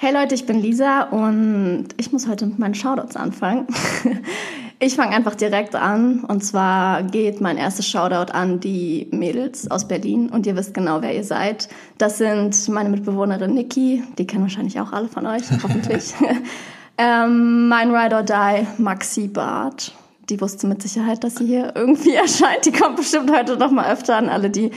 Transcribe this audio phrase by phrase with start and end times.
[0.00, 3.66] Hey Leute, ich bin Lisa und ich muss heute mit meinen Shoutouts anfangen.
[4.80, 9.88] Ich fange einfach direkt an und zwar geht mein erstes Shoutout an die Mädels aus
[9.88, 11.68] Berlin und ihr wisst genau, wer ihr seid.
[11.98, 16.14] Das sind meine Mitbewohnerin Niki, die kennen wahrscheinlich auch alle von euch, hoffentlich.
[16.96, 19.90] ähm, mein Ride or Die, Maxi Barth.
[20.28, 22.64] Die wusste mit Sicherheit, dass sie hier irgendwie erscheint.
[22.64, 24.28] Die kommt bestimmt heute noch mal öfter an.
[24.28, 24.70] Alle, die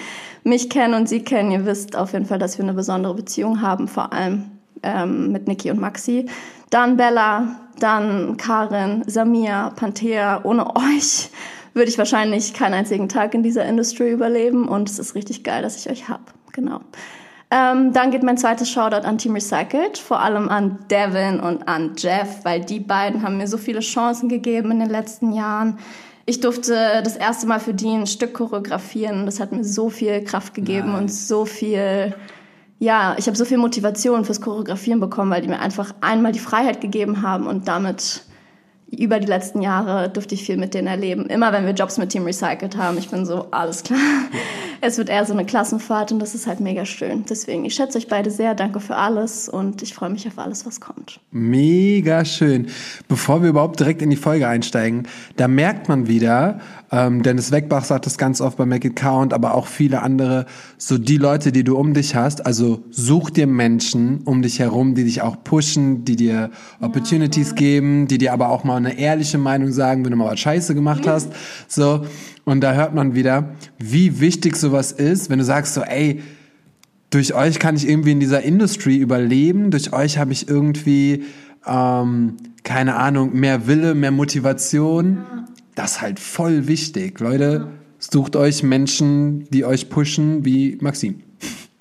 [0.43, 3.61] mich kennen und sie kennen, ihr wisst auf jeden Fall, dass wir eine besondere Beziehung
[3.61, 4.49] haben, vor allem
[4.83, 6.27] ähm, mit Niki und Maxi.
[6.69, 10.41] Dann Bella, dann Karin, Samia, Panthea.
[10.43, 11.29] Ohne euch
[11.73, 15.61] würde ich wahrscheinlich keinen einzigen Tag in dieser Industry überleben und es ist richtig geil,
[15.61, 16.33] dass ich euch hab.
[16.51, 16.81] Genau.
[17.49, 21.93] Ähm, dann geht mein zweites Shoutout an Team Recycled, vor allem an Devin und an
[21.97, 25.77] Jeff, weil die beiden haben mir so viele Chancen gegeben in den letzten Jahren.
[26.25, 29.25] Ich durfte das erste Mal für die ein Stück choreografieren.
[29.25, 31.01] Das hat mir so viel Kraft gegeben nice.
[31.01, 32.15] und so viel
[32.81, 36.39] ja, ich habe so viel Motivation fürs Choreografieren bekommen, weil die mir einfach einmal die
[36.39, 38.23] Freiheit gegeben haben und damit
[38.89, 41.27] über die letzten Jahre durfte ich viel mit denen erleben.
[41.27, 43.99] Immer wenn wir Jobs mit Team Recycled haben, ich bin so, alles klar.
[44.83, 47.23] Es wird eher so eine Klassenfahrt und das ist halt mega schön.
[47.29, 50.65] Deswegen, ich schätze euch beide sehr, danke für alles und ich freue mich auf alles,
[50.65, 51.19] was kommt.
[51.29, 52.65] Mega schön.
[53.07, 55.07] Bevor wir überhaupt direkt in die Folge einsteigen,
[55.37, 56.59] da merkt man wieder,
[56.91, 60.47] ähm, Dennis Weckbach sagt das ganz oft bei Make It Count, aber auch viele andere,
[60.79, 64.95] so die Leute, die du um dich hast, also such dir Menschen um dich herum,
[64.95, 66.49] die dich auch pushen, die dir
[66.81, 67.55] Opportunities ja.
[67.55, 70.73] geben, die dir aber auch mal eine ehrliche Meinung sagen, wenn du mal was Scheiße
[70.73, 71.31] gemacht hast.
[71.67, 72.03] So.
[72.45, 76.21] Und da hört man wieder, wie wichtig sowas ist, wenn du sagst so, ey,
[77.11, 81.25] durch euch kann ich irgendwie in dieser Industry überleben, durch euch habe ich irgendwie,
[81.67, 85.17] ähm, keine Ahnung, mehr Wille, mehr Motivation.
[85.17, 85.45] Ja.
[85.75, 87.19] Das ist halt voll wichtig.
[87.19, 87.67] Leute, ja.
[87.99, 91.21] sucht euch Menschen, die euch pushen, wie Maxim.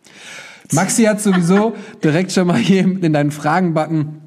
[0.72, 4.20] Maxi hat sowieso direkt schon mal hier in deinen Fragenbutton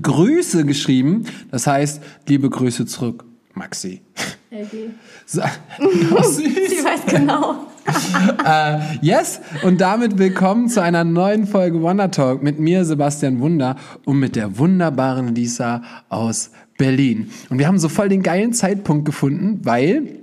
[0.00, 1.24] Grüße geschrieben.
[1.50, 4.02] Das heißt, liebe Grüße zurück, Maxi.
[4.52, 4.90] Okay.
[5.26, 5.42] So,
[5.78, 7.68] Sie weiß genau.
[7.86, 13.76] uh, yes, und damit willkommen zu einer neuen Folge Wonder Talk mit mir, Sebastian Wunder,
[14.04, 17.30] und mit der wunderbaren Lisa aus Berlin.
[17.48, 20.18] Und wir haben so voll den geilen Zeitpunkt gefunden, weil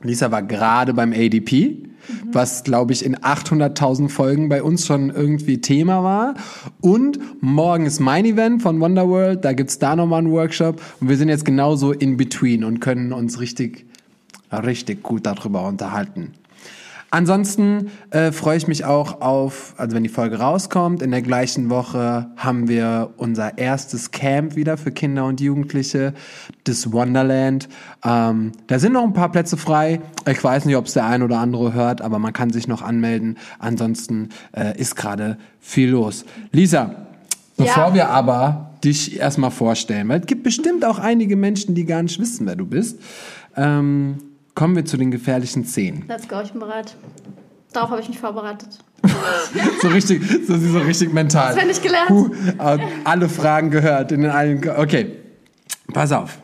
[0.00, 2.34] Lisa war gerade beim ADP mhm.
[2.34, 6.34] was, glaube ich, in 800.000 Folgen bei uns schon irgendwie Thema war.
[6.80, 10.80] Und morgen ist mein Event von Wonderworld, da gibt's da nochmal einen Workshop.
[11.00, 13.86] Und wir sind jetzt genauso in between und können uns richtig,
[14.52, 16.32] richtig gut darüber unterhalten.
[17.10, 21.70] Ansonsten äh, freue ich mich auch auf, also wenn die Folge rauskommt, in der gleichen
[21.70, 26.12] Woche haben wir unser erstes Camp wieder für Kinder und Jugendliche,
[26.64, 27.68] das Wonderland.
[28.04, 30.00] Ähm, da sind noch ein paar Plätze frei.
[30.28, 32.82] Ich weiß nicht, ob es der ein oder andere hört, aber man kann sich noch
[32.82, 33.38] anmelden.
[33.58, 36.26] Ansonsten äh, ist gerade viel los.
[36.52, 36.94] Lisa,
[37.56, 37.94] bevor ja.
[37.94, 42.20] wir aber dich erstmal vorstellen, weil es gibt bestimmt auch einige Menschen, die gar nicht
[42.20, 42.98] wissen, wer du bist.
[43.56, 44.18] Ähm,
[44.58, 46.04] Kommen wir zu den gefährlichen Szenen.
[46.08, 46.96] Let's go, ich bin bereit.
[47.72, 48.80] Darauf habe ich mich vorbereitet.
[49.82, 51.54] so richtig, so, so richtig mental.
[51.54, 52.08] Das ich gelernt.
[52.08, 52.34] Puh,
[53.04, 54.68] alle Fragen gehört in den allen.
[54.68, 55.14] Okay,
[55.92, 56.40] pass auf.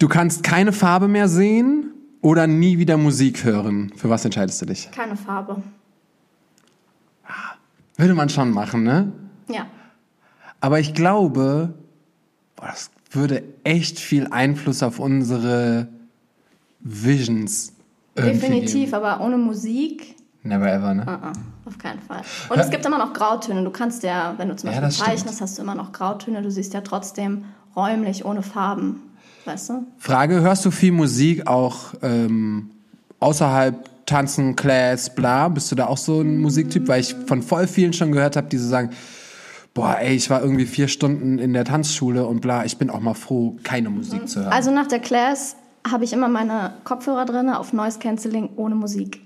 [0.00, 3.92] Du kannst keine Farbe mehr sehen oder nie wieder Musik hören.
[3.94, 4.90] Für was entscheidest du dich?
[4.90, 5.62] Keine Farbe.
[7.28, 7.54] Ah,
[7.96, 9.12] würde man schon machen, ne?
[9.48, 9.66] Ja.
[10.60, 11.74] Aber ich glaube,
[12.56, 15.93] boah, das würde echt viel Einfluss auf unsere
[16.84, 17.72] Visions.
[18.16, 18.94] Definitiv, geben.
[18.94, 20.14] aber ohne Musik.
[20.42, 21.02] Never ever, ne?
[21.02, 21.32] Uh -uh,
[21.64, 22.20] auf keinen Fall.
[22.50, 23.64] Und es gibt immer noch Grautöne.
[23.64, 26.42] Du kannst ja, wenn du zum Beispiel ja, zeichnest, hast du immer noch Grautöne.
[26.42, 29.00] Du siehst ja trotzdem räumlich ohne Farben.
[29.46, 29.86] Weißt du?
[29.98, 32.70] Frage: Hörst du viel Musik auch ähm,
[33.20, 35.48] außerhalb Tanzen, Class, bla?
[35.48, 36.86] Bist du da auch so ein Musiktyp?
[36.88, 38.90] Weil ich von voll vielen schon gehört habe, die so sagen,
[39.72, 43.00] boah, ey, ich war irgendwie vier Stunden in der Tanzschule und bla, ich bin auch
[43.00, 44.26] mal froh, keine Musik mhm.
[44.26, 44.52] zu hören.
[44.52, 45.56] Also nach der Class
[45.88, 49.24] habe ich immer meine Kopfhörer drin auf Noise Cancelling ohne Musik.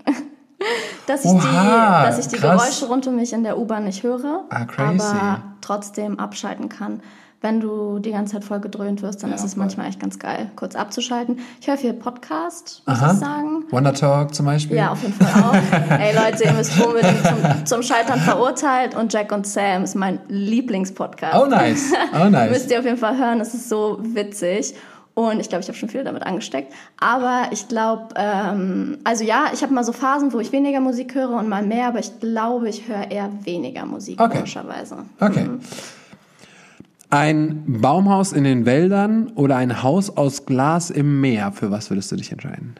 [1.07, 4.03] dass ich Oha, die, dass ich die Geräusche rund um mich in der U-Bahn nicht
[4.03, 7.01] höre, ah, aber trotzdem abschalten kann.
[7.41, 10.19] Wenn du die ganze Zeit voll gedröhnt wirst, dann ja, ist es manchmal echt ganz
[10.19, 11.39] geil, kurz abzuschalten.
[11.61, 13.13] Ich höre viel Podcast, muss Aha.
[13.13, 13.65] ich sagen.
[13.71, 14.77] Wonder Talk zum Beispiel.
[14.77, 16.01] Ja, auf jeden Fall auch.
[16.01, 20.19] Ey Leute, ihr müsst unbedingt zum, zum Scheitern verurteilt und Jack und Sam ist mein
[20.27, 21.39] Lieblingspodcast.
[21.41, 22.51] Oh nice, oh nice.
[22.51, 24.75] Müsst ihr auf jeden Fall hören, es ist so witzig.
[25.19, 26.73] Und ich glaube, ich habe schon viel damit angesteckt.
[26.97, 31.13] Aber ich glaube, ähm, also ja, ich habe mal so Phasen, wo ich weniger Musik
[31.17, 34.37] höre und mal mehr, aber ich glaube, ich höre eher weniger Musik, okay.
[34.37, 34.99] komischerweise.
[35.19, 35.43] Okay.
[35.43, 35.61] Mhm.
[37.11, 42.13] Ein Baumhaus in den Wäldern oder ein Haus aus Glas im Meer, für was würdest
[42.13, 42.77] du dich entscheiden?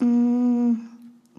[0.00, 0.72] Mm,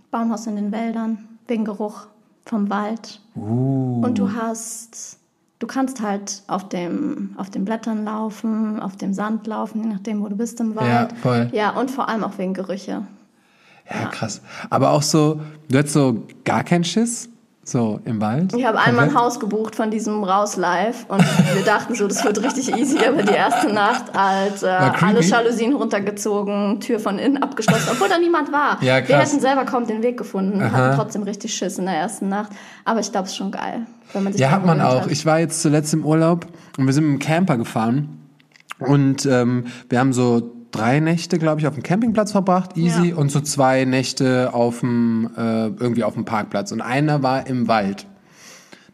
[0.09, 2.07] Baumhaus in den Wäldern, wegen Geruch.
[2.43, 3.21] vom Wald.
[3.35, 4.01] Uh.
[4.03, 5.19] Und du hast,
[5.59, 10.21] du kannst halt auf dem, auf den Blättern laufen, auf dem Sand laufen, je nachdem,
[10.21, 11.13] wo du bist im Wald.
[11.21, 11.49] voll.
[11.51, 13.03] Ja, und vor allem auch wegen Gerüche.
[13.89, 14.41] Ja, krass.
[14.69, 17.29] Aber auch so, du hättest so gar keinen Schiss,
[17.67, 18.53] so im Wald.
[18.55, 19.13] Ich habe einmal ein?
[19.15, 21.19] Haus gebucht von diesem Raus Live und
[21.53, 25.73] wir dachten so, das wird richtig easy, aber die erste Nacht halt äh, alle Jalousien
[25.73, 28.81] runtergezogen, Tür von innen abgeschlossen, obwohl da niemand war.
[28.81, 30.71] Ja, Wir hätten selber kaum den Weg gefunden, Aha.
[30.71, 32.51] hatten trotzdem richtig Schiss in der ersten Nacht.
[32.85, 35.01] Aber ich glaube, es ist schon geil, wenn man sich Ja, hat man auch.
[35.01, 35.11] hat.
[35.11, 36.45] Ich war jetzt zuletzt im Urlaub
[36.77, 38.29] und wir sind mit dem Camper gefahren.
[38.79, 43.15] Und ähm, wir haben so drei Nächte, glaube ich, auf dem Campingplatz verbracht, easy, Ja.
[43.15, 46.71] und so zwei Nächte auf dem, äh, irgendwie auf dem Parkplatz.
[46.71, 48.05] Und einer war im Wald.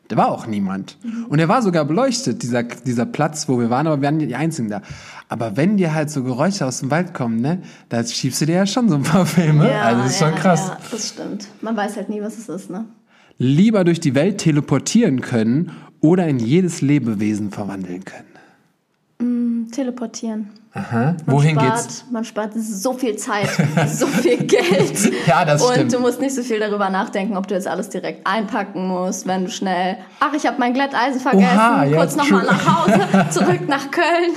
[0.10, 0.98] Da war auch niemand.
[1.30, 4.36] Und er war sogar beleuchtet, dieser, dieser Platz, wo wir waren, aber wir waren die
[4.36, 4.81] Einzigen da.
[5.30, 8.56] Aber wenn dir halt so Geräusche aus dem Wald kommen, ne, da schiebst du dir
[8.56, 9.70] ja schon so ein paar Filme.
[9.72, 10.68] ja, also das ist schon ja, krass.
[10.68, 11.48] Ja, das stimmt.
[11.62, 12.86] Man weiß halt nie, was es ist, ne?
[13.40, 15.72] Lieber durch die Welt teleportieren können
[16.02, 18.28] oder in jedes Lebewesen verwandeln können.
[19.72, 20.50] Teleportieren.
[20.75, 21.16] Aha.
[21.25, 22.06] Man Wohin spart, geht's?
[22.10, 23.48] Man spart so viel Zeit,
[23.88, 25.14] so viel Geld.
[25.28, 25.94] Ja, das Und stimmt.
[25.94, 29.46] du musst nicht so viel darüber nachdenken, ob du jetzt alles direkt einpacken musst, wenn
[29.46, 33.68] du schnell, ach, ich habe mein Glätteisen vergessen, Oha, ja, kurz nochmal nach Hause, zurück
[33.68, 34.31] nach Köln.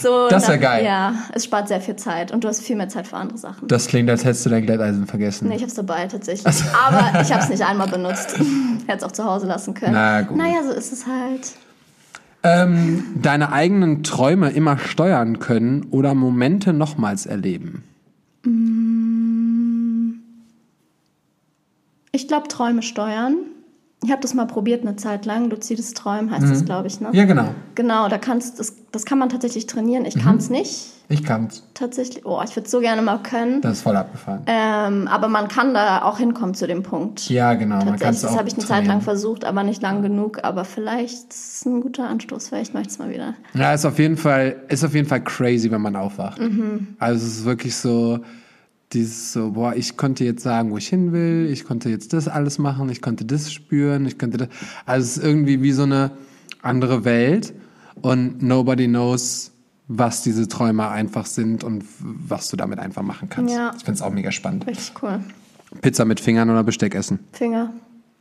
[0.00, 0.84] So, Das wär na- geil.
[0.84, 3.66] Ja, es spart sehr viel Zeit und du hast viel mehr Zeit für andere Sachen.
[3.66, 5.48] Das klingt, als hättest du dein Glätteisen vergessen.
[5.48, 6.54] Nee, ich hab's dabei tatsächlich.
[6.86, 8.36] Aber ich habe es nicht einmal benutzt.
[8.86, 9.94] Hätte es auch zu Hause lassen können.
[9.94, 10.36] Na gut.
[10.36, 11.52] Naja, so ist es halt.
[12.42, 17.84] Ähm, deine eigenen Träume immer steuern können oder Momente nochmals erleben.
[22.12, 23.36] Ich glaube, Träume steuern.
[24.02, 25.50] Ich habe das mal probiert eine Zeit lang.
[25.50, 27.08] Luzides Träumen heißt das, glaube ich, ne?
[27.08, 27.14] Mhm.
[27.14, 27.48] Ja, genau.
[27.74, 30.06] Genau, da kannst das, das kann man tatsächlich trainieren.
[30.06, 31.64] Ich kann's nicht Ich kann's.
[31.74, 32.24] tatsächlich.
[32.24, 33.60] Oh, ich würde so gerne mal können.
[33.60, 34.40] Das ist voll abgefahren.
[34.46, 37.28] Ähm, aber man kann da auch hinkommen zu dem Punkt.
[37.28, 37.84] ja, genau.
[37.84, 38.86] Man kann's das habe ich eine Zeit trainieren.
[38.86, 40.42] lang versucht, aber nicht lang genug.
[40.44, 42.48] Aber vielleicht ist es ein guter Anstoß.
[42.48, 43.34] Vielleicht mache ich es mal wieder.
[43.52, 46.40] Ja, ist auf jeden Fall, ist auf jeden Fall crazy, wenn man aufwacht.
[46.40, 46.96] Mhm.
[46.98, 48.20] Also es ist wirklich so,
[48.92, 52.28] dieses so, boah, ich konnte jetzt sagen, wo ich hin will, ich konnte jetzt das
[52.28, 54.48] alles machen, ich konnte das spüren, ich konnte das.
[54.84, 56.10] Also es ist irgendwie wie so eine
[56.62, 57.54] andere Welt
[58.02, 59.52] und nobody knows,
[59.86, 63.54] was diese Träume einfach sind und was du damit einfach machen kannst.
[63.54, 63.72] Ja.
[63.76, 64.66] Ich finde es auch mega spannend.
[64.66, 65.20] Richtig cool.
[65.82, 67.20] Pizza mit Fingern oder Besteck essen?
[67.32, 67.72] Finger.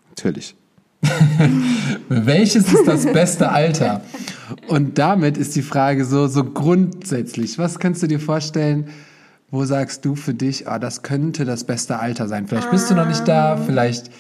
[0.10, 0.56] Natürlich.
[2.10, 4.02] Welches ist das beste Alter?
[4.68, 7.58] Und damit ist die Frage so, so grundsätzlich.
[7.58, 8.90] Was kannst du dir vorstellen,
[9.52, 12.48] wo sagst du für dich, ah, das könnte das beste Alter sein?
[12.48, 14.12] Vielleicht bist du noch nicht da, vielleicht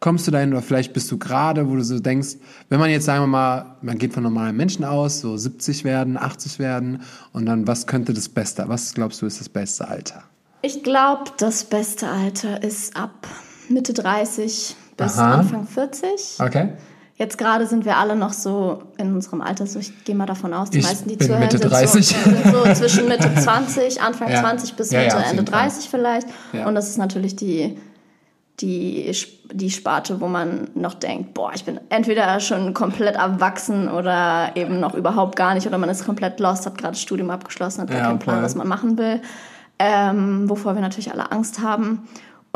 [0.00, 2.36] kommst du dahin oder vielleicht bist du gerade, wo du so denkst,
[2.68, 6.16] wenn man jetzt sagen wir mal, man geht von normalen Menschen aus, so 70 werden,
[6.16, 7.02] 80 werden
[7.32, 10.22] und dann was könnte das beste, was glaubst du ist das beste Alter?
[10.62, 13.26] Ich glaube, das beste Alter ist ab
[13.68, 15.34] Mitte 30 bis Aha.
[15.34, 16.38] Anfang 40.
[16.40, 16.70] Okay.
[17.18, 20.54] Jetzt gerade sind wir alle noch so in unserem Alter, so ich gehe mal davon
[20.54, 22.06] aus, die Ich meisten, die bin zuhören, Mitte sind, 30.
[22.06, 24.40] So, sind so zwischen Mitte 20, Anfang Ja.
[24.40, 25.62] 20 bis Ja, ja, Mitte, auf Ende jeden Fall.
[25.68, 26.28] 30 vielleicht.
[26.52, 26.66] Ja.
[26.68, 27.76] Und das ist natürlich die,
[28.60, 29.12] die,
[29.52, 34.78] die Sparte, wo man noch denkt, boah, ich bin entweder schon komplett erwachsen oder eben
[34.78, 37.98] noch überhaupt gar nicht oder man ist komplett lost, hat gerade Studium abgeschlossen, hat gar
[37.98, 39.20] Ja, keinen Plan, was man machen will.
[39.80, 42.08] Ähm, wovor wir natürlich alle Angst haben.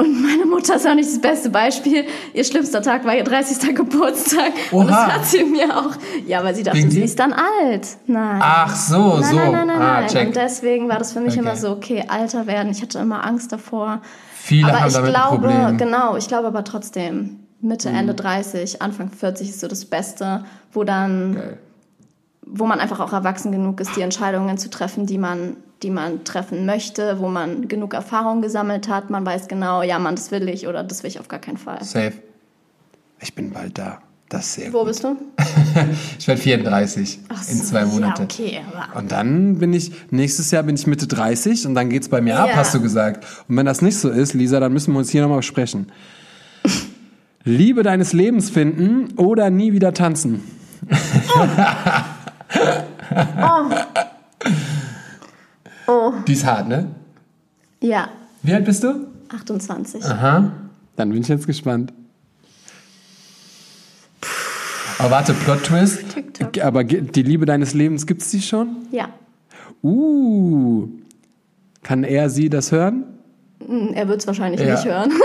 [0.02, 2.04] Und meine Mutter ist auch nicht das beste Beispiel.
[2.34, 3.74] Ihr schlimmster Tag war ihr 30.
[3.74, 4.52] Geburtstag.
[4.72, 5.12] Und das Oha.
[5.14, 5.92] hat sie mir auch.
[6.26, 7.86] Ja, weil sie dachte, sie ist dann alt.
[8.06, 8.40] Nein.
[8.42, 9.36] Ach so, nein, so.
[9.36, 10.08] Nein, nein, nein, ah, nein.
[10.08, 10.26] check.
[10.28, 11.40] Und deswegen war das für mich Okay.
[11.40, 12.72] immer so, okay, alter werden.
[12.72, 14.00] Ich hatte immer Angst davor.
[14.34, 15.78] Viele aber haben ich damit glaube, ein Problem.
[15.78, 17.96] genau, ich glaube aber trotzdem, Mitte, Mhm.
[17.96, 21.58] Ende 30, Anfang 40 ist so das Beste, wo dann, Geil.
[22.44, 26.24] wo man einfach auch erwachsen genug ist, die Entscheidungen zu treffen, die man, die man
[26.24, 29.10] treffen möchte, wo man genug Erfahrung gesammelt hat.
[29.10, 31.56] Man weiß genau, ja, Mann, das will ich oder das will ich auf gar keinen
[31.58, 31.82] Fall.
[31.82, 32.12] Safe.
[33.20, 33.98] Ich bin bald da.
[34.28, 34.88] Das ist sehr Wo gut.
[34.88, 35.16] bist du?
[36.18, 38.22] Ich werde 34 Ach in so, zwei Monaten.
[38.22, 41.88] Ja, okay, aber Und dann bin ich, nächstes Jahr bin ich Mitte 30 und dann
[41.90, 42.56] geht's bei mir ab, Ja.
[42.56, 43.24] hast du gesagt.
[43.48, 45.90] Und wenn das nicht so ist, Lisa, dann müssen wir uns hier nochmal besprechen.
[47.44, 50.42] Liebe deines Lebens finden oder nie wieder tanzen.
[53.14, 53.70] Oh,
[56.26, 56.88] Die ist hart, ne?
[57.80, 58.08] ja,
[58.42, 59.06] Wie alt bist du?
[59.28, 60.04] 28.
[60.04, 60.52] Aha.
[60.96, 61.92] Dann bin ich jetzt gespannt.
[64.98, 66.10] Aber warte, Plot-Twist.
[66.10, 66.62] TikTok.
[66.62, 68.76] Aber die Liebe deines Lebens, gibt's die schon?
[68.92, 69.08] Ja,
[69.82, 70.88] Uh.
[71.82, 73.04] Kann er sie das hören?
[73.66, 74.74] Hm, er wird es wahrscheinlich Ja.
[74.74, 75.10] nicht hören.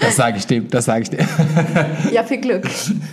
[0.00, 1.26] Das sage ich dem, das sage ich dem.
[2.12, 2.64] ja, viel Glück.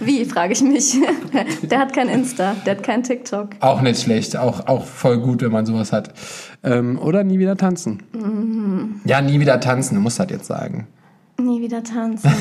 [0.02, 0.96] Wie, frage ich mich.
[1.64, 3.50] Der hat kein Insta, der hat kein TikTok.
[3.60, 6.14] Auch nicht schlecht, auch, auch voll gut, wenn man sowas hat.
[6.64, 8.04] Ähm, oder nie wieder tanzen.
[9.06, 10.88] Ja, nie wieder tanzen, du musst das jetzt sagen.
[11.42, 12.32] Nie wieder tanzen.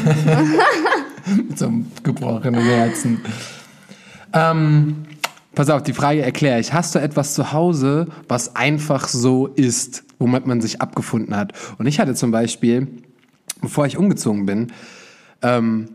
[1.49, 3.21] Mit so einem gebrochenen Herzen.
[4.33, 5.05] Ähm,
[5.55, 6.73] pass auf, die Frage erkläre ich.
[6.73, 11.53] Hast du etwas zu Hause, was einfach so ist, womit man sich abgefunden hat?
[11.79, 12.89] Und ich hatte zum Beispiel,
[13.61, 14.73] bevor ich umgezogen bin,
[15.43, 15.89] ähm,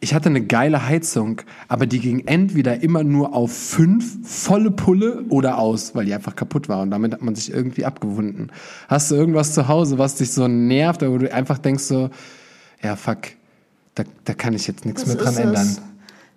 [0.00, 5.24] ich hatte eine geile Heizung, aber die ging entweder immer nur auf fünf volle Pulle
[5.30, 8.52] oder aus, weil die einfach kaputt war und damit hat man sich irgendwie abgewunden.
[8.88, 12.10] Hast du irgendwas zu Hause, was dich so nervt, oder wo du einfach denkst so,
[12.82, 13.18] ja fuck,
[13.94, 15.66] da, da kann ich jetzt nichts mehr dran ändern.
[15.66, 15.80] es?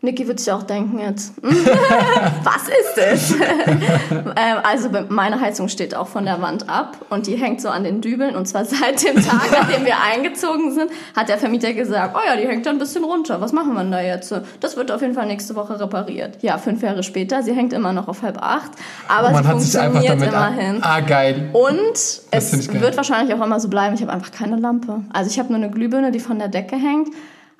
[0.01, 3.31] Niki wird sich auch denken jetzt, was ist es?
[4.11, 7.83] ähm, also meine Heizung steht auch von der Wand ab und die hängt so an
[7.83, 11.73] den Dübeln und zwar seit dem Tag, an dem wir eingezogen sind, hat der Vermieter
[11.73, 14.33] gesagt, oh ja, die hängt da ein bisschen runter, was machen wir denn da jetzt?
[14.61, 16.37] Das wird auf jeden Fall nächste Woche repariert.
[16.41, 18.71] Ja, fünf Jahre später, sie hängt immer noch auf halb acht,
[19.09, 20.79] aber man sie funktioniert immerhin.
[20.81, 21.49] Ah, geil.
[21.51, 21.91] Und
[22.31, 22.79] Das es geil.
[22.79, 23.95] wird wahrscheinlich auch immer so bleiben.
[23.95, 25.01] Ich habe einfach keine Lampe.
[25.11, 27.09] Also ich habe nur eine Glühbirne, die von der Decke hängt.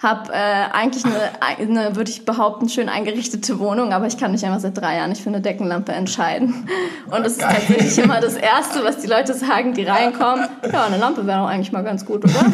[0.02, 4.46] Habe äh, eigentlich eine, eine, würde ich behaupten, schön eingerichtete Wohnung, aber ich kann mich
[4.46, 6.70] einfach seit drei Jahren nicht für eine Deckenlampe entscheiden.
[7.12, 7.56] Und es ist Geil.
[7.56, 10.48] tatsächlich immer das Erste, was die Leute sagen, die reinkommen.
[10.72, 12.46] Ja, eine Lampe wäre doch eigentlich mal ganz gut, oder?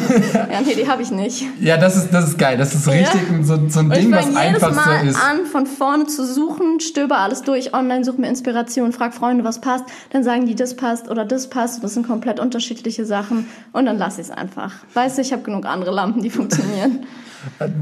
[0.50, 1.44] Ja, nee, die habe ich nicht.
[1.60, 2.56] Ja, das ist, das ist geil.
[2.56, 5.16] Das ist richtig so, so ein ich Ding, was fange jedes einfach Mal so ist.
[5.16, 9.60] an, von vorne zu suchen, stöber alles durch, online, suche mir Inspiration, frag Freunde, was
[9.60, 9.84] passt.
[10.10, 11.84] Dann sagen die, das passt oder das passt.
[11.84, 13.46] Das sind komplett unterschiedliche Sachen.
[13.72, 14.72] Und dann lasse ich es einfach.
[14.94, 17.06] Weißt du, ich habe genug andere Lampen, die funktionieren.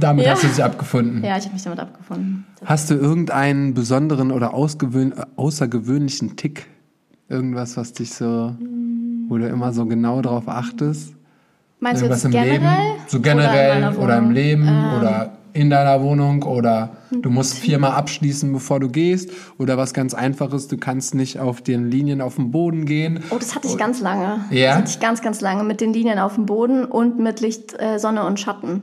[0.00, 0.32] Damit Ja.
[0.32, 1.22] hast du dich abgefunden.
[1.24, 2.44] ja, ich habe mich damit abgefunden.
[2.64, 4.54] Hast du irgendeinen besonderen oder
[5.36, 6.66] außergewöhnlichen Tick?
[7.28, 8.54] Irgendwas, was dich so,
[9.28, 11.14] wo du immer so genau drauf achtest?
[11.80, 12.52] Meinst du Irgendwas jetzt im generell?
[12.52, 13.00] Leben?
[13.08, 14.30] So Oder generell meiner oder, im?
[14.30, 14.98] Leben Ähm.
[14.98, 20.12] oder in deiner Wohnung oder du musst viermal abschließen, bevor du gehst oder was ganz
[20.12, 23.20] einfaches, du kannst nicht auf den Linien auf dem Boden gehen.
[23.30, 24.40] Oh, das hatte ich ganz lange.
[24.50, 24.70] Ja?
[24.70, 27.78] Das hatte ich ganz, ganz lange mit den Linien auf dem Boden und mit Licht,
[27.78, 28.82] äh, Sonne und Schatten.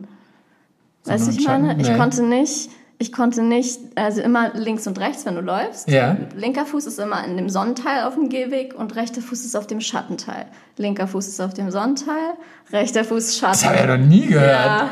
[1.06, 1.80] Weißt du, ich meine?
[1.82, 1.98] Ich Nee.
[1.98, 5.90] konnte nicht, ich konnte nicht, also immer links und rechts, wenn du läufst.
[5.90, 6.16] Ja.
[6.36, 9.66] Linker Fuß ist immer in dem Sonnenteil auf dem Gehweg und rechter Fuß ist auf
[9.68, 10.46] dem Schattenteil.
[10.78, 12.34] Linker Fuß ist auf dem Sonnenteil,
[12.72, 13.54] rechter Fuß Schatten.
[13.54, 14.52] Das habe ich ja noch nie gehört.
[14.56, 14.90] Ja.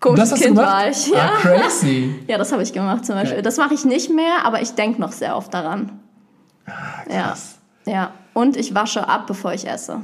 [0.00, 1.08] Komisches das Kind war ich.
[1.08, 2.14] Ja, Ah, crazy.
[2.28, 3.42] ja das habe ich gemacht zum Beispiel.
[3.42, 5.98] Das mache ich nicht mehr, aber ich denke noch sehr oft daran.
[6.66, 6.72] Ah,
[7.12, 7.34] Ja.
[7.86, 8.10] ja.
[8.34, 10.00] Und ich wasche ab, bevor ich esse.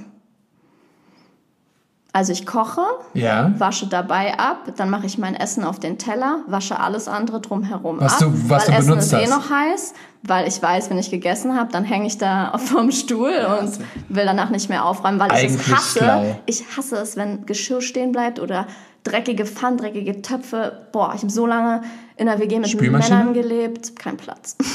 [2.16, 2.80] Also ich koche,
[3.12, 3.50] Ja.
[3.58, 8.00] wasche dabei ab, dann mache ich mein Essen auf den Teller, wasche alles andere drumherum
[8.00, 8.18] Was ab.
[8.20, 9.30] du- was weil du Essen benutzt ist eh hast.
[9.30, 13.32] noch heiß, weil ich weiß, wenn ich gegessen habe, dann hänge ich da vom Stuhl
[13.60, 13.78] und
[14.14, 15.98] will danach nicht mehr aufräumen, weil ich es hasse.
[15.98, 16.40] schlau.
[16.46, 18.68] Ich hasse es, wenn Geschirr stehen bleibt oder
[19.02, 20.86] dreckige Pfannen, dreckige Töpfe.
[20.92, 21.82] Boah, ich habe so lange
[22.16, 22.80] in der WG mit?
[22.80, 24.56] Männern gelebt, kein Platz.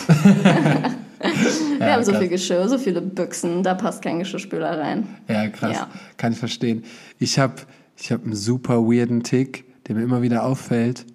[1.80, 2.22] Wir haben so krass.
[2.22, 5.08] viel Geschirr, so viele Büchsen, da passt kein Geschirrspüler rein.
[5.28, 5.74] Ja, krass.
[5.78, 5.90] Ja.
[6.18, 6.84] Kann ich verstehen.
[7.20, 7.56] Ich habe
[7.98, 11.06] ich hab einen super weirden Tick, der mir immer wieder auffällt.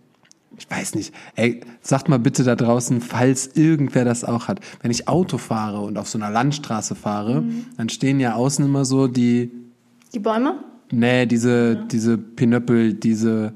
[0.57, 1.13] Ich weiß nicht.
[1.35, 4.61] Ey, sagt mal bitte da draußen, falls irgendwer das auch hat.
[4.83, 7.67] Wenn ich Auto fahre und auf so einer Landstraße fahre, Mhm.
[7.77, 9.51] dann stehen ja außen immer so die,
[10.15, 10.61] Die Bäume?
[10.93, 13.53] nee, diese, diese Pinöppel, diese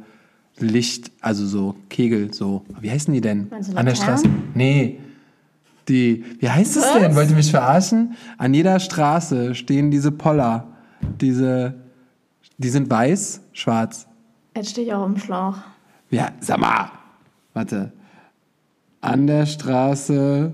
[0.59, 2.64] Licht, also so Kegel, so.
[2.81, 3.47] Wie heißen die denn?
[3.49, 3.95] Meinst du An der?
[3.95, 4.28] Straße?
[4.55, 4.99] Nee.
[5.88, 7.14] Die, wie heißt es denn?
[7.14, 8.14] Wollt ihr mich verarschen?
[8.37, 10.66] An jeder Straße stehen diese Poller.
[11.21, 11.75] Diese,
[12.59, 14.07] die sind weiß, schwarz.
[14.54, 15.57] Jetzt stehe ich auch im Schlauch.
[16.11, 16.90] Ja, sag mal.
[17.54, 17.92] Warte.
[19.00, 20.52] An der Straße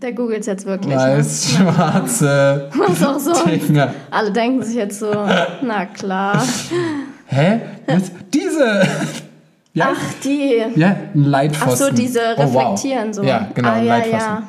[0.00, 0.94] Der googelt jetzt wirklich.
[0.94, 1.00] Ne?
[1.00, 3.32] weiß, schwarze Was auch so.
[3.44, 3.94] Dinger.
[4.10, 6.42] Alle denken sich jetzt so, na klar.
[7.26, 7.60] Hä?
[7.86, 8.10] Was?
[8.32, 8.86] Diese.
[9.76, 10.62] Ja, Ach, die.
[10.74, 11.86] ja, ein Ach Leitpfosten.
[11.88, 12.62] so, diese Oh, wow.
[12.78, 13.22] reflektieren so.
[13.22, 14.32] Ja, genau, ah, ein ja, Leitpfosten.
[14.32, 14.42] ja.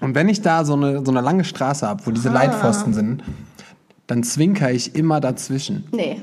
[0.00, 3.22] Und wenn ich da so eine, so eine lange Straße habe, wo diese Leitpfosten sind,
[4.08, 5.84] dann zwinker ich immer dazwischen.
[5.92, 6.22] Nee,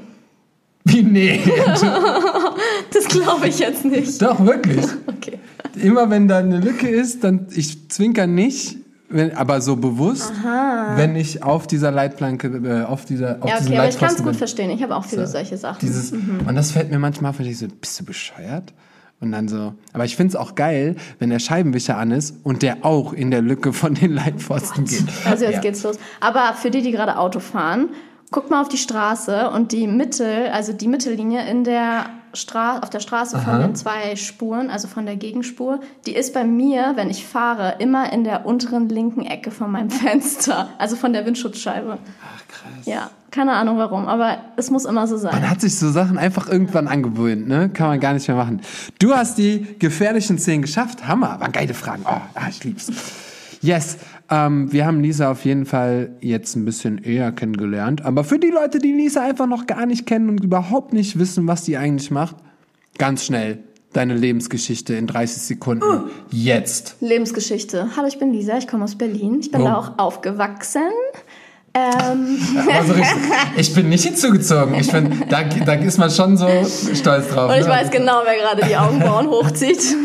[0.84, 1.39] Wie nee?
[2.94, 4.22] das glaube ich jetzt nicht.
[4.22, 4.86] Doch, wirklich.
[5.08, 5.39] Okay.
[5.82, 8.77] Immer wenn da eine Lücke ist, dann ich zwinker nicht,
[9.09, 10.33] wenn, aber so bewusst,
[10.95, 14.24] wenn ich auf dieser Leitplanke, äh, auf dieser, auf Ja, okay, aber ich kann es
[14.24, 14.69] gut verstehen.
[14.71, 15.79] Ich habe auch viele solche Sachen.
[15.81, 18.74] Dieses, Und das fällt mir manchmal auf, wenn ich so, bist du bescheuert?
[19.21, 22.62] Und dann so, aber ich finde es auch geil, wenn der Scheibenwischer an ist und
[22.62, 25.05] der auch in der Lücke von den Leitpfosten geht.
[25.24, 25.62] Also jetzt Ja.
[25.62, 25.97] geht's los.
[26.19, 27.89] Aber für die, die gerade Auto fahren,
[28.31, 32.89] guckt mal auf die Straße und die Mittel, also die Mittellinie in der Stra auf
[32.89, 37.10] der Straße von den zwei Spuren, also von der Gegenspur, die ist bei mir, wenn
[37.10, 41.98] ich fahre, immer in der unteren linken Ecke von meinem Fenster, also von der Windschutzscheibe.
[41.98, 42.86] Ach, krass.
[42.86, 45.34] Ja, keine Ahnung warum, aber es muss immer so sein.
[45.34, 47.70] Man hat sich so Sachen einfach irgendwann angewöhnt, ne?
[47.70, 48.62] Kann man gar nicht mehr machen.
[49.00, 51.08] Du hast die gefährlichen Szenen geschafft.
[51.08, 52.04] Hammer, waren geile Fragen.
[52.06, 52.92] Oh, ah, ich lieb's.
[53.62, 53.98] Yes,
[54.29, 58.03] ähm, wir haben Lisa auf jeden Fall jetzt ein bisschen eher kennengelernt.
[58.05, 61.48] Aber für die Leute, die Lisa einfach noch gar nicht kennen und überhaupt nicht wissen,
[61.48, 62.36] was die eigentlich macht,
[62.98, 63.60] Ganz schnell.
[63.91, 65.84] Deine Lebensgeschichte in 30 Sekunden.
[66.32, 66.96] Jetzt.
[67.01, 67.89] Lebensgeschichte.
[67.98, 69.39] Hallo, ich bin Lisa, ich komme aus Berlin.
[69.41, 69.65] Ich bin Oh.
[69.65, 70.82] da auch aufgewachsen.
[71.74, 72.38] Ähm,
[72.74, 73.22] Also richtig,
[73.58, 74.75] ich bin nicht hinzugezogen.
[74.75, 76.48] Ich bin, da, da ist man schon so
[76.94, 77.51] stolz drauf.
[77.51, 77.72] und ich ne?
[77.72, 79.84] weiß genau, wer gerade die Augenbrauen hochzieht.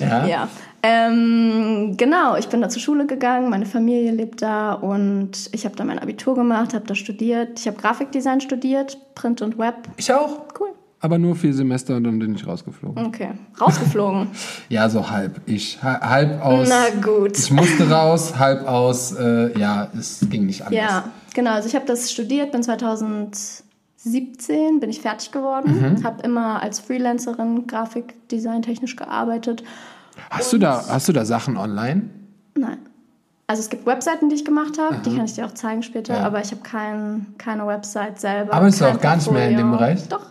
[0.00, 0.26] Ja.
[0.26, 0.48] Ja.
[0.86, 5.74] Ähm, genau, ich bin da zur Schule gegangen, meine Familie lebt da und ich habe
[5.76, 7.58] da mein Abitur gemacht, habe da studiert.
[7.58, 9.76] Ich habe Grafikdesign studiert, Print und Web.
[9.96, 10.40] Ich auch.
[10.60, 10.68] Cool.
[11.00, 13.06] Aber nur vier Semester und dann bin ich rausgeflogen.
[13.06, 13.30] Okay.
[13.60, 14.28] Rausgeflogen.
[14.68, 15.40] Ja, so halb.
[15.46, 16.68] Ich ha- halb aus.
[16.68, 17.38] Na gut.
[17.38, 19.12] Ich musste raus, halb aus.
[19.12, 20.76] Äh, ja, es ging nicht anders.
[20.78, 21.52] Ja, genau.
[21.52, 26.04] Also ich habe das studiert, bin 2017 bin ich fertig geworden, Mhm.
[26.04, 29.62] habe immer als Freelancerin Grafikdesign technisch gearbeitet.
[30.30, 32.02] Hast du da, hast du da Sachen online?
[32.56, 32.78] Nein.
[33.46, 36.14] Also es gibt Webseiten, die ich gemacht habe, die kann ich dir auch zeigen später,
[36.14, 36.22] Ja.
[36.24, 38.54] aber ich habe kein, keine Website selber.
[38.54, 39.70] Arbeitest du kein auch gar nicht mehr in dem.
[39.70, 40.08] Bereich?
[40.08, 40.26] Doch.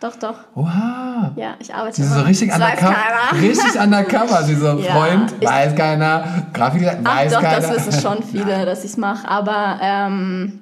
[0.00, 0.34] Doch, doch.
[0.56, 1.30] Oha.
[1.36, 2.96] Ja, ich arbeite Sie ist so richtig undercover.
[3.40, 4.42] Richtig undercover.
[4.42, 6.24] Sie so, Ja, Freund, weiß keiner.
[6.52, 7.60] Grafik, Ach weiß doch, keiner.
[7.60, 9.28] das wissen schon viele, dass ich es mache.
[9.28, 10.58] Aber ähm,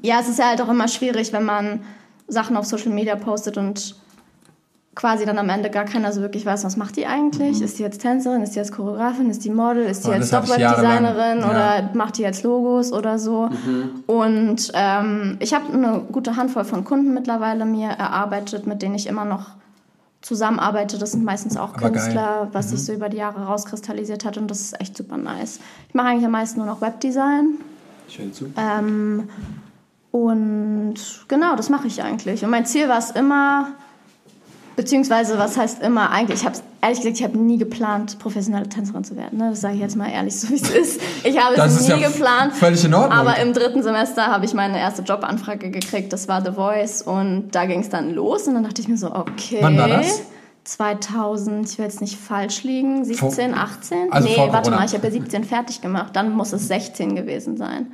[0.00, 1.80] ja, es ist ja halt auch immer schwierig, wenn man
[2.28, 3.96] Sachen auf Social Media postet und
[4.94, 7.60] quasi dann am Ende gar keiner so wirklich weiß, was macht die eigentlich?
[7.62, 8.42] Ist die jetzt Tänzerin?
[8.42, 9.28] Ist die jetzt Choreografin?
[9.28, 9.84] Ist die Model?
[9.84, 10.14] Ist die Mhm.
[10.14, 11.04] Oh, jetzt das hab ich Webdesignerin?
[11.04, 11.82] jahrelang, Oder ja.
[11.82, 11.96] Mhm.
[11.98, 13.50] macht die jetzt Logos oder so?
[14.06, 19.06] Und ähm, ich habe eine gute Handvoll von Kunden mittlerweile mir erarbeitet, mit denen ich
[19.08, 19.46] immer noch
[20.22, 20.96] zusammenarbeite.
[20.98, 21.90] Das sind meistens auch Aber geil.
[21.90, 21.94] Mhm.
[21.94, 25.58] Künstler, was sich so über die Jahre rauskristallisiert hat und das ist echt super nice.
[25.88, 27.58] Ich mache eigentlich am meisten nur noch Webdesign
[28.08, 28.46] Ich höre zu.
[28.56, 29.28] ähm,
[30.12, 30.94] und
[31.28, 32.44] genau, das mache ich eigentlich.
[32.44, 33.68] Und mein Ziel war es immer,
[34.76, 39.04] beziehungsweise was heißt immer eigentlich, ich habe ehrlich gesagt, ich habe nie geplant, professionelle Tänzerin
[39.04, 39.38] zu werden.
[39.38, 39.50] Ne?
[39.50, 41.00] Das sage ich jetzt mal ehrlich, so wie es ist.
[41.22, 42.52] Ich habe Das es nie ja geplant.
[42.54, 43.12] völlig in Ordnung.
[43.18, 46.12] Aber im dritten Semester habe ich meine erste Jobanfrage gekriegt.
[46.12, 48.96] Das war The Voice und da ging es dann los und dann dachte ich mir
[48.96, 49.58] so, okay.
[49.60, 50.22] Wann war das?
[50.64, 54.10] 2000, ich will jetzt nicht falsch liegen, 17, 18?
[54.12, 57.56] also nee, warte mal, ich habe ja 17 fertig gemacht, dann muss es 16 gewesen
[57.58, 57.92] sein.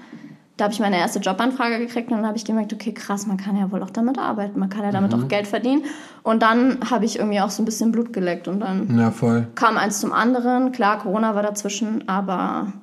[0.61, 3.39] Da habe ich meine erste Jobanfrage gekriegt und dann habe ich gemerkt, okay, krass, man
[3.39, 5.23] kann ja wohl auch damit arbeiten, man kann ja damit Mhm.
[5.25, 5.85] auch Geld verdienen.
[6.23, 9.11] Und dann habe ich irgendwie auch so ein bisschen Blut geleckt und dann Ja,
[9.55, 10.71] kam eins zum anderen.
[10.73, 12.75] Klar, Corona war dazwischen, aber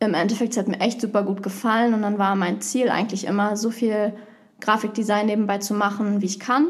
[0.00, 3.26] im Endeffekt es hat mir echt super gut gefallen und dann war mein Ziel eigentlich
[3.26, 4.12] immer, so viel
[4.60, 6.66] Grafikdesign nebenbei zu machen, wie ich kann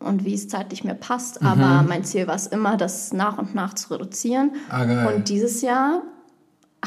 [0.00, 1.40] und wie es zeitlich mir passt.
[1.42, 1.46] Mhm.
[1.46, 4.50] Aber mein Ziel war es immer, das nach und nach zu reduzieren.
[4.68, 5.06] Ah.
[5.06, 6.02] Und dieses Jahr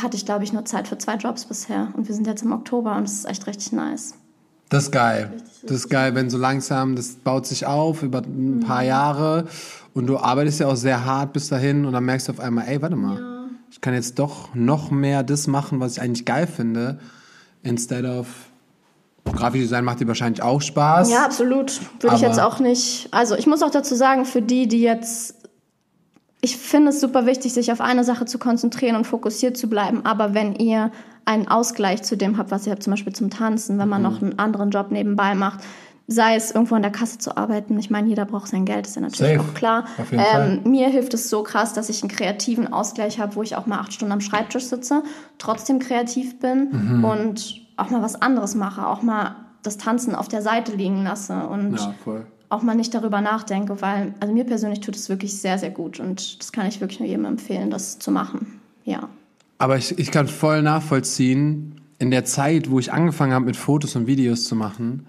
[0.02, 2.52] hatte ich, glaube ich, nur Zeit für zwei Jobs bisher und wir sind jetzt im
[2.52, 4.16] Oktober und es ist echt richtig nice.
[4.70, 5.32] Das ist geil.
[5.64, 9.48] Das ist geil, wenn so langsam, das baut sich auf über ein paar Jahre
[9.94, 12.68] und du arbeitest ja auch sehr hart bis dahin und dann merkst du auf einmal,
[12.68, 16.48] ey, warte mal, ich kann jetzt doch noch mehr das machen, was ich eigentlich geil
[16.48, 17.00] finde,
[17.64, 18.28] instead of
[19.26, 21.10] Grafikdesign macht dir wahrscheinlich auch Spaß.
[21.10, 21.80] Ja, absolut.
[22.00, 23.08] Würde ich jetzt auch nicht.
[23.12, 25.36] Also ich muss auch dazu sagen, für die, die jetzt.
[26.42, 30.06] Ich finde es super wichtig, sich auf eine Sache zu konzentrieren und fokussiert zu bleiben.
[30.06, 30.92] Aber wenn ihr
[31.26, 34.22] einen Ausgleich zu dem habt, was ihr habt, zum Beispiel zum Tanzen, wenn man noch
[34.22, 35.60] einen anderen Job nebenbei macht,
[36.08, 37.78] sei es irgendwo an der Kasse zu arbeiten.
[37.78, 39.48] Ich meine, jeder braucht sein Geld, ist ja natürlich Safe.
[39.48, 39.86] auch klar.
[40.12, 43.68] Ähm, mir hilft es so krass, dass ich einen kreativen Ausgleich habe, wo ich auch
[43.68, 45.04] mal acht Stunden am Schreibtisch sitze,
[45.38, 47.04] trotzdem kreativ bin Mhm.
[47.06, 51.34] und auch mal was anderes mache, auch mal das Tanzen auf der Seite liegen lasse
[51.48, 52.26] und Ja, voll.
[52.50, 56.00] Auch mal nicht darüber nachdenke, weil also mir persönlich tut es wirklich sehr, sehr gut
[56.00, 58.60] und das kann ich wirklich nur jedem empfehlen, das zu machen.
[58.86, 59.10] Ja.
[59.60, 63.96] Aber ich, ich kann voll nachvollziehen, in der Zeit, wo ich angefangen habe, mit Fotos
[63.96, 65.06] und Videos zu machen,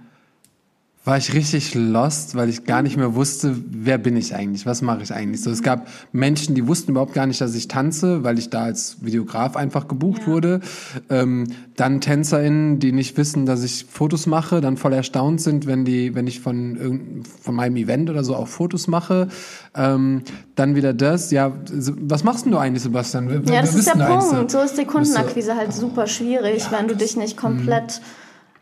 [1.02, 4.82] war ich richtig lost, weil ich gar nicht mehr wusste, wer bin ich eigentlich, was
[4.82, 5.42] mache ich eigentlich.
[5.42, 8.64] So, es gab Menschen, die wussten überhaupt gar nicht, dass ich tanze, weil ich da
[8.64, 10.26] als Videograf einfach gebucht Ja.
[10.26, 10.60] wurde.
[11.08, 15.86] Ähm, dann TänzerInnen, die nicht wissen, dass ich Fotos mache, dann voll erstaunt sind, wenn
[15.86, 19.28] die, wenn ich von von meinem Event oder so auch Fotos mache.
[19.74, 20.20] Ähm,
[20.54, 21.30] dann wieder das.
[21.30, 23.30] Ja, was machst denn du eigentlich, Sebastian?
[23.30, 24.50] Wer- Ja, das ist der du eigentlich Punkt.
[24.50, 28.02] So ist die Kundenakquise halt super schwierig, wenn du dich nicht komplett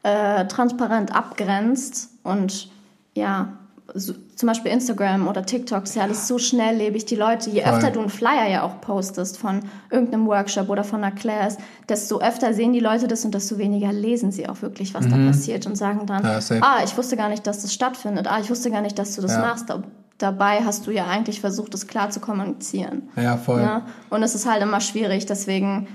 [0.04, 2.68] äh, transparent abgrenzt und
[3.14, 3.52] ja,
[3.94, 7.06] so, zum Beispiel Instagram oder TikTok ist ja alles so schnelllebig.
[7.06, 7.72] Die Leute, je Voll.
[7.72, 9.60] öfter du einen Flyer ja auch postest von
[9.90, 11.56] irgendeinem Workshop oder von einer Class,
[11.88, 15.16] desto öfter sehen die Leute das und desto weniger lesen sie auch wirklich, was da
[15.16, 18.26] passiert und sagen dann, Ja, ah, ich wusste gar nicht, dass das stattfindet.
[18.30, 19.40] Ah, ich wusste gar nicht, dass du das Ja.
[19.40, 19.70] machst.
[19.70, 19.84] Dab-
[20.18, 23.08] Dabei hast du ja eigentlich versucht, das klar zu kommunizieren.
[23.14, 23.60] Ja, voll.
[23.62, 23.82] Ne?
[24.10, 25.26] Und es ist halt immer schwierig.
[25.26, 25.86] Deswegen,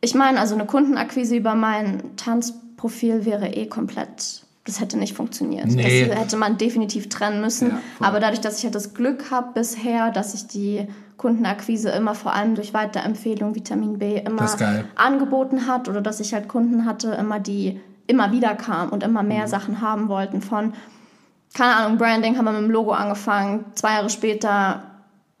[0.00, 5.66] ich meine, also eine Kundenakquise über mein Tanzprofil wäre eh komplett, das hätte nicht funktioniert.
[5.66, 6.06] Nee.
[6.06, 7.70] Das hätte man definitiv trennen müssen.
[7.70, 7.80] Ja.
[8.00, 12.32] Aber dadurch, dass ich halt das Glück habe bisher, dass ich die Kundenakquise immer vor
[12.32, 14.48] allem durch Weiterempfehlung Vitamin B immer
[14.96, 19.22] angeboten hat oder dass ich halt Kunden hatte, immer die immer wieder kamen und immer
[19.22, 19.28] Mhm.
[19.28, 20.74] mehr Sachen haben wollten von
[21.54, 23.66] keine Ahnung, Branding haben wir mit dem Logo angefangen.
[23.74, 24.84] Zwei Jahre später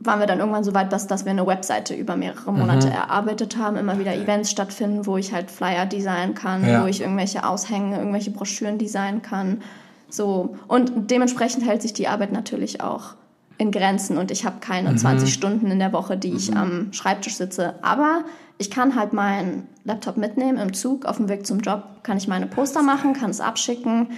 [0.04, 2.92] waren wir dann irgendwann so weit, dass, dass wir eine Webseite über mehrere Monate Mhm.
[2.92, 6.82] erarbeitet haben, immer wieder Events stattfinden, wo ich halt Flyer designen kann, Ja.
[6.82, 9.62] wo ich irgendwelche Aushänge, irgendwelche Broschüren designen kann.
[10.08, 10.56] So.
[10.68, 13.14] Und dementsprechend hält sich die Arbeit natürlich auch
[13.58, 14.98] in Grenzen und ich habe keine Mhm.
[14.98, 17.74] 20 Stunden in der Woche, die ich am Schreibtisch sitze.
[17.82, 18.24] Aber
[18.58, 22.28] ich kann halt meinen Laptop mitnehmen im Zug, auf dem Weg zum Job kann ich
[22.28, 24.08] meine Poster machen, kann es abschicken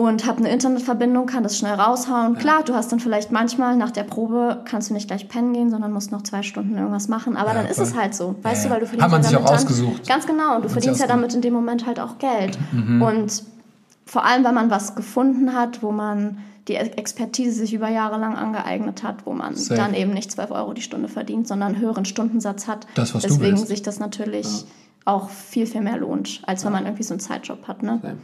[0.00, 2.38] und habe eine Internetverbindung, kann das schnell raushauen.
[2.38, 5.70] Klar, du hast dann vielleicht manchmal nach der Probe kannst du nicht gleich pennen gehen,
[5.70, 7.36] sondern musst noch zwei Stunden irgendwas machen.
[7.36, 7.84] Aber dann ist voll.
[7.86, 8.88] es halt so, weißt Ja, du, weil du ja.
[8.88, 9.98] verdienst Hat man ja sich auch ausgesucht.
[9.98, 12.58] Dann, ganz genau, und du verdienst ja damit in dem Moment halt auch Geld.
[12.72, 13.02] Mhm.
[13.02, 13.42] Und
[14.06, 18.36] vor allem, wenn man was gefunden hat, wo man die Expertise sich über Jahre lang
[18.36, 19.78] angeeignet hat, wo man Safe.
[19.78, 22.86] dann eben nicht 12 Euro die Stunde verdient, sondern einen höheren Stundensatz hat.
[22.94, 23.68] Das, was du Deswegen willst.
[23.68, 24.64] sich das natürlich
[25.04, 27.82] auch viel, viel mehr lohnt, als wenn man irgendwie so einen Zeitjob hat.
[27.82, 27.98] Ne?
[28.02, 28.16] Safe.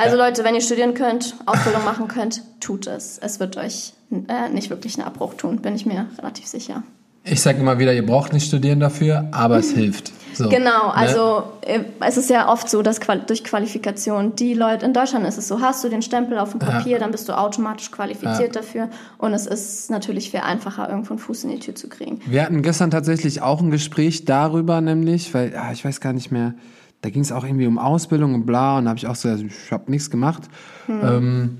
[0.00, 3.18] Also Leute, wenn ihr studieren könnt, Ausbildung machen könnt, tut es.
[3.18, 6.82] Es wird euch äh, nicht wirklich einen Abbruch tun, bin ich mir relativ sicher.
[7.22, 10.12] Ich sage immer wieder, ihr braucht nicht studieren dafür, aber es hilft.
[10.32, 10.94] So, Genau, ne?
[10.94, 15.36] also äh, es ist ja oft so, dass durch Qualifikation die Leute, in Deutschland ist
[15.36, 18.88] es so, hast du den Stempel auf dem Papier, dann bist du automatisch qualifiziert dafür
[19.18, 22.20] und es ist natürlich viel einfacher, irgendwo einen Fuß in die Tür zu kriegen.
[22.26, 26.30] Wir hatten gestern tatsächlich auch ein Gespräch darüber, nämlich, weil, ah, ich weiß gar nicht
[26.30, 26.54] mehr,
[27.02, 29.28] da ging es auch irgendwie um Ausbildung und bla, und da habe ich auch so,
[29.28, 30.42] gesagt, ich habe nichts gemacht.
[30.88, 31.58] Ähm,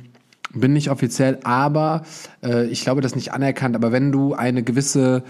[0.53, 2.03] bin nicht offiziell, aber
[2.42, 5.22] äh, ich glaube, das ist nicht anerkannt, aber wenn du eine gewisse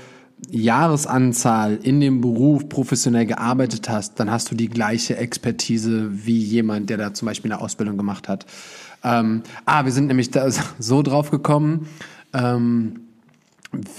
[0.49, 6.89] Jahresanzahl in dem Beruf professionell gearbeitet hast, dann hast du die gleiche Expertise wie jemand,
[6.89, 8.47] der da zum Beispiel eine Ausbildung gemacht hat.
[9.05, 11.89] Ähm, ah, wir sind nämlich da so drauf gekommen.
[12.33, 13.01] Ähm,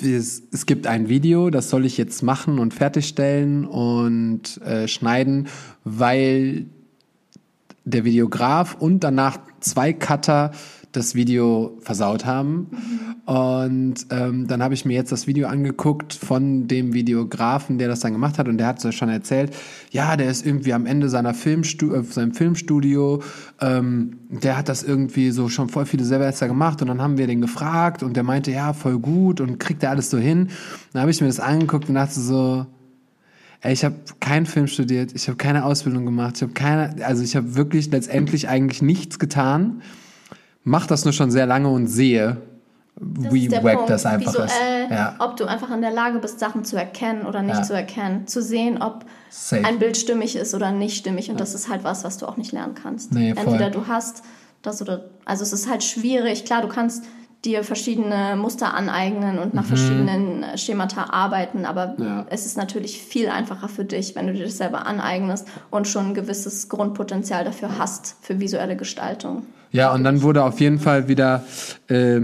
[0.01, 5.47] es, es gibt ein Video, das soll ich jetzt machen und fertigstellen und äh, schneiden,
[5.83, 6.65] weil
[7.85, 10.51] der Videograf und danach zwei Cutter
[10.91, 12.67] das Video versaut haben.
[13.25, 18.01] Und ähm, dann habe ich mir jetzt das Video angeguckt von dem Videografen, der das
[18.01, 18.47] dann gemacht hat.
[18.47, 19.53] Und der hat so schon erzählt,
[19.91, 23.21] ja, der ist irgendwie am Ende seiner Filmstu äh, seinem Filmstudio,
[23.61, 26.81] ähm, der hat das irgendwie so schon voll viele Silvester gemacht.
[26.81, 29.91] Und dann haben wir den gefragt und der meinte, ja, voll gut und kriegt er
[29.91, 30.49] alles so hin.
[30.93, 32.65] Dann habe ich mir das angeguckt und dachte so,
[33.63, 37.23] Ey, ich habe keinen Film studiert, ich habe keine Ausbildung gemacht, ich habe keine, also
[37.23, 39.83] ich habe wirklich letztendlich eigentlich nichts getan.
[40.63, 42.37] Mach das nur schon sehr lange und sehe,
[42.95, 43.89] Das wie wack Punkt.
[43.89, 44.47] das einfach Visuell,
[44.85, 44.91] ist.
[44.91, 45.15] Ja.
[45.19, 47.63] ob du einfach in der Lage bist, Sachen zu erkennen oder nicht Ja.
[47.63, 49.65] zu erkennen, zu sehen, ob Safe.
[49.65, 51.31] ein Bild stimmig ist oder nicht stimmig.
[51.31, 53.13] Und das ist halt was, was du auch nicht lernen kannst.
[53.13, 53.45] Nee, voll.
[53.45, 54.23] Entweder du hast
[54.61, 56.45] das oder, also es ist halt schwierig.
[56.45, 57.03] Klar, du kannst
[57.43, 62.03] dir verschiedene Muster aneignen und nach verschiedenen äh, Schemata arbeiten, aber Mhm.
[62.05, 62.25] Ja.
[62.29, 66.09] es ist natürlich viel einfacher für dich, wenn du dir das selber aneignest und schon
[66.09, 69.47] ein gewisses Grundpotenzial dafür hast, für visuelle Gestaltung.
[69.71, 71.43] Ja, und dann wurde auf jeden Fall wieder,
[71.87, 72.21] äh,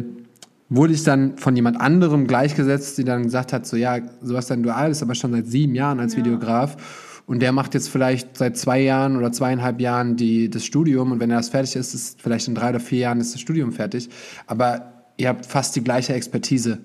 [0.69, 4.91] wurde ich dann von jemand anderem gleichgesetzt, die dann gesagt hat, so ja, Sebastian Dual
[4.91, 8.81] ist aber schon seit sieben Jahren als Videograf und der macht jetzt vielleicht seit zwei
[8.81, 12.49] Jahren oder zweieinhalb Jahren die, das Studium und wenn er das fertig ist, ist vielleicht
[12.49, 14.09] in drei oder vier Jahren ist das Studium fertig,
[14.45, 16.79] aber ihr habt fast die gleiche Expertise,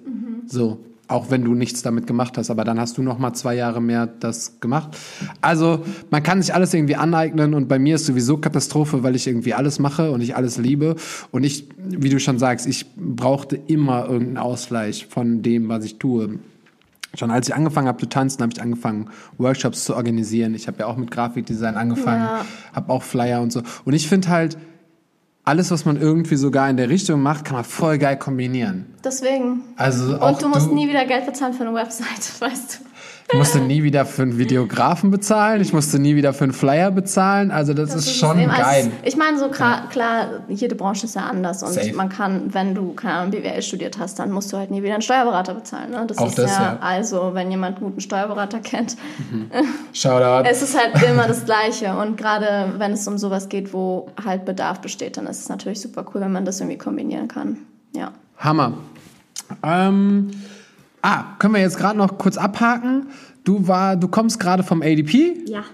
[0.47, 0.85] so.
[1.13, 3.83] Auch wenn du nichts damit gemacht hast, aber dann hast du noch mal zwei Jahre
[3.83, 4.97] mehr das gemacht.
[5.41, 9.27] Also man kann sich alles irgendwie aneignen und bei mir ist sowieso Katastrophe, weil ich
[9.27, 10.97] irgendwie alles mache und ich alles liebe
[11.31, 15.99] und ich, wie du schon sagst, ich brauchte immer irgendeinen Ausgleich von dem, was ich
[15.99, 16.39] tue.
[17.15, 20.55] Schon als ich angefangen habe zu tanzen, habe ich angefangen, Workshops zu organisieren.
[20.55, 22.47] Ich habe ja auch mit Grafikdesign angefangen, Ja.
[22.73, 23.63] habe auch Flyer und so.
[23.85, 24.57] Und ich finde halt,
[25.45, 28.87] alles, was man irgendwie sogar in der Richtung macht, kann man voll geil kombinieren.
[29.05, 29.65] Deswegen.
[29.77, 32.85] Also auch Und du musst nie wieder Geld bezahlen für eine Website, weißt du.
[33.31, 35.63] Ich musste nie wieder für einen Videografen bezahlen.
[35.63, 37.51] Ich musste nie wieder für einen Flyer bezahlen.
[37.51, 38.51] Also das, ist es schon eben.
[38.51, 38.93] Also, geil.
[39.05, 41.93] ich meine, so klar, klar, jede Branche ist ja anders und Safe.
[41.95, 44.95] man kann, wenn du keine Ahnung, BWL studiert hast, dann musst du halt nie wieder
[44.95, 45.91] einen Steuerberater bezahlen.
[45.91, 46.05] Ne?
[46.07, 46.79] Das Auch ist das, ja, ja.
[46.81, 48.97] also, wenn jemand einen guten Steuerberater kennt,
[49.93, 50.49] Shoutout.
[50.49, 54.45] es ist halt immer das Gleiche und gerade wenn es um sowas geht, wo halt
[54.45, 57.59] Bedarf besteht, dann ist es natürlich super cool, wenn man das irgendwie kombinieren kann.
[57.95, 58.13] Ja.
[58.39, 58.75] Hammer.
[59.63, 60.31] Ähm,
[61.03, 63.09] ah, können wir jetzt gerade noch kurz abhaken.
[63.45, 65.37] Du war, du kommst gerade vom ADP.
[65.47, 65.65] Ja.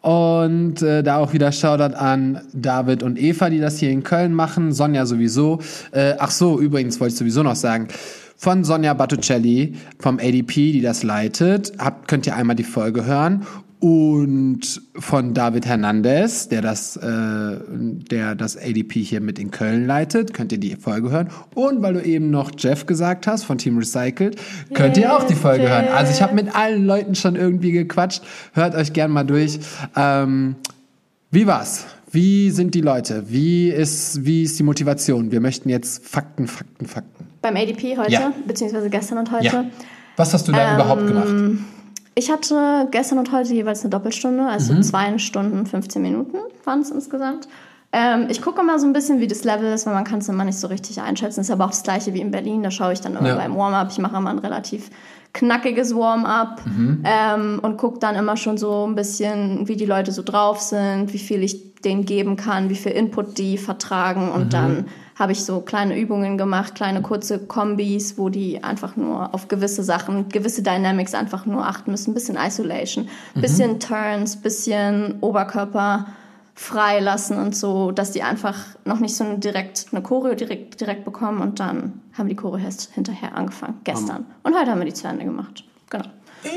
[0.00, 4.32] Und äh, da auch wieder Shoutout an David und Eva, die das hier in Köln
[4.32, 4.72] machen.
[4.72, 5.60] Sonja sowieso.
[5.90, 7.88] Äh, ach so, übrigens wollte ich sowieso noch sagen.
[8.36, 13.44] Von Sonja Battucelli vom ADP, die das leitet, habt, könnt ihr einmal die Folge hören.
[13.80, 17.00] Und von David Hernandez, der das, äh,
[17.70, 21.28] der das ADP hier mit in Köln leitet, könnt ihr die Folge hören.
[21.54, 24.36] Und weil du eben noch Jeff gesagt hast von Team Recycled,
[24.74, 25.86] könnt ihr auch die Folge hören.
[25.94, 28.22] Also ich habe mit allen Leuten schon irgendwie gequatscht.
[28.52, 29.60] Hört euch gern mal durch.
[29.94, 30.56] Ähm,
[31.30, 31.86] wie war's?
[32.10, 33.24] Wie sind die Leute?
[33.28, 35.30] Wie ist, wie ist die Motivation?
[35.30, 37.26] Wir möchten jetzt Fakten, Fakten, Fakten.
[37.42, 38.32] Beim ADP heute, Ja.
[38.46, 39.44] beziehungsweise gestern und heute.
[39.44, 39.64] Ja.
[40.16, 41.28] Was hast du da überhaupt gemacht?
[42.18, 46.90] Ich hatte gestern und heute jeweils eine Doppelstunde, also zwei Stunden, 15 Minuten waren es
[46.90, 47.46] insgesamt.
[47.92, 50.28] Ähm, ich gucke immer so ein bisschen, wie das Level ist, weil man kann es
[50.28, 51.40] immer nicht so richtig einschätzen.
[51.42, 52.64] ist aber auch das gleiche wie in Berlin.
[52.64, 53.36] Da schaue ich dann immer Ja.
[53.36, 53.88] beim Warm-up.
[53.92, 54.90] Ich mache immer ein relativ
[55.32, 56.60] knackiges Warm-up
[57.04, 61.12] ähm, und gucke dann immer schon so ein bisschen, wie die Leute so drauf sind,
[61.12, 64.32] wie viel ich denen geben kann, wie viel Input die vertragen.
[64.32, 64.86] Und dann
[65.18, 69.82] habe ich so kleine Übungen gemacht, kleine kurze Kombis, wo die einfach nur auf gewisse
[69.82, 72.14] Sachen, gewisse Dynamics einfach nur achten müssen.
[72.14, 76.06] Bisschen Isolation, bisschen Turns, bisschen Oberkörper
[76.54, 81.04] freilassen und so, dass die einfach noch nicht so eine direkt eine Choreo direkt, direkt
[81.04, 82.60] bekommen und dann haben die Choreo
[82.92, 84.26] hinterher angefangen, gestern.
[84.42, 85.64] Und heute haben wir die zu Ende gemacht.
[85.88, 86.04] Genau.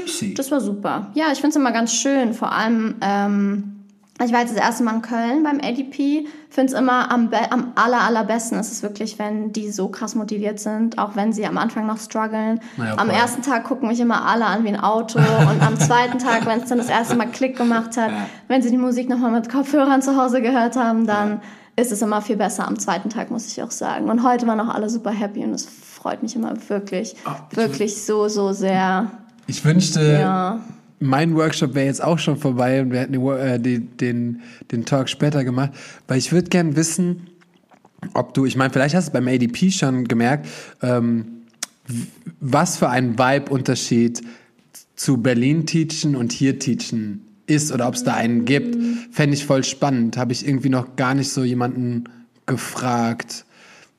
[0.06, 0.34] Easy.
[0.34, 1.12] Das war super.
[1.13, 2.34] Ja, ich finde es immer ganz schön.
[2.34, 3.81] Vor allem, ähm,
[4.26, 6.28] ich war jetzt das erste Mal in Köln beim ADP.
[6.50, 10.60] Finde es immer am, am aller, allerbesten ist es wirklich, wenn die so krass motiviert
[10.60, 12.60] sind, auch wenn sie am Anfang noch strugglen.
[12.78, 16.20] Ja, am ersten Tag gucken mich immer alle an wie ein Auto und am zweiten
[16.20, 18.12] Tag, wenn es dann das erste Mal Klick gemacht hat,
[18.48, 21.42] wenn sie die Musik nochmal mit Kopfhörern zu Hause gehört haben, dann
[21.78, 24.10] ist es immer viel besser am zweiten Tag, muss ich auch sagen.
[24.10, 27.16] Und heute waren auch alle super happy und es freut mich immer wirklich,
[27.52, 29.10] ich- wirklich so, so sehr.
[29.48, 30.60] Ich wünschte, Ja.
[31.02, 34.86] Mein Workshop wäre jetzt auch schon vorbei und wir hätten den, äh, die, den, den
[34.86, 35.72] Talk später gemacht,
[36.08, 37.28] weil ich würde gern wissen,
[38.14, 40.48] ob du, ich meine, vielleicht hast du beim ADP schon gemerkt,
[40.82, 41.44] ähm,
[42.40, 44.22] was für ein Vibe-Unterschied
[44.96, 48.78] zu Berlin teachen und hier teachen ist oder ob es da einen gibt,
[49.12, 50.18] fände ich voll spannend.
[50.18, 52.06] Habe ich irgendwie noch gar nicht so jemanden
[52.46, 53.46] gefragt.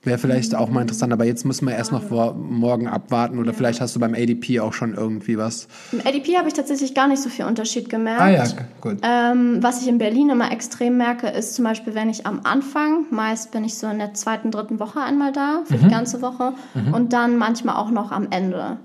[0.05, 3.53] Wäre vielleicht auch mal interessant, aber jetzt müssen wir erst noch vor, morgen abwarten oder
[3.53, 5.69] vielleicht hast du beim ADP auch schon irgendwie was.
[5.93, 8.21] Im ADP habe ich tatsächlich gar nicht so viel Unterschied gemerkt.
[8.21, 8.43] Ah ja,
[8.81, 8.97] gut.
[9.01, 13.05] Ähm, was ich in Berlin immer extrem merke, ist zum Beispiel, wenn ich am Anfang,
[13.11, 15.83] meist bin ich so in der zweiten, dritten Woche einmal da, für Mhm.
[15.83, 16.53] die ganze Woche,
[16.91, 18.77] und dann manchmal auch noch am Ende.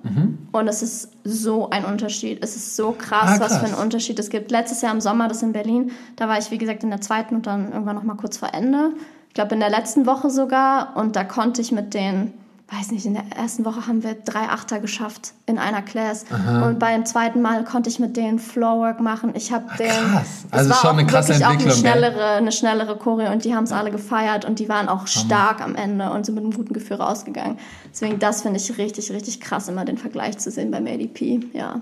[0.53, 2.39] Und es ist so ein Unterschied.
[2.43, 3.77] Es ist so krass, Ah, was für krass.
[3.77, 4.51] ein Unterschied es gibt.
[4.53, 7.35] Letztes Jahr im Sommer, das in Berlin, da war ich, wie gesagt, in der zweiten
[7.35, 8.93] und dann irgendwann noch mal kurz vor Ende.
[9.39, 10.97] Ich glaube, in der letzten Woche sogar.
[10.97, 12.33] Und da konnte ich mit den
[12.71, 16.27] weiß nicht, in der ersten Woche haben wir drei Achter geschafft in einer Class.
[16.67, 19.33] Und beim zweiten Mal konnte ich mit denen Floorwork machen.
[19.35, 19.89] Ich habe den.
[19.89, 20.45] krass.
[20.45, 23.45] es Also war schon eine krasse wirklich Entwicklung, Auch eine schnellere, eine schnellere Choreo und
[23.45, 26.45] die haben es alle gefeiert und die waren auch stark am Ende und sind mit
[26.45, 27.59] einem guten Gefühl rausgegangen.
[27.91, 31.41] Deswegen, das finde ich richtig, richtig krass, immer den Vergleich zu sehen beim ADP.
[31.55, 31.81] Ja.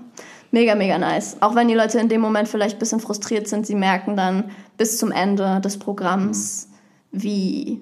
[0.51, 1.35] Mega, mega nice.
[1.41, 4.45] Auch wenn die Leute in dem Moment vielleicht ein bisschen frustriert sind, sie merken dann
[4.77, 6.69] bis zum Ende des Programms,
[7.11, 7.81] wie,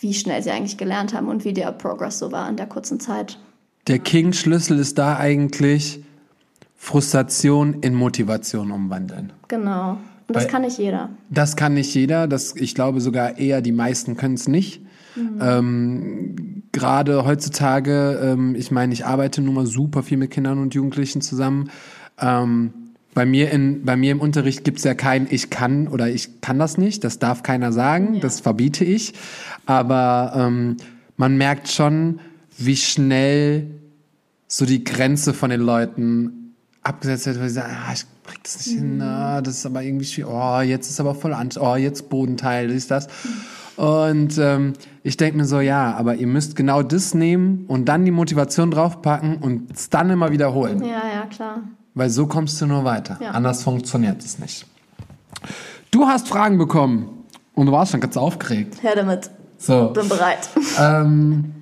[0.00, 3.00] wie schnell sie eigentlich gelernt haben und wie der Progress so war in der kurzen
[3.00, 3.38] Zeit.
[3.86, 6.00] Der King-Schlüssel ist da eigentlich
[6.76, 9.32] Frustration in Motivation umwandeln.
[9.48, 9.92] Genau.
[10.28, 11.10] Und das Weil- kann nicht jeder.
[11.30, 12.26] Das kann nicht jeder.
[12.26, 14.82] Das, ich glaube sogar eher die meisten können es nicht.
[15.40, 20.74] Ähm, Gerade heutzutage, ähm, ich meine, ich arbeite nun mal super viel mit Kindern und
[20.74, 21.70] Jugendlichen zusammen.
[22.20, 22.72] Ähm,
[23.16, 26.58] bei mir, in, bei mir im Unterricht gibt's ja kein Ich kann oder ich kann
[26.58, 27.02] das nicht.
[27.02, 28.20] Das darf keiner sagen.
[28.20, 29.14] Das verbiete ich.
[29.64, 30.76] Aber ähm,
[31.16, 32.20] man merkt schon,
[32.58, 33.68] wie schnell
[34.48, 38.66] so die Grenze von den Leuten abgesetzt wird, weil sie sagen, ah, ich krieg das
[38.66, 41.74] nicht hin, ah, das ist aber irgendwie schwierig, oh, jetzt ist aber voll an, oh,
[41.74, 43.08] jetzt Bodenteil, ist das.
[43.76, 48.04] Und ähm, ich denke mir so, ja, aber ihr müsst genau das nehmen und dann
[48.04, 50.84] die Motivation draufpacken und es dann immer wiederholen.
[50.84, 51.62] Ja, ja, klar.
[51.96, 53.18] Weil so kommst du nur weiter.
[53.22, 53.30] Ja.
[53.30, 54.66] Anders funktioniert es nicht.
[55.90, 58.82] Du hast Fragen bekommen und du warst schon ganz aufgeregt.
[58.82, 59.30] Her damit.
[59.58, 59.88] So.
[59.88, 60.48] Bin bereit.
[60.78, 61.54] Ähm,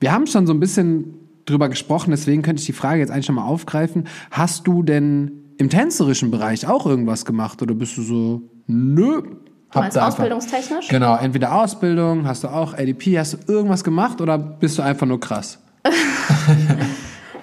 [0.00, 1.14] wir haben schon so ein bisschen
[1.46, 4.08] drüber gesprochen, deswegen könnte ich die Frage jetzt eigentlich schon mal aufgreifen.
[4.32, 9.22] Hast du denn im tänzerischen Bereich auch irgendwas gemacht oder bist du so, nö?
[9.70, 10.88] hab meinst ausbildungstechnisch?
[10.88, 15.06] Genau, entweder Ausbildung, hast du auch ADP, hast du irgendwas gemacht oder bist du einfach
[15.06, 15.58] nur krass?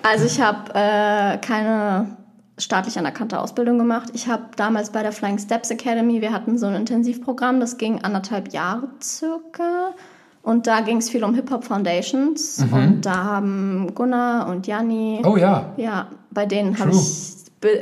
[0.08, 2.16] Also ich habe äh, keine
[2.58, 4.10] staatlich anerkannte Ausbildung gemacht.
[4.14, 8.02] Ich habe damals bei der Flying Steps Academy, wir hatten so ein Intensivprogramm, das ging
[8.02, 9.94] anderthalb Jahre circa.
[10.42, 12.64] Und da ging es viel um Hip-Hop Foundations.
[12.72, 15.74] Und da haben Gunnar und Janni, Oh ja.
[15.76, 17.34] ja, bei denen habe ich,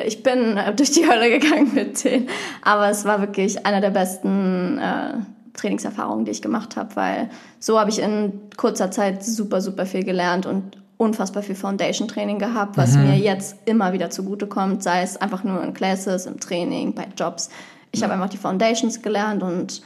[0.05, 2.29] ich bin äh, durch die Hölle gegangen mit denen.
[2.61, 5.15] Aber es war wirklich einer der besten äh,
[5.53, 10.05] Trainingserfahrungen, die ich gemacht habe, weil so habe ich in kurzer Zeit super, super viel
[10.05, 13.03] gelernt und unfassbar viel Foundation-Training gehabt, was Mhm.
[13.03, 17.49] mir jetzt immer wieder zugutekommt, sei es einfach nur in Classes, im Training, bei Jobs.
[17.91, 19.81] Ich habe einfach die Foundations gelernt und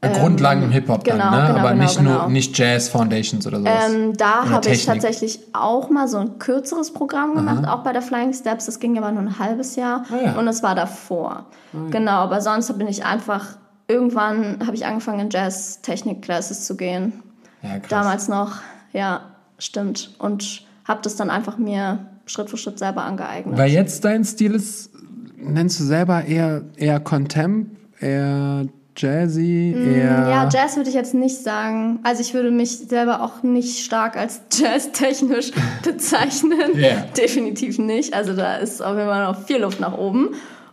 [0.00, 1.46] Grundlagen im Hip-Hop genau, dann, ne?
[1.46, 2.22] genau, aber genau, nicht genau.
[2.22, 3.88] nur nicht Jazz Foundations oder sowas.
[3.88, 4.86] Ähm, da habe ich Technik.
[4.86, 8.66] tatsächlich auch mal so ein kürzeres Programm gemacht, auch bei der Flying Steps.
[8.66, 10.32] Das ging aber nur ein halbes Jahr Ah ja.
[10.32, 11.44] und es war davor.
[11.90, 13.56] Genau, aber sonst bin ich einfach
[13.88, 17.22] irgendwann habe ich angefangen, in Jazz-Technik-Classes zu gehen.
[17.62, 17.88] Ja, krass.
[17.90, 18.54] Damals noch,
[18.92, 19.20] ja,
[19.64, 20.10] stimmt.
[20.18, 23.56] Und habe das dann einfach mir Schritt für Schritt selber angeeignet.
[23.58, 24.90] Weil jetzt dein Stil ist,
[25.36, 27.68] nennst du selber eher, eher Contemp,
[28.00, 30.18] eher Jazzy, eher...
[30.20, 31.98] Mm, Ja, Jazz würde ich jetzt nicht sagen.
[32.02, 36.72] Also ich würde mich selber auch nicht stark als jazztechnisch bezeichnen.
[36.74, 37.06] Ja.
[37.16, 38.12] Definitiv nicht.
[38.14, 40.30] Also da ist auf jeden Fall noch viel Luft nach oben.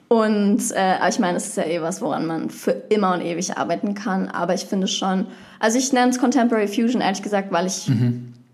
[0.10, 3.58] Und äh, ich meine, es ist ja eh was, woran man für immer und ewig
[3.58, 4.28] arbeiten kann.
[4.28, 5.28] Aber ich finde schon,
[5.60, 7.90] also ich nenne es Contemporary Fusion, ehrlich gesagt, weil ich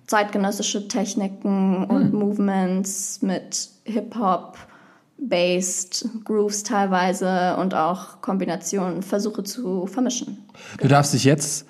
[0.08, 4.58] zeitgenössische Techniken und Movements mit Hip-Hop,
[5.18, 10.38] based Grooves teilweise und auch Kombinationen versuche zu vermischen.
[10.80, 11.66] Du darfst dich jetzt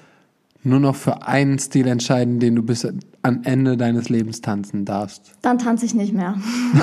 [0.64, 2.88] nur noch für einen Stil entscheiden, den du bis
[3.22, 5.32] am Ende deines Lebens tanzen darfst.
[5.44, 6.34] Dann tanze ich nicht mehr.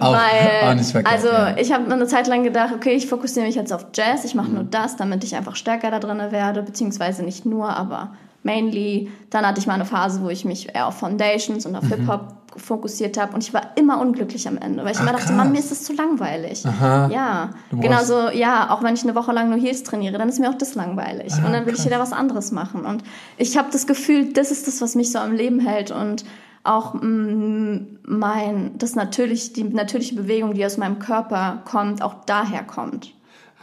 [0.00, 1.56] Auch, Weil, auch nicht verkehrt, also ja.
[1.56, 4.48] ich habe eine Zeit lang gedacht, okay, ich fokussiere mich jetzt auf Jazz, ich mache
[4.48, 4.54] Mhm.
[4.54, 9.10] nur das, damit ich einfach stärker da drin werde, beziehungsweise nicht nur, aber mainly.
[9.30, 11.70] Dann hatte ich mal eine Phase, wo ich mich eher auf Foundations Mhm.
[11.70, 15.12] und auf Hip-Hop fokussiert habe und ich war immer unglücklich am Ende, weil ich immer
[15.12, 15.36] dachte, krass.
[15.36, 16.66] Mann, mir ist das zu langweilig.
[16.66, 17.08] Aha.
[17.10, 20.50] Ja, genauso, ja, auch wenn ich eine Woche lang nur Heels trainiere, dann ist mir
[20.50, 21.32] auch das langweilig.
[21.32, 22.84] Ah, und dann will ich wieder was anderes machen.
[22.84, 23.04] Und
[23.38, 26.26] ich habe das Gefühl, das ist das, was mich so am Leben hält und
[26.62, 27.76] auch mm,
[28.06, 33.14] mein, das natürlich, die natürliche Bewegung, die aus meinem Körper kommt, auch daher kommt.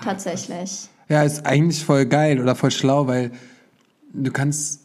[0.03, 0.89] Tatsächlich.
[1.09, 3.31] Ja, ist eigentlich voll geil oder voll schlau, weil
[4.13, 4.81] du kannst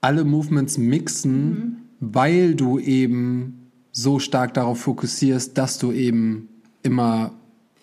[0.00, 6.48] alle Movements mixen, weil du eben so stark darauf fokussierst, dass du eben
[6.82, 7.32] immer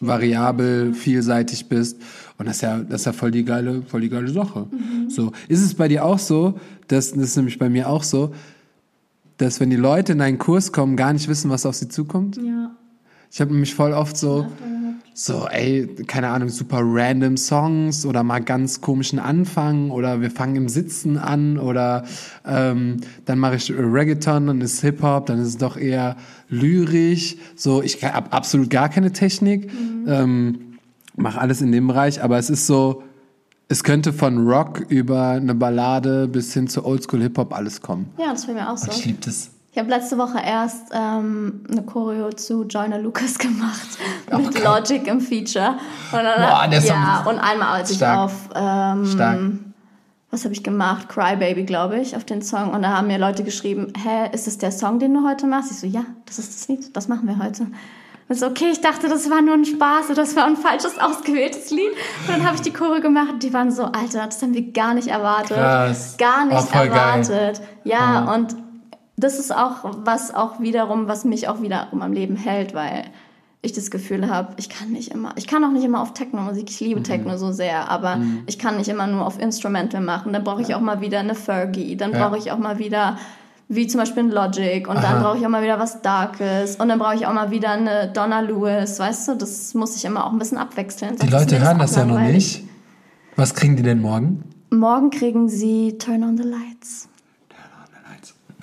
[0.02, 2.02] variabel, vielseitig bist.
[2.38, 4.68] Und das ist ja, das ist ja voll die geile, voll die geile Sache.
[5.10, 5.32] So.
[5.48, 8.34] Ist es bei dir auch so, das, das ist nämlich bei mir auch so,
[9.38, 12.38] dass wenn die Leute in einen Kurs kommen, gar nicht wissen, was auf sie zukommt?
[12.38, 12.72] Ja.
[13.32, 14.48] Ich habe nämlich voll oft so,
[15.22, 20.56] so, ey, keine Ahnung, super random Songs oder mal ganz komischen Anfang oder wir fangen
[20.56, 22.06] im Sitzen an oder
[22.46, 26.16] ähm, dann mache ich Reggaeton, dann ist Hip-Hop, dann ist es doch eher
[26.48, 27.36] lyrisch.
[27.58, 29.70] So, ich habe absolut gar keine Technik,
[30.08, 30.78] ähm,
[31.18, 33.04] mache alles in dem Bereich, aber es ist so,
[33.68, 38.10] es könnte von Rock über eine Ballade bis hin zu Oldschool Hip-Hop alles kommen.
[38.18, 38.90] ja, das wäre mir auch so.
[38.90, 39.52] Ich liebe das.
[39.72, 43.88] Ich habe letzte Woche erst ähm, eine Choreo zu Joyner Lucas gemacht
[44.32, 45.76] Oh, mit Logic im Feature.
[46.12, 49.40] Und dann, Boah, der Song ja, und einmal als ich auf ähm, Stark.
[50.32, 51.08] was habe ich gemacht?
[51.10, 52.72] Crybaby, glaube ich, auf den Song.
[52.72, 55.72] Und da haben mir Leute geschrieben, hä, ist das der Song, den du heute machst?
[55.72, 57.68] Ich so, ja, das ist das Lied, das machen wir heute.
[58.28, 61.00] Und so, okay, ich dachte, das war nur ein Spaß oder das war ein falsches
[61.00, 61.92] ausgewähltes Lied.
[62.28, 64.72] Und dann habe ich die Chore gemacht und die waren so, Alter, das haben wir
[64.72, 65.58] gar nicht erwartet.
[65.58, 66.16] Krass.
[66.18, 66.98] Gar nicht Oh, voll geil.
[67.24, 67.62] erwartet.
[67.84, 68.56] Ja, und
[69.20, 73.04] das ist auch was auch wiederum, was mich auch wiederum am Leben hält, weil
[73.62, 76.70] ich das Gefühl habe, ich kann nicht immer, ich kann auch nicht immer auf Techno-Musik,
[76.70, 76.88] ich Mhm.
[76.88, 80.32] liebe Techno so sehr, aber ich kann nicht immer nur auf Instrumental machen.
[80.32, 82.28] Dann brauche ich auch mal wieder eine Fergie, dann Ja.
[82.28, 83.18] brauche ich auch mal wieder
[83.68, 86.88] wie zum Beispiel ein Logic und dann brauche ich auch mal wieder was Darkes und
[86.88, 90.26] dann brauche ich auch mal wieder eine Donna Lewis, weißt du, das muss ich immer
[90.26, 91.18] auch ein bisschen abwechseln.
[91.22, 92.64] Die Leute hören das ja noch nicht.
[93.36, 94.44] Was kriegen die denn morgen?
[94.72, 97.09] Morgen kriegen sie Turn on the Lights.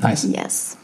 [0.00, 0.28] Nice.
[0.30, 0.76] Yes.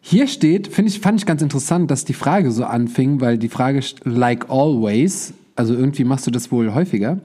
[0.00, 3.48] Hier steht, finde ich, fand ich ganz interessant, dass die Frage so anfing, weil die
[3.48, 7.18] Frage, like always, also irgendwie machst du das wohl häufiger,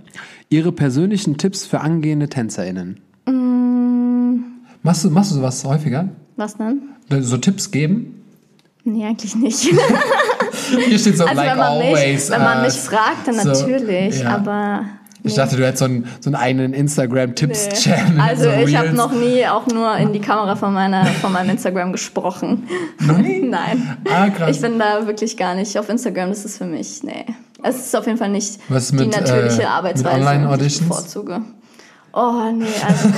[0.50, 3.02] ihre persönlichen Tipps für angehende TänzerInnen.
[4.84, 6.10] Machst, du, machst du sowas häufiger?
[6.36, 6.82] Was denn?
[7.22, 8.24] So Tipps geben?
[8.84, 9.60] Nee, eigentlich nicht.
[10.88, 12.24] Hier steht so, Also like wenn always.
[12.26, 14.36] mich, wenn man äh, mich fragt, dann so, natürlich, ja.
[14.36, 14.86] aber
[15.28, 18.20] Ich dachte, du hättest so einen, so einen eigenen Instagram-Tipps-Channel.
[18.20, 21.52] also so ich habe noch nie auch nur in die Kamera von meiner von meinem
[21.52, 22.68] Instagram gesprochen.
[23.00, 23.40] Noch nie?
[23.50, 23.98] Nein.
[24.10, 24.56] Ah, krass.
[24.56, 27.26] Ich bin da wirklich gar nicht auf Instagram, das ist für mich, nee.
[27.64, 30.80] Es ist auf jeden Fall nicht Was die mit, natürliche äh, Arbeitsweise, mit die ich
[30.80, 31.42] bevorzuge.
[32.20, 33.10] Oh nee, also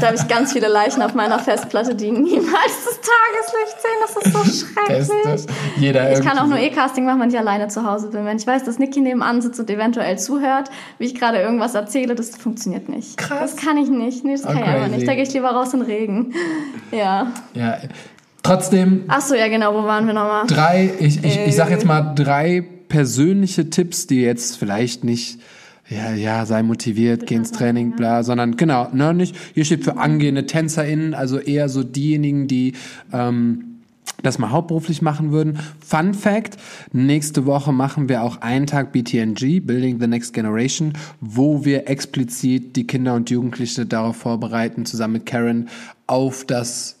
[0.00, 4.00] da habe ich ganz viele Leichen auf meiner Festplatte, die niemals das Tageslicht sehen.
[4.02, 5.46] Das ist so schrecklich.
[5.78, 8.24] Jeder Ich kann auch nur E-Casting machen, wenn ich alleine zu Hause bin.
[8.24, 12.14] Wenn ich weiß, dass Niki nebenan sitzt und eventuell zuhört, wie ich gerade irgendwas erzähle,
[12.14, 13.16] das funktioniert nicht.
[13.16, 13.54] Krass.
[13.54, 14.24] Das kann ich nicht.
[14.24, 14.94] Nee, das Oh, kann ich einfach crazy.
[14.96, 15.08] nicht.
[15.08, 16.34] Da gehe ich lieber raus in den Regen.
[16.92, 17.32] Ja.
[17.54, 17.78] Ja.
[18.44, 20.46] Trotzdem Ach so, ja genau, wo waren wir nochmal?
[20.46, 21.72] drei, ich, ich, ich sag Äh.
[21.72, 25.40] jetzt mal drei persönliche Tipps, die jetzt vielleicht nicht,
[25.88, 29.96] ja, ja, sei motiviert, geh ins Training, bla, sondern genau, ne, nicht, hier steht für
[29.98, 32.72] angehende TänzerInnen, also eher so diejenigen, die,
[33.12, 33.76] ähm,
[34.22, 35.58] das mal hauptberuflich machen würden.
[35.78, 36.56] Fun Fact,
[36.92, 42.76] nächste Woche machen wir auch einen Tag BTNG, Building the Next Generation, wo wir explizit
[42.76, 45.68] die Kinder und Jugendliche darauf vorbereiten, zusammen mit Karen,
[46.06, 46.96] auf das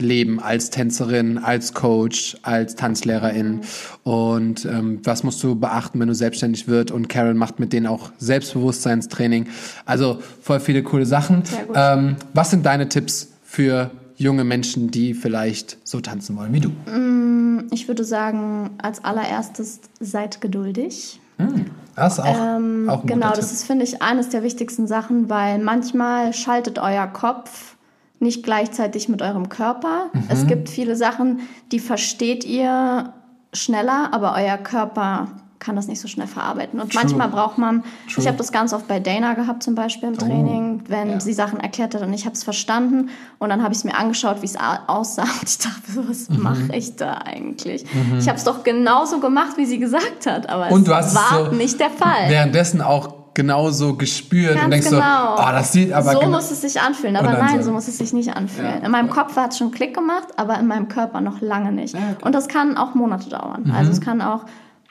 [0.00, 3.60] leben als Tänzerin, als Coach, als Tanzlehrerin
[4.04, 7.86] und ähm, was musst du beachten, wenn du selbstständig wird und Karen macht mit denen
[7.86, 9.48] auch Selbstbewusstseinstraining.
[9.84, 11.42] Also voll viele coole Sachen.
[11.74, 16.68] Ähm, was sind deine Tipps für junge Menschen, die vielleicht so tanzen wollen wie du?
[16.90, 21.20] Mm, ich würde sagen, als allererstes seid geduldig.
[21.38, 25.58] Hm, das auch, ähm, auch Genau, das ist, finde ich, eines der wichtigsten Sachen, weil
[25.58, 27.76] manchmal schaltet euer Kopf
[28.20, 30.10] nicht gleichzeitig mit eurem Körper.
[30.12, 30.24] Mhm.
[30.28, 31.40] Es gibt viele Sachen,
[31.72, 33.12] die versteht ihr
[33.52, 36.80] schneller, aber euer Körper kann das nicht so schnell verarbeiten.
[36.80, 37.02] Und True.
[37.02, 38.22] manchmal braucht man, True.
[38.22, 41.10] ich habe das ganz oft bei Dana gehabt zum Beispiel im oh, Training, oh, wenn
[41.10, 41.20] ja.
[41.20, 43.96] sie Sachen erklärt hat und ich habe es verstanden und dann habe ich es mir
[43.96, 46.42] angeschaut, wie es aussah und ich dachte, was mhm.
[46.42, 47.84] mache ich da eigentlich?
[47.92, 48.18] Mhm.
[48.18, 51.52] Ich habe es doch genauso gemacht, wie sie gesagt hat, aber und es war so
[51.52, 52.28] nicht der Fall.
[52.28, 55.36] Währenddessen auch genauso gespürt Ganz und denkst genau.
[55.36, 57.86] so, oh, das sieht aber So muss es sich anfühlen, aber nein, so, so, muss
[57.86, 58.80] es sich nicht anfühlen.
[58.80, 58.84] Ja.
[58.84, 61.94] In meinem Kopf hat es schon Klick gemacht, aber in meinem Körper noch lange nicht.
[61.94, 62.24] Ja, okay.
[62.24, 63.62] Und das kann auch Monate dauern.
[63.66, 63.70] Mhm.
[63.70, 64.44] Also es kann auch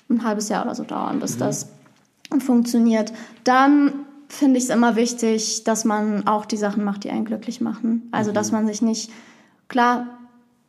[0.10, 1.40] ein halbes Jahr oder so dauern, bis mhm.
[1.40, 1.68] das
[2.40, 3.12] funktioniert.
[3.44, 3.92] Dann
[4.30, 8.08] finde ich es immer wichtig, dass man auch die Sachen macht, die einen glücklich machen.
[8.14, 8.36] Also, mhm.
[8.36, 9.12] dass man sich nicht,
[9.68, 10.08] klar,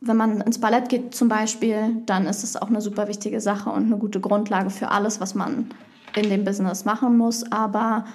[0.01, 3.69] wenn man ins Ballett geht zum Beispiel, dann ist es auch eine super wichtige Sache
[3.69, 5.69] und eine gute Grundlage für alles, was man
[6.15, 7.49] in dem Business machen muss.
[7.51, 8.05] Aber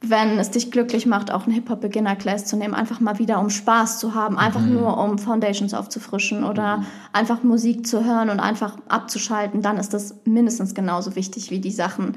[0.00, 3.98] wenn es dich glücklich macht, auch eine Hip-Hop-Beginner-Class zu nehmen, einfach mal wieder, um Spaß
[3.98, 4.74] zu haben, einfach mhm.
[4.74, 6.86] nur um Foundations aufzufrischen oder mhm.
[7.12, 11.70] einfach Musik zu hören und einfach abzuschalten, dann ist das mindestens genauso wichtig wie die
[11.70, 12.16] Sachen,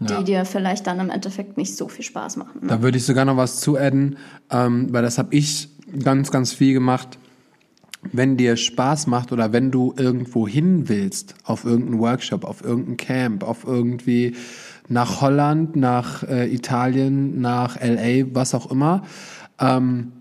[0.00, 0.22] die ja.
[0.22, 2.62] dir vielleicht dann im Endeffekt nicht so viel Spaß machen.
[2.62, 2.68] Ne?
[2.68, 4.16] Da würde ich sogar noch was zu adden,
[4.50, 5.68] ähm, weil das habe ich
[6.02, 7.18] ganz, ganz viel gemacht
[8.10, 12.96] wenn dir Spaß macht oder wenn du irgendwo hin willst, auf irgendeinen Workshop, auf irgendein
[12.96, 14.34] Camp, auf irgendwie
[14.88, 19.02] nach Holland, nach äh, Italien, nach LA, was auch immer,
[19.60, 20.12] ähm,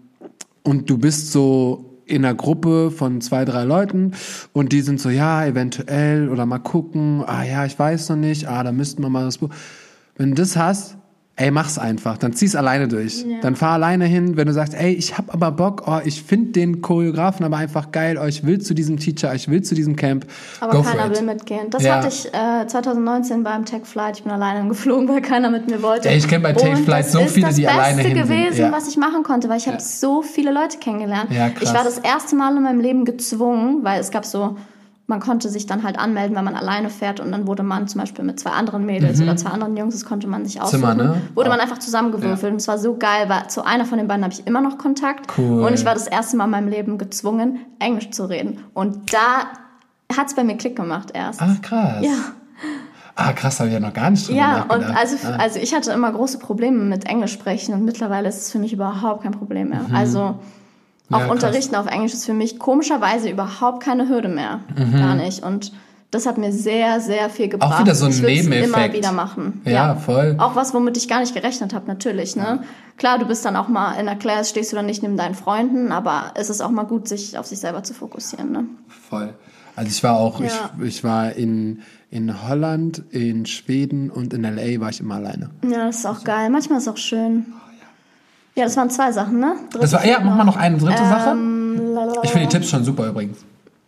[0.64, 4.12] und du bist so in einer Gruppe von zwei, drei Leuten
[4.54, 8.48] und die sind so, ja, eventuell oder mal gucken, ah ja, ich weiß noch nicht,
[8.48, 9.50] ah, da müssten wir mal das Buch.
[10.18, 10.98] Wenn du das hast,
[11.42, 12.18] ey, mach's einfach.
[12.18, 13.26] Dann zieh's alleine durch.
[13.26, 13.40] Ja.
[13.42, 16.52] Dann fahr alleine hin, wenn du sagst, ey, ich hab aber Bock, oh, ich finde
[16.52, 19.96] den Choreografen aber einfach geil, oh, ich will zu diesem Teacher, ich will zu diesem
[19.96, 20.26] Camp.
[20.60, 21.70] Aber Go keiner will mitgehen.
[21.72, 21.96] Das ja.
[21.96, 24.18] hatte ich äh, 2019 beim Tech Flight.
[24.18, 26.10] Ich bin alleine geflogen, weil keiner mit mir wollte.
[26.10, 28.20] Ey, ich kenne bei Tech Flight so viele, die alleine hin sind.
[28.20, 28.72] Das Beste gewesen, ja.
[28.72, 31.32] was ich machen konnte, weil ich habe so viele Leute kennengelernt.
[31.32, 31.64] Ja, krass.
[31.64, 34.58] Ich war das erste Mal in meinem Leben gezwungen, weil es gab so
[35.12, 38.00] man konnte sich dann halt anmelden, wenn man alleine fährt und dann wurde man zum
[38.00, 39.26] Beispiel mit zwei anderen Mädels mhm.
[39.26, 41.22] oder zwei anderen Jungs, das konnte man sich aussuchen, Zimmer, ne?
[41.36, 42.50] wurde man einfach zusammengewürfelt ja.
[42.50, 44.78] und es war so geil, weil zu einer von den beiden habe ich immer noch
[44.78, 45.66] Kontakt cool.
[45.66, 50.18] und ich war das erste Mal in meinem Leben gezwungen, Englisch zu reden und da
[50.18, 51.42] hat es bei mir Klick gemacht erst.
[51.42, 52.04] Ach krass.
[52.04, 52.16] Ja.
[53.16, 55.36] Ah, krass, habe ich ja noch gar nicht Ja, und also, ah.
[55.36, 58.72] also ich hatte immer große Probleme mit Englisch sprechen und mittlerweile ist es für mich
[58.72, 59.84] überhaupt kein Problem mehr.
[59.90, 59.94] Mhm.
[59.94, 60.40] Also
[61.12, 64.60] auch ja, Unterrichten auf Englisch ist für mich komischerweise überhaupt keine Hürde mehr.
[64.76, 64.98] Mhm.
[64.98, 65.44] Gar nicht.
[65.44, 65.72] Und
[66.12, 67.74] das hat mir sehr, sehr viel gebracht.
[67.74, 68.76] Auch wieder so ein ich Nebeneffekt.
[68.76, 69.62] immer wieder machen.
[69.64, 70.36] Ja, ja, voll.
[70.40, 72.36] Auch was, womit ich gar nicht gerechnet habe, natürlich.
[72.36, 72.44] Ne?
[72.44, 72.64] Ja.
[72.98, 75.36] Klar, du bist dann auch mal in der Class, stehst du dann nicht neben deinen
[75.36, 78.52] Freunden, aber es ist auch mal gut, sich auf sich selber zu fokussieren.
[78.52, 78.66] Ne?
[79.10, 79.34] Voll.
[79.78, 80.48] Also ich war auch, ja.
[80.80, 84.82] ich, ich war in, in Holland, in Schweden und in L.A.
[84.82, 85.50] war ich immer alleine.
[85.64, 86.50] Ja, das ist auch geil.
[86.50, 87.54] Manchmal ist es auch schön.
[88.56, 89.56] Ja, das waren zwei Sachen, ne?
[89.70, 92.20] Dritte das war, ja, mach mal noch eine dritte ähm, Sache.
[92.24, 93.40] Ich finde die Tipps schon super übrigens.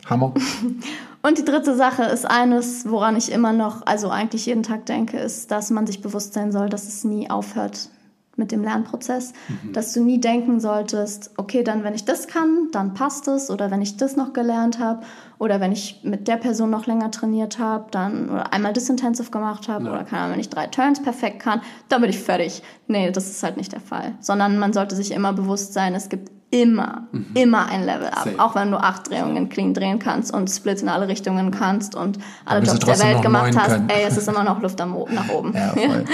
[0.09, 0.33] Hammer.
[1.25, 5.17] Und die dritte Sache ist eines, woran ich immer noch, also eigentlich jeden Tag denke,
[5.17, 7.89] ist, dass man sich bewusst sein soll, dass es nie aufhört
[8.35, 9.73] mit dem Lernprozess, mhm.
[9.73, 13.71] dass du nie denken solltest, okay, dann wenn ich das kann, dann passt es oder
[13.71, 15.03] wenn ich das noch gelernt habe
[15.39, 19.31] oder wenn ich mit der Person noch länger trainiert habe, dann oder einmal das intensive
[19.31, 19.91] gemacht habe ja.
[19.91, 22.61] oder keine Ahnung, wenn ich drei Turns perfekt kann, dann bin ich fertig.
[22.87, 26.09] Nee, das ist halt nicht der Fall, sondern man sollte sich immer bewusst sein, es
[26.09, 27.25] gibt immer, mhm.
[27.33, 28.25] immer ein Level up.
[28.25, 28.39] Safe.
[28.39, 32.19] Auch wenn du acht Drehungen clean drehen kannst und Splits in alle Richtungen kannst und
[32.45, 34.93] alle Jobs der Welt gemacht hast, ey, es ist immer noch Luft nach
[35.29, 35.53] oben.
[35.55, 36.05] Ja, voll.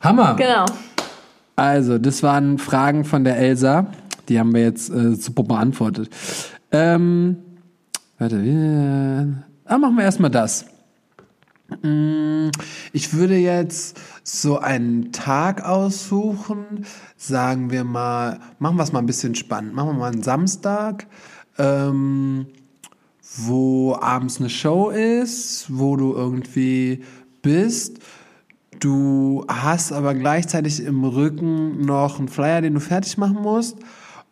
[0.00, 0.34] Hammer.
[0.36, 0.64] Genau.
[1.56, 3.86] Also, das waren Fragen von der Elsa.
[4.28, 6.10] Die haben wir jetzt äh, super beantwortet.
[6.70, 7.38] Ähm,
[8.18, 10.66] warte, wir, ah, machen wir erstmal das.
[11.82, 12.50] Mm,
[12.92, 16.84] ich würde jetzt so einen Tag aussuchen,
[17.16, 19.74] sagen wir mal, machen wir es mal ein bisschen spannend.
[19.74, 21.06] Machen wir mal einen Samstag,
[21.58, 22.46] ähm,
[23.36, 27.02] wo abends eine Show ist, wo du irgendwie
[27.42, 28.00] bist
[28.80, 33.78] Du hast aber gleichzeitig im Rücken noch einen Flyer, den du fertig machen musst.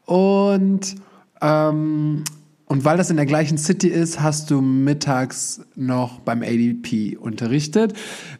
[0.06, 0.96] Und,
[1.40, 2.24] ähm,
[2.66, 7.92] und weil das in der gleichen City ist, hast du mittags noch beim ADP unterrichtet.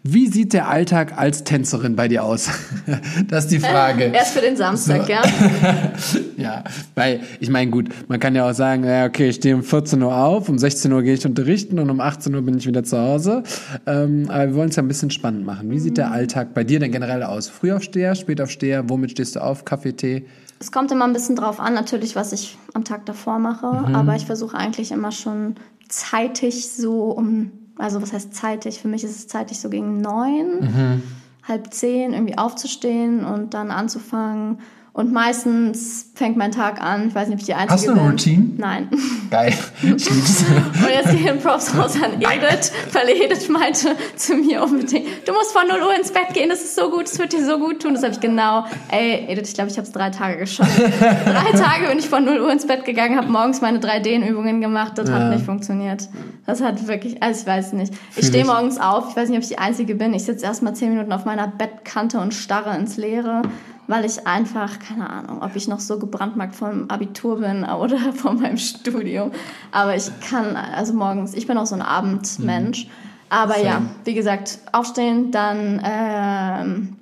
[0.03, 2.49] Wie sieht der Alltag als Tänzerin bei dir aus?
[3.29, 4.05] das ist die Frage.
[4.05, 5.13] Erst für den Samstag, so.
[5.13, 5.23] ja.
[6.37, 6.65] Ja,
[6.95, 10.03] weil ich meine, gut, man kann ja auch sagen, ja, okay, ich stehe um 14
[10.03, 12.83] Uhr auf, um 16 Uhr gehe ich unterrichten und um 18 Uhr bin ich wieder
[12.83, 13.45] zu Hause.
[13.87, 15.71] Ähm, aber wir wollen es ja ein bisschen spannend machen.
[15.71, 17.49] Wie sieht der Alltag bei dir denn generell aus?
[17.49, 19.65] Frühaufsteher, Spätaufsteher, womit stehst du auf?
[19.65, 20.27] Kaffee, Tee?
[20.65, 24.17] Es kommt immer ein bisschen drauf an, natürlich, was ich am Tag davor mache, aber
[24.17, 25.57] ich versuche eigentlich immer schon
[25.91, 28.81] zeitig so um, also was heißt zeitig?
[28.81, 31.03] Für mich ist es zeitig so gegen neun,
[31.47, 34.61] halb zehn irgendwie aufzustehen und dann anzufangen.
[34.97, 37.91] Und meistens fängt mein Tag an, ich weiß nicht, ob ich die Einzige Hast du
[37.91, 38.11] eine bin.
[38.11, 38.51] Routine?
[38.59, 38.89] Nein.
[39.31, 39.53] Geil.
[39.83, 40.45] Ich lieb's.
[40.49, 45.51] Und jetzt gehen Props raus an Edith, weil Edith meinte zu mir unbedingt, du musst
[45.53, 47.83] vor 0 Uhr ins Bett gehen, das ist so gut, das wird dir so gut
[47.83, 47.95] tun.
[47.95, 50.71] Das habe ich genau, ey Edith, ich glaube, ich habe es drei Tage geschafft.
[50.79, 54.93] drei Tage bin ich vor 0 Uhr ins Bett gegangen, habe morgens meine 3D-Übungen gemacht,
[54.97, 55.17] das Ja.
[55.19, 56.09] hat nicht funktioniert.
[56.47, 57.93] Das hat wirklich, also ich weiß nicht.
[58.15, 60.75] Ich stehe morgens auf, ich weiß nicht, ob ich die Einzige bin, ich sitze erstmal
[60.77, 63.43] 10 Minuten auf meiner Bettkante und starre ins Leere.
[63.87, 68.41] Weil ich einfach, keine Ahnung, ob ich noch so gebrandmarkt vom Abitur bin oder von
[68.41, 69.33] meinem Studium.
[69.73, 72.89] Aber ich kann, also morgens, ich bin auch so ein Abendmensch.
[73.31, 73.91] Aber ja, Same.
[74.05, 76.97] wie gesagt, aufstehen, dann ähm,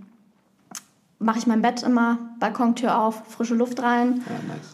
[1.23, 4.23] mache ich mein Bett immer, Balkontür auf, frische Luft rein.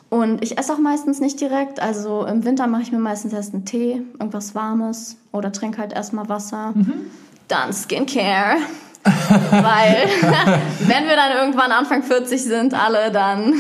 [0.09, 1.81] Und ich esse auch meistens nicht direkt.
[1.81, 5.93] Also im Winter mache ich mir meistens erst einen Tee, irgendwas Warmes oder trinke halt
[5.93, 6.73] erstmal Wasser.
[7.49, 8.57] Dann Skincare.
[9.05, 10.09] Weil,
[10.81, 13.55] wenn wir dann irgendwann Anfang 40 sind, alle dann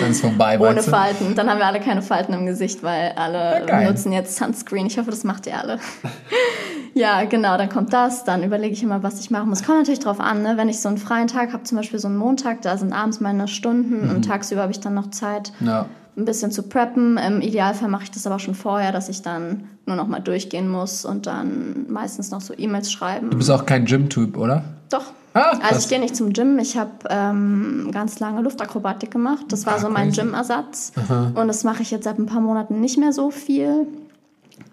[0.00, 0.82] Dann ist vorbei, ohne?
[0.82, 1.34] Falten.
[1.34, 4.86] Dann haben wir alle keine Falten im Gesicht, weil alle nutzen jetzt Sunscreen.
[4.86, 5.78] Ich hoffe, das macht ihr alle.
[6.94, 8.24] ja, genau, dann kommt das.
[8.24, 9.62] Dann überlege ich immer, was ich machen muss.
[9.64, 10.56] Kommt natürlich drauf an, ne?
[10.56, 13.20] wenn ich so einen freien Tag habe, zum Beispiel so einen Montag, da sind abends
[13.20, 14.10] meine Stunden Mhm.
[14.16, 15.86] und tagsüber habe ich dann noch Zeit, Ja.
[16.20, 17.16] Ein bisschen zu preppen.
[17.18, 20.68] Im Idealfall mache ich das aber schon vorher, dass ich dann nur noch mal durchgehen
[20.68, 23.30] muss und dann meistens noch so E-Mails schreiben.
[23.30, 24.64] Du bist auch kein Gym-Typ, oder?
[24.90, 25.06] Doch.
[25.32, 26.58] Ah, also ich gehe nicht zum Gym.
[26.58, 29.44] Ich habe ähm, ganz lange Luftakrobatik gemacht.
[29.50, 30.10] Das war Ah, so mein.
[30.10, 30.92] Gymersatz.
[31.34, 33.86] Und das mache ich jetzt seit ein paar Monaten nicht mehr so viel.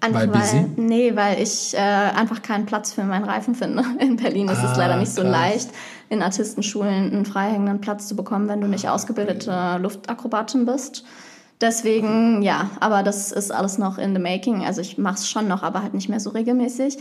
[0.01, 0.65] Einfach Weil busy?
[0.75, 3.83] nee, weil ich äh, einfach keinen Platz für meinen Reifen finde.
[3.99, 5.31] In Berlin ist es Ah, leider nicht so krass.
[5.31, 5.69] leicht,
[6.09, 11.03] in Artistenschulen einen freihängenden Platz zu bekommen, wenn du nicht ausgebildete Luftakrobatin bist.
[11.61, 14.63] Deswegen, ja, aber das ist alles noch in the making.
[14.63, 16.97] Also ich mache es schon noch, aber halt nicht mehr so regelmäßig.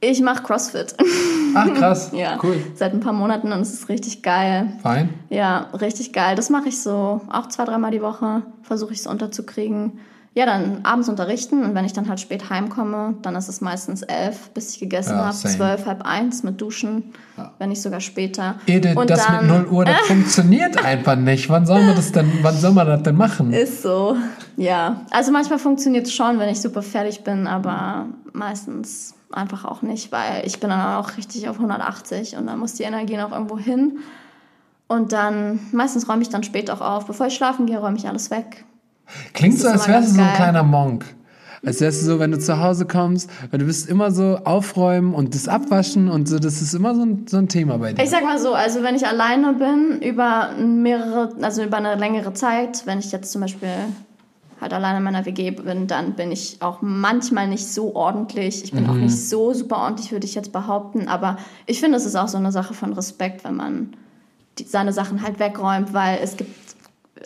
[0.00, 0.96] Ich mache CrossFit.
[1.54, 2.10] Ach, krass.
[2.14, 2.56] Ja, Cool.
[2.74, 4.72] seit ein paar Monaten und es ist richtig geil.
[4.82, 5.10] Fein.
[5.30, 6.34] Ja, richtig geil.
[6.34, 10.00] Das mache ich so auch zwei, dreimal die Woche, versuche ich es unterzukriegen.
[10.36, 14.02] Ja, dann abends unterrichten und wenn ich dann halt spät heimkomme, dann ist es meistens
[14.02, 17.12] elf, bis ich gegessen Ja, habe, zwölf, halb eins mit Duschen,
[17.60, 18.56] wenn nicht sogar später.
[18.66, 21.48] Edith, und das dann, mit 0 Uhr, das funktioniert einfach nicht.
[21.50, 23.52] Wann soll man das denn, wann soll man das denn machen?
[23.52, 24.16] Ist so,
[24.56, 25.02] ja.
[25.10, 30.10] Also manchmal funktioniert es schon, wenn ich super fertig bin, aber meistens einfach auch nicht,
[30.10, 33.56] weil ich bin dann auch richtig auf 180 und dann muss die Energie noch irgendwo
[33.56, 33.98] hin.
[34.88, 37.06] Und dann, meistens räume ich dann spät auch auf.
[37.06, 38.64] Bevor ich schlafen gehe, räume ich alles weg.
[39.32, 41.04] Klingt so, als wärst du so ein kleiner Monk.
[41.64, 45.14] Als wärst du so, wenn du zu Hause kommst, weil du bist immer so aufräumen
[45.14, 48.02] und das abwaschen und so, das ist immer so ein, so ein Thema bei dir.
[48.02, 52.34] Ich sag mal so, also wenn ich alleine bin, über mehrere, also über eine längere
[52.34, 53.70] Zeit, wenn ich jetzt zum Beispiel
[54.60, 58.64] halt alleine in meiner WG bin, dann bin ich auch manchmal nicht so ordentlich.
[58.64, 61.08] Ich bin auch nicht so super ordentlich, würde ich jetzt behaupten.
[61.08, 61.36] Aber
[61.66, 63.94] ich finde, es ist auch so eine Sache von Respekt, wenn man
[64.58, 66.63] die, seine Sachen halt wegräumt, weil es gibt,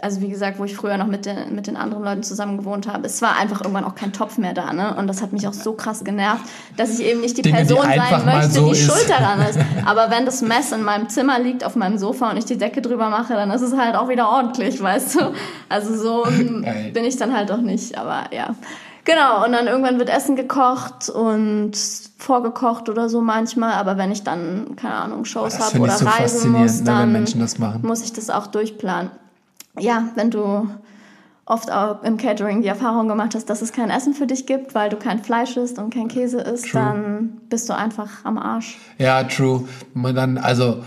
[0.02, 2.86] also wie gesagt, wo ich früher noch mit den, mit den anderen Leuten zusammen gewohnt
[2.86, 4.94] habe, es war einfach irgendwann auch kein Topf mehr da, ne?
[4.96, 6.44] Und das hat mich auch so krass genervt,
[6.76, 8.86] dass ich eben nicht die Dinge, die Person einfach sein möchte, so die ist.
[8.86, 9.58] schuld daran ist.
[9.84, 12.82] Aber wenn das Mess in meinem Zimmer liegt, auf meinem Sofa und ich die Decke
[12.82, 15.20] drüber mache, dann ist es halt auch wieder ordentlich, weißt du?
[15.68, 16.90] Also so ähm, Geil.
[16.92, 18.54] bin ich dann halt auch nicht, aber ja.
[19.04, 21.72] Genau, und dann irgendwann wird Essen gekocht und
[22.18, 26.52] vorgekocht oder so manchmal, aber wenn ich dann, keine Ahnung, Shows habe oder so reisen
[26.52, 27.80] muss, ne, dann Menschen das machen.
[27.86, 29.10] muss ich das auch durchplanen.
[29.80, 30.68] Ja, wenn du
[31.44, 34.74] oft auch im Catering die Erfahrung gemacht hast, dass es kein Essen für dich gibt,
[34.74, 36.80] weil du kein Fleisch isst und kein Käse isst, True.
[36.80, 38.78] dann bist du einfach am Arsch.
[38.98, 39.66] Ja, true.
[39.94, 40.82] Man dann, also,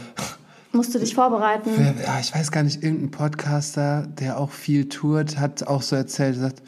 [0.74, 1.70] Musst du dich vorbereiten.
[2.06, 6.38] ja, ich weiß gar nicht, irgendein Podcaster, der auch viel tourt, hat auch so erzählt,
[6.38, 6.62] sagt,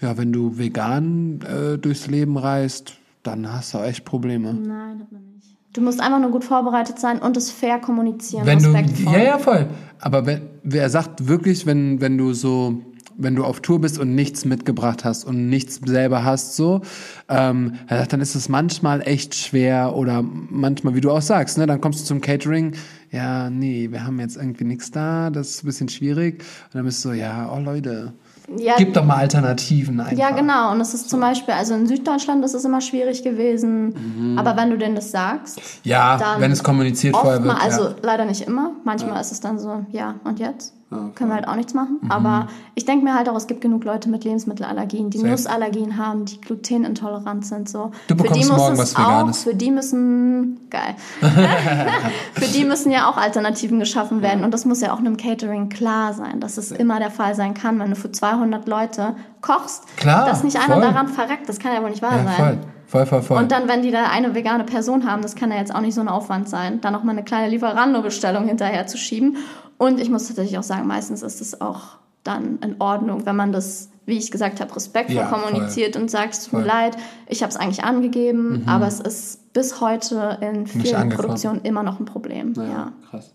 [0.00, 4.54] ja, wenn du vegan äh, durchs Leben reist, dann hast du echt Probleme.
[4.54, 5.33] Nein, hat man nicht.
[5.74, 9.12] Du musst einfach nur gut vorbereitet sein und es fair kommunizieren, Wenn du, respektvoll.
[9.12, 9.66] ja, ja, voll.
[10.00, 12.80] Aber wenn, wer sagt wirklich, wenn, wenn du so,
[13.16, 16.80] wenn du auf Tour bist und nichts mitgebracht hast und nichts selber hast, so,
[17.28, 21.58] ähm, er sagt, dann ist es manchmal echt schwer oder manchmal, wie du auch sagst,
[21.58, 22.74] ne, dann kommst du zum Catering,
[23.10, 26.44] ja, nee, wir haben jetzt irgendwie nichts da, das ist ein bisschen schwierig.
[26.66, 28.12] Und dann bist du so, ja, oh Leute,
[28.58, 30.16] ja, gib doch mal Alternativen einfach.
[30.16, 30.72] ja, genau.
[30.72, 34.36] Und es ist zum Beispiel, also in Süddeutschland ist es immer schwierig gewesen.
[34.38, 37.46] Aber wenn du denn das sagst, Ja, Dann wenn es kommuniziert vorher wird.
[37.54, 37.94] mal, also ja.
[38.02, 38.72] leider nicht immer.
[38.84, 40.74] Manchmal ist es dann so, ja, und jetzt?
[41.14, 41.98] Können wir halt auch nichts machen.
[42.08, 45.30] Aber ich denke mir halt auch, es gibt genug Leute mit Lebensmittelallergien, die Safe.
[45.30, 47.68] Nussallergien haben, die glutenintolerant sind.
[47.68, 47.90] So.
[48.08, 49.34] Du bekommst morgen was auch.
[49.34, 50.94] Für die müssen, geil,
[52.34, 54.44] für die müssen ja auch Alternativen geschaffen werden.
[54.44, 57.54] Und das muss ja auch einem Catering klar sein, dass es immer der Fall sein
[57.54, 60.82] kann, wenn du für 200 Leute kochst, Klar, dass nicht einer voll.
[60.82, 61.48] daran verreckt.
[61.48, 62.34] Das kann ja wohl nicht wahr Ja, sein.
[62.34, 62.58] voll.
[62.94, 63.38] Voll, voll, voll.
[63.38, 65.94] Und dann, wenn die da eine vegane Person haben, das kann ja jetzt auch nicht
[65.96, 69.38] so ein Aufwand sein, dann noch mal eine kleine Lieferando-Bestellung hinterher zu schieben.
[69.78, 73.50] Und ich muss tatsächlich auch sagen, meistens ist es auch dann in Ordnung, wenn man
[73.50, 75.40] das, wie ich gesagt habe, respektvoll Ja, voll.
[75.42, 76.62] kommuniziert und sagt, es tut mir Voll.
[76.62, 76.68] Mhm.
[76.68, 81.08] leid, ich habe es eigentlich angegeben, aber es ist bis heute in vielen.
[81.08, 82.54] Produktionen immer noch ein Problem.
[82.56, 82.92] Ja.
[83.10, 83.32] Krass.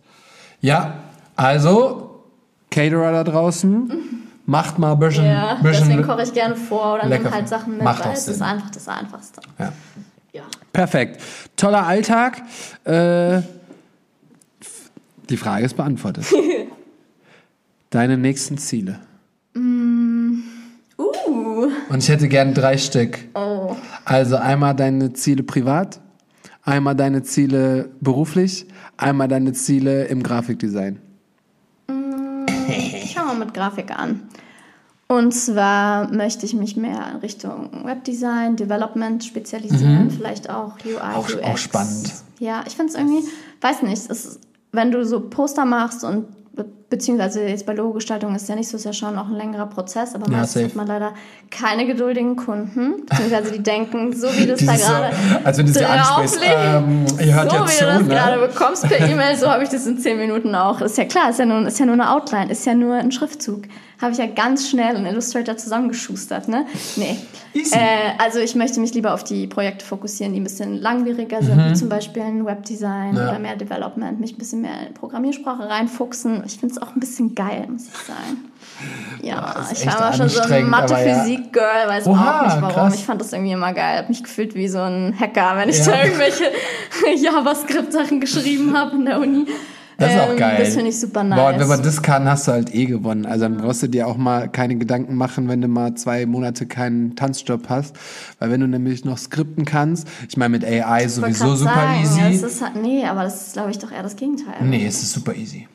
[0.61, 0.93] Ja,
[1.35, 2.21] also,
[2.71, 3.91] Caterer da draußen,
[4.49, 5.25] macht mal ein bisschen.
[5.25, 8.27] Ja, bisschen deswegen koche ich gerne vor oder nehme halt Sachen mit, Macht weil es
[8.27, 9.41] ist einfach das Einfachste.
[9.57, 9.71] ja.
[10.31, 10.43] Ja.
[10.71, 11.21] Perfekt.
[11.55, 12.43] Toller Alltag.
[12.83, 13.41] Äh,
[15.27, 16.25] die Frage ist beantwortet.
[17.89, 18.99] Deine nächsten Ziele.
[19.57, 20.37] Uh,
[21.89, 23.17] Und ich hätte gern drei Stück.
[23.33, 23.75] oh.
[24.05, 25.99] Also einmal deine Ziele privat,
[26.63, 30.99] einmal deine Ziele beruflich, einmal deine Ziele im Grafikdesign.
[33.49, 34.21] Mit Grafik an.
[35.07, 41.15] Und zwar möchte ich mich mehr in Richtung Webdesign, Development spezialisieren, vielleicht auch UI, Mhm.
[41.15, 41.43] Auch- UX.
[41.43, 42.13] auch spannend.
[42.37, 43.27] Ja, ich finde es irgendwie,
[43.61, 44.39] weiß nicht, es ist,
[44.71, 46.27] wenn du so Poster machst und
[46.89, 50.15] beziehungsweise jetzt bei Logogestaltung ist ja nicht so, ist ja schon noch ein längerer Prozess,
[50.15, 50.65] aber Ja, meistens safe.
[50.65, 51.13] hat man leider
[51.51, 55.11] keine geduldigen Kunden, beziehungsweise die denken, so wie du es da so, gerade
[55.43, 58.01] als wenn du sie ansprichst, drauflegst, ähm, ihr hört so ja wie zu, du das
[58.01, 58.07] ne?
[58.07, 60.81] gerade bekommst per E-Mail, so habe ich das in 10 Minuten auch.
[60.81, 63.11] Ist ja klar, ist ja nur, ist ja nur eine Outline, ist ja nur ein
[63.11, 63.63] Schriftzug.
[64.01, 66.65] Habe ich ja ganz schnell in Illustrator zusammengeschustert, ne?
[66.95, 67.17] Nee.
[67.53, 67.75] Easy.
[67.75, 71.69] Äh, also ich möchte mich lieber auf die Projekte fokussieren, die ein bisschen langwieriger sind,
[71.69, 73.17] wie zum Beispiel ein Webdesign Mhm.
[73.17, 73.29] Ja.
[73.29, 76.43] oder mehr Development, mich ein bisschen mehr in Programmiersprache reinfuchsen.
[76.45, 78.45] Ich finde es auch ein bisschen geil, muss ich sagen.
[79.21, 80.61] Ja, ist ich war immer schon so ein ja.
[80.61, 82.73] Mathe-Physik-Girl, weiß Oha, auch nicht warum.
[82.75, 82.95] krass.
[82.95, 83.97] Ich fand das irgendwie immer geil.
[83.97, 85.91] Hab mich gefühlt wie so ein Hacker, wenn ich Ja.
[85.91, 86.45] da irgendwelche
[87.17, 89.45] JavaScript-Sachen geschrieben habe in der Uni.
[89.99, 90.57] Das ist auch Ähm, geil.
[90.59, 91.37] Das finde ich super nice.
[91.39, 93.25] Boah, und wenn man das kann, hast du halt eh gewonnen.
[93.25, 96.65] Also dann brauchst du dir auch mal keine Gedanken machen, wenn du mal zwei Monate
[96.65, 97.95] keinen Tanzjob hast.
[98.39, 102.01] Weil wenn du nämlich noch skripten kannst, ich meine mit AI wollte sowieso super sagen,
[102.01, 102.41] easy.
[102.41, 104.55] Das ist, halt- nee, aber das ist, glaube ich, doch eher das Gegenteil.
[104.63, 105.67] Nee, es ist super easy.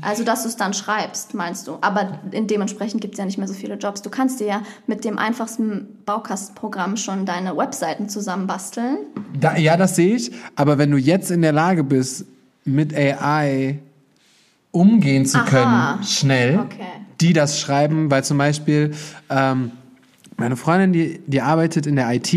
[0.00, 1.76] Also, dass du es dann schreibst, meinst du.
[1.82, 4.00] Aber in dementsprechend gibt es ja nicht mehr so viele Jobs.
[4.00, 8.96] Du kannst dir ja mit dem einfachsten Baukastenprogramm schon deine Webseiten zusammenbasteln.
[9.38, 10.32] Da, ja, das sehe ich.
[10.56, 12.24] Aber wenn du jetzt in der Lage bist,
[12.64, 13.78] mit AI
[14.72, 15.46] umgehen zu Aha.
[15.96, 16.84] können, schnell, Okay.
[17.20, 18.92] die das schreiben, weil zum Beispiel
[19.28, 19.72] ähm,
[20.36, 22.34] meine Freundin, die, die arbeitet in der IT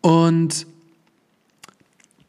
[0.00, 0.66] und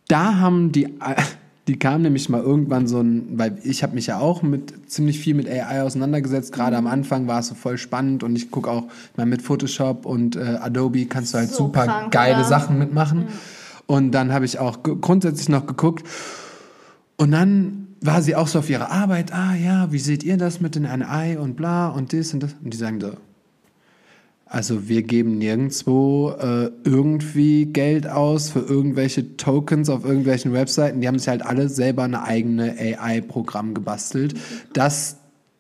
[0.07, 0.87] da haben die,
[1.67, 5.19] die kam nämlich mal irgendwann so ein, weil ich habe mich ja auch mit ziemlich
[5.19, 6.51] viel mit AI auseinandergesetzt.
[6.53, 6.87] Gerade Mhm.
[6.87, 8.85] am Anfang war es so voll spannend und ich gucke auch
[9.17, 12.43] mal mit Photoshop und äh, Adobe kannst du halt So super krank, geile oder?
[12.47, 13.27] Sachen mitmachen.
[13.85, 16.05] Und dann habe ich auch grundsätzlich noch geguckt
[17.19, 20.61] und dann war sie auch so auf ihre Arbeit, ah ja, wie seht ihr das
[20.61, 22.55] mit den AI und bla und das und das.
[22.63, 23.11] Und die sagen so,
[24.45, 31.01] also wir geben nirgendwo äh, irgendwie Geld aus für irgendwelche Tokens auf irgendwelchen Webseiten.
[31.01, 34.35] Die haben sich halt alle selber eine eigene AI-Programm gebastelt,
[34.71, 35.18] das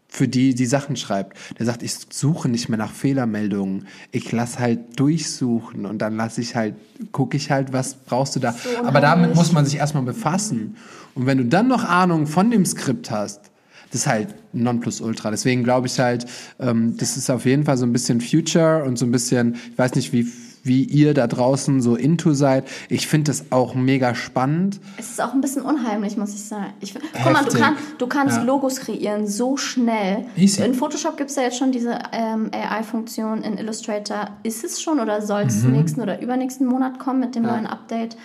[0.09, 1.37] für die die Sachen schreibt.
[1.57, 3.87] Der sagt, ich suche nicht mehr nach Fehlermeldungen.
[4.11, 6.75] Ich lass halt durchsuchen und dann lasse ich halt,
[7.11, 8.55] gucke ich halt, was brauchst du da.
[8.83, 10.75] Aber damit muss man sich erstmal befassen.
[11.13, 13.51] Und wenn du dann noch Ahnung von dem Skript hast,
[13.91, 15.31] das ist halt Nonplusultra.
[15.31, 16.25] Deswegen glaube ich halt,
[16.59, 19.77] ähm, das ist auf jeden Fall so ein bisschen Future und so ein bisschen, ich
[19.77, 20.27] weiß nicht, wie,
[20.63, 22.67] wie ihr da draußen so into seid.
[22.89, 24.79] Ich finde das auch mega spannend.
[24.97, 26.73] Es ist auch ein bisschen unheimlich, muss ich sagen.
[26.81, 28.43] Ich, guck mal, du, kann, du kannst Ja.
[28.43, 30.25] Logos kreieren so schnell.
[30.35, 30.61] Easy.
[30.63, 33.41] In Photoshop gibt es ja jetzt schon diese ähm, AI-Funktion.
[33.43, 35.71] In Illustrator ist es schon oder soll es Mhm.
[35.71, 38.17] nächsten oder übernächsten Monat kommen mit dem neuen Update.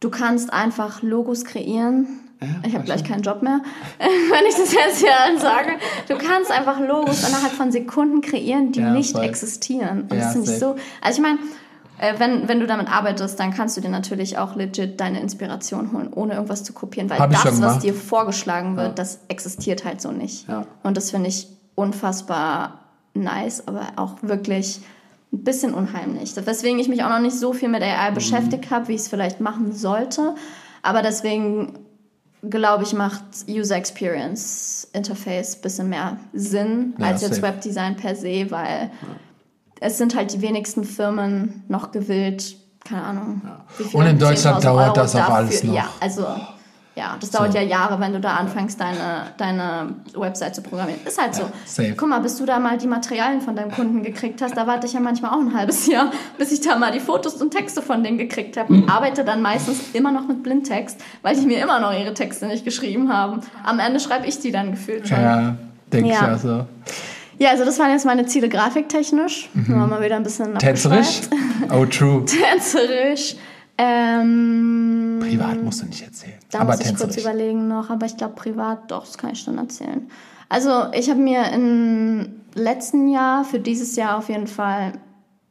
[0.00, 2.06] Du kannst einfach Logos kreieren.
[2.66, 3.60] Ich habe gleich keinen Job mehr,
[3.98, 5.72] wenn ich das jetzt hier sage.
[6.08, 9.24] Du kannst einfach Logos innerhalb von Sekunden kreieren, die Ja, nicht voll.
[9.24, 10.02] existieren.
[10.02, 10.76] Und Ja, das finde ich so.
[11.00, 11.38] Also ich meine,
[11.98, 15.92] äh, wenn, wenn du damit arbeitest, dann kannst du dir natürlich auch legit deine Inspiration
[15.92, 20.00] holen, ohne irgendwas zu kopieren, weil Hab das, was dir vorgeschlagen wird, das existiert halt
[20.02, 20.48] so nicht.
[20.48, 20.66] Ja.
[20.82, 22.80] Und das finde ich unfassbar
[23.14, 24.80] nice, aber auch wirklich
[25.32, 26.34] ein bisschen unheimlich.
[26.36, 28.14] Weswegen ich mich auch noch nicht so viel mit AI Mhm.
[28.14, 30.34] beschäftigt habe, wie ich es vielleicht machen sollte.
[30.82, 31.78] Aber deswegen
[32.50, 37.42] glaube ich, macht User Experience Interface ein bisschen mehr Sinn Ja, als jetzt safe.
[37.42, 38.90] Webdesign per se, weil
[39.80, 43.42] es sind halt die wenigsten Firmen noch gewillt, keine Ahnung.
[43.76, 45.74] viel, Und in Deutschland 10.000 dauert Euro das auch alles noch.
[45.74, 46.26] Ja, also
[46.96, 47.58] Ja, das dauert So.
[47.58, 51.00] ja Jahre, wenn du da anfängst, deine, deine Website zu programmieren.
[51.04, 51.42] Ist halt so.
[51.64, 51.94] safe.
[51.96, 54.86] Guck mal, bis du da mal die Materialien von deinem Kunden gekriegt hast, da warte
[54.86, 57.82] ich ja manchmal auch ein halbes Jahr, bis ich da mal die Fotos und Texte
[57.82, 58.72] von denen gekriegt habe.
[58.72, 62.46] Und arbeite dann meistens immer noch mit Blindtext, weil die mir immer noch ihre Texte
[62.46, 63.40] nicht geschrieben haben.
[63.64, 65.20] Am Ende schreibe ich die dann gefühlt schon.
[65.20, 65.56] Ja,
[65.92, 66.38] denke ich Ja.
[66.38, 66.64] so.
[67.38, 69.48] Ja, also das waren jetzt meine Ziele grafiktechnisch.
[69.54, 69.88] Mhm.
[69.88, 71.22] Mal wieder ein bisschen Tänzerisch?
[71.72, 72.24] Oh, true.
[72.26, 73.34] Tänzerisch.
[73.76, 76.38] Ähm, Privat musst du nicht erzählen.
[76.50, 79.40] Da aber muss ich kurz überlegen noch, aber ich glaube privat, doch, das kann ich
[79.40, 80.08] schon erzählen.
[80.48, 84.92] Also ich habe mir im letzten Jahr, für dieses Jahr auf jeden Fall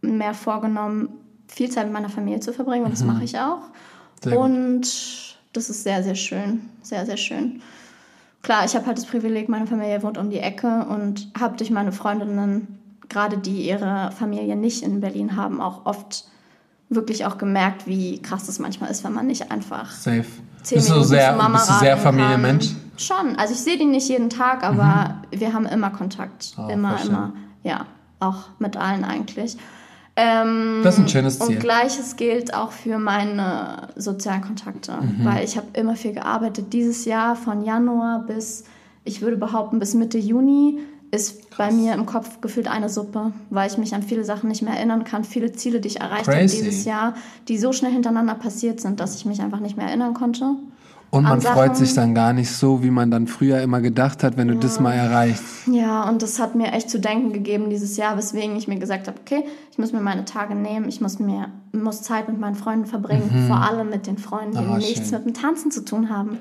[0.01, 1.09] mehr vorgenommen,
[1.47, 3.59] viel Zeit mit meiner Familie zu verbringen und das mache ich auch.
[3.59, 4.23] Mhm.
[4.23, 4.45] Sehr gut.
[4.45, 6.69] und das ist sehr, sehr schön.
[6.81, 7.61] Sehr, sehr schön.
[8.41, 11.71] Klar, ich habe halt das Privileg, meine Familie wohnt um die Ecke und habe durch
[11.71, 16.25] meine Freundinnen, gerade die ihre Familie nicht in Berlin haben, auch oft
[16.89, 20.25] wirklich auch gemerkt, wie krass das manchmal ist, wenn man nicht einfach Safe.
[20.61, 22.67] zehn Bist du Minuten sehr, zu Mama bist du sehr Familienmensch?
[22.67, 22.77] kann.
[22.97, 23.35] Schon.
[23.37, 26.53] Also ich sehe die nicht jeden Tag, aber wir haben immer Kontakt.
[26.57, 27.09] Ah, immer, verstehe.
[27.11, 27.33] immer.
[27.63, 27.85] Ja,
[28.19, 29.57] auch mit allen eigentlich.
[30.15, 31.55] Ähm, Das ist ein schönes Ziel.
[31.55, 35.25] Und gleiches gilt auch für meine sozialen Kontakte, Mhm.
[35.25, 36.71] weil ich habe immer viel gearbeitet.
[36.71, 38.65] Dieses Jahr von Januar bis,
[39.05, 40.77] ich würde behaupten, bis Mitte Juni
[41.13, 44.63] ist bei mir im Kopf gefühlt eine Suppe, weil ich mich an viele Sachen nicht
[44.63, 45.23] mehr erinnern kann.
[45.23, 46.63] Viele Ziele, die ich erreicht habe Crazy.
[46.63, 47.13] dieses Jahr,
[47.47, 50.55] die so schnell hintereinander passiert sind, dass ich mich einfach nicht mehr erinnern konnte.
[51.11, 53.81] Und man an freut Sachen- sich dann gar nicht so, wie man dann früher immer
[53.81, 55.43] gedacht hat, wenn du das mal erreichst.
[55.71, 59.07] Ja, und das hat mir echt zu denken gegeben dieses Jahr, weswegen ich mir gesagt
[59.07, 62.55] habe, okay, ich muss mir meine Tage nehmen, ich muss mir muss Zeit mit meinen
[62.55, 65.19] Freunden verbringen, vor allem mit den Freunden, die Ah, nichts schön.
[65.19, 66.39] mit dem Tanzen zu tun haben.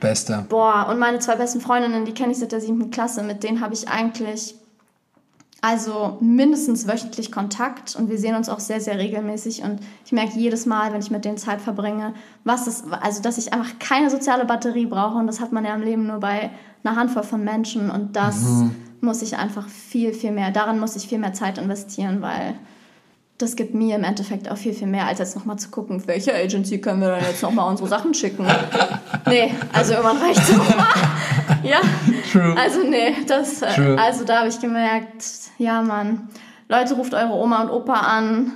[0.00, 0.44] Bester.
[0.48, 3.60] Boah, und meine zwei besten Freundinnen, die kenne ich seit der siebten Klasse, mit denen
[3.60, 4.54] habe ich eigentlich
[5.62, 10.38] also mindestens wöchentlich Kontakt und wir sehen uns auch sehr, sehr regelmäßig und ich merke
[10.38, 14.08] jedes Mal, wenn ich mit denen Zeit verbringe, was es, also dass ich einfach keine
[14.08, 16.50] soziale Batterie brauche und das hat man ja im Leben nur bei
[16.82, 18.42] einer Handvoll von Menschen und das
[19.02, 22.54] muss ich einfach viel, viel mehr, daran muss ich viel mehr Zeit investieren, weil
[23.42, 26.34] das gibt mir im Endeffekt auch viel, viel mehr, als jetzt nochmal zu gucken, welche
[26.34, 28.46] Agency können wir dann jetzt nochmal unsere Sachen schicken.
[29.26, 30.86] nee, also irgendwann reicht es auch mal.
[31.62, 31.80] Ja,
[32.32, 32.54] True.
[32.56, 33.98] also nee, das, äh, True.
[33.98, 35.24] also da habe ich gemerkt,
[35.58, 36.28] ja Mann,
[36.68, 38.52] Leute, ruft eure Oma und Opa an,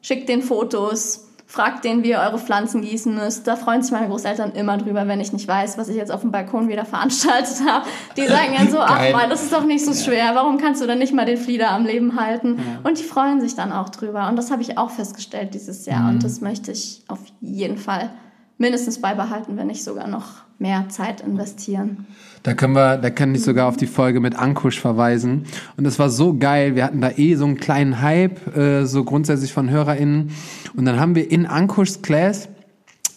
[0.00, 3.46] schickt den Fotos, fragt denen, wie ihr eure Pflanzen gießen müsst.
[3.46, 6.22] Da freuen sich meine Großeltern immer drüber, wenn ich nicht weiß, was ich jetzt auf
[6.22, 7.84] dem Balkon wieder veranstaltet habe.
[8.16, 9.12] Die sagen dann so, ach.
[9.12, 11.70] Mann, das ist doch nicht so schwer, warum kannst du dann nicht mal den Flieder
[11.70, 12.58] am Leben halten?
[12.84, 14.28] Und die freuen sich dann auch drüber.
[14.30, 16.04] Und das habe ich auch festgestellt dieses Jahr.
[16.04, 16.08] Mhm.
[16.08, 18.08] Und das möchte ich auf jeden Fall
[18.56, 22.06] mindestens beibehalten, wenn nicht sogar noch mehr Zeit investieren.
[22.44, 25.44] Da können wir, da kann ich sogar auf die Folge mit Ankusch verweisen.
[25.76, 26.74] Und es war so geil.
[26.74, 30.30] Wir hatten da eh so einen kleinen Hype, äh, so grundsätzlich von HörerInnen.
[30.74, 32.48] Und dann haben wir in Ankuschs Class,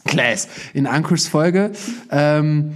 [0.03, 1.71] Class, in Ankuschs Folge,
[2.11, 2.73] ähm,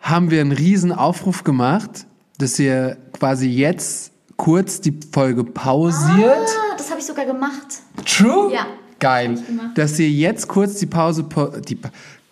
[0.00, 2.06] haben wir einen riesen Aufruf gemacht,
[2.38, 6.28] dass ihr quasi jetzt kurz die Folge pausiert.
[6.36, 7.66] Ah, das habe ich sogar gemacht.
[8.04, 8.52] True?
[8.52, 8.66] Ja.
[8.98, 9.38] Geil.
[9.74, 11.78] Dass ihr jetzt kurz die Pause, pa- die,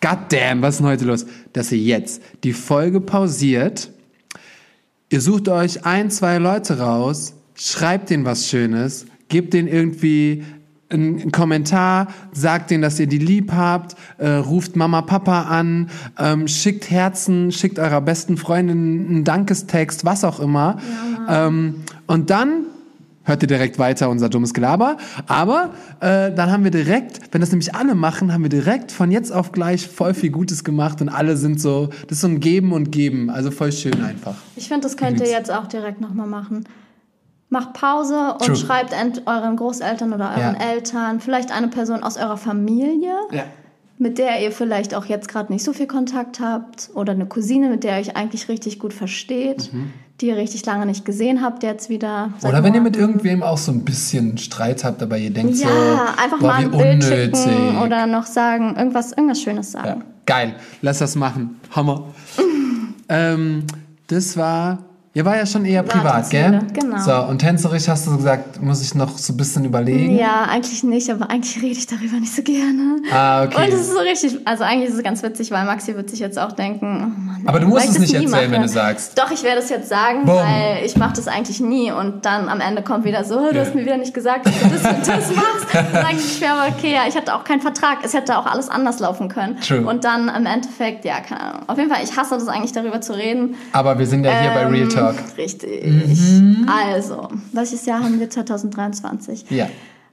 [0.01, 1.25] goddamn, was ist denn heute los?
[1.53, 3.91] Dass ihr jetzt die Folge pausiert,
[5.09, 10.43] ihr sucht euch ein, zwei Leute raus, schreibt denen was Schönes, gebt denen irgendwie
[10.89, 15.89] einen Kommentar, sagt denen, dass ihr die lieb habt, äh, ruft Mama, Papa an,
[16.19, 20.77] ähm, schickt Herzen, schickt eurer besten Freundin einen Dankestext, was auch immer.
[21.27, 22.65] ähm, und dann
[23.25, 24.97] hört ihr direkt weiter unser dummes Gelaber.
[25.27, 29.11] Aber äh, dann haben wir direkt, wenn das nämlich alle machen, haben wir direkt von
[29.11, 32.39] jetzt auf gleich voll viel Gutes gemacht und alle sind so, das ist so ein
[32.39, 34.35] Geben und Geben, also voll schön einfach.
[34.55, 36.65] Ich finde, das könnt ihr jetzt auch direkt nochmal machen.
[37.49, 38.55] Macht Pause und True.
[38.55, 38.93] schreibt
[39.25, 40.71] euren Großeltern oder euren Ja.
[40.71, 43.43] Eltern, vielleicht eine Person aus eurer Familie, Ja.
[43.97, 47.69] Mit der ihr vielleicht auch jetzt gerade nicht so viel Kontakt habt, oder eine Cousine,
[47.69, 49.71] mit der ihr euch eigentlich richtig gut versteht,
[50.21, 52.27] die ihr richtig lange nicht gesehen habt, jetzt wieder.
[52.27, 52.33] Mhm.
[52.49, 53.13] Oder wenn ihr mit Monaten.
[53.13, 56.61] irgendwem auch so ein bisschen Streit habt, aber ihr denkt so, Ja, einfach boah, mal
[56.61, 57.37] wie ein Bild unnötig.
[57.37, 59.87] schicken oder noch sagen, irgendwas, irgendwas Schönes sagen.
[59.87, 61.59] Ja, geil, lass das machen.
[61.71, 62.13] Hammer.
[63.09, 63.63] ähm,
[64.07, 64.79] das war,
[65.15, 66.59] ja, war ja schon eher privat, gell?
[66.73, 66.97] genau.
[66.97, 70.17] So, und tänzerisch hast du gesagt, muss ich noch so ein bisschen überlegen.
[70.17, 72.97] Ja, eigentlich nicht, aber eigentlich rede ich darüber nicht so gerne.
[73.13, 73.55] Ah, okay.
[73.55, 76.19] Und es ist so richtig, also eigentlich ist es ganz witzig, weil Maxi wird sich
[76.19, 78.51] jetzt auch denken, oh Mann, Aber du musst es nicht erzählen, mache.
[78.51, 79.17] wenn du sagst.
[79.17, 80.35] Doch, ich werde es jetzt sagen, Boom.
[80.35, 83.73] weil ich mache das eigentlich nie und dann am Ende kommt wieder so, du hast
[83.73, 85.67] mir wieder nicht gesagt, dass du das und das machst.
[85.71, 88.47] Dann sage ich, ich aber okay, ja, ich hatte auch keinen Vertrag, es hätte auch
[88.47, 89.61] alles anders laufen können.
[89.61, 89.85] True.
[89.87, 91.61] Und dann im Endeffekt, ja, keine Ahnung.
[91.67, 93.55] Auf jeden Fall, ich hasse das eigentlich darüber zu reden.
[93.71, 95.37] Aber wir sind ja hier bei Real Ähm, Talk.
[95.37, 95.85] Richtig.
[95.85, 96.67] Mhm.
[96.67, 99.49] Also, welches Jahr haben wir 2023?
[99.49, 99.67] Ja.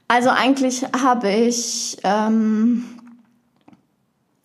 [0.09, 2.85] Also eigentlich habe ich ähm,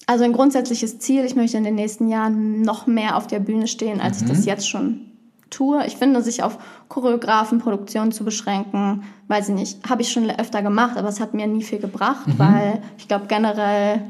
[0.05, 3.67] Also ein grundsätzliches Ziel, ich möchte in den nächsten Jahren noch mehr auf der Bühne
[3.67, 5.01] stehen, als ich das jetzt schon
[5.49, 5.85] tue.
[5.85, 10.61] Ich finde, sich auf Choreografen, Produktionen zu beschränken, weiß ich nicht, habe ich schon öfter
[10.61, 14.01] gemacht, aber es hat mir nie viel gebracht, weil ich glaube generell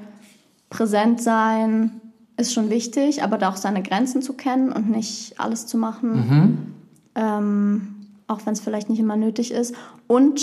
[0.69, 1.99] präsent sein
[2.37, 6.73] ist schon wichtig, aber da auch seine Grenzen zu kennen und nicht alles zu machen,
[7.15, 7.95] ähm,
[8.27, 9.73] auch wenn es vielleicht nicht immer nötig ist.
[10.07, 10.39] Und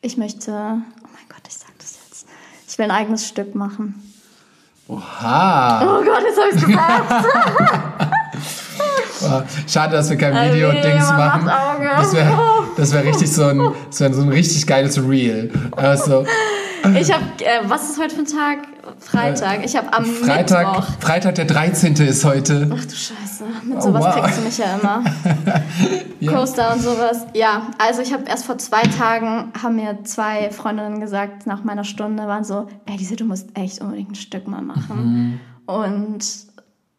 [0.00, 2.26] ich möchte, oh mein Gott, ich sag das jetzt,
[2.68, 4.02] ich will ein eigenes Stück machen.
[4.88, 5.82] Oha.
[5.84, 7.26] Oh Gott, jetzt habe ich gesagt.
[9.68, 11.46] Schade, dass wir kein Äh, Video-Dings machen.
[11.46, 12.38] Das wäre
[12.76, 13.58] das wär richtig so ein,
[13.90, 15.52] das wär so ein richtig geiles Reel.
[15.76, 16.24] Also,
[16.98, 18.58] Ich habe, äh, was ist heute für ein Tag?
[19.02, 19.64] Freitag.
[19.64, 20.86] Ich habe am Freitag, Mittwoch.
[21.00, 21.94] Freitag der 13.
[21.96, 22.70] ist heute.
[22.72, 24.22] Ach du Scheiße, mit Oh, sowas wow.
[24.22, 25.04] kriegst du mich ja immer.
[26.26, 27.26] Coaster und sowas.
[27.34, 31.84] Ja, also ich habe erst vor zwei Tagen, haben mir zwei Freundinnen gesagt, nach meiner
[31.84, 35.40] Stunde, waren so, ey Lisa, du musst echt unbedingt ein Stück mal machen.
[35.66, 35.74] Mhm.
[35.74, 36.24] Und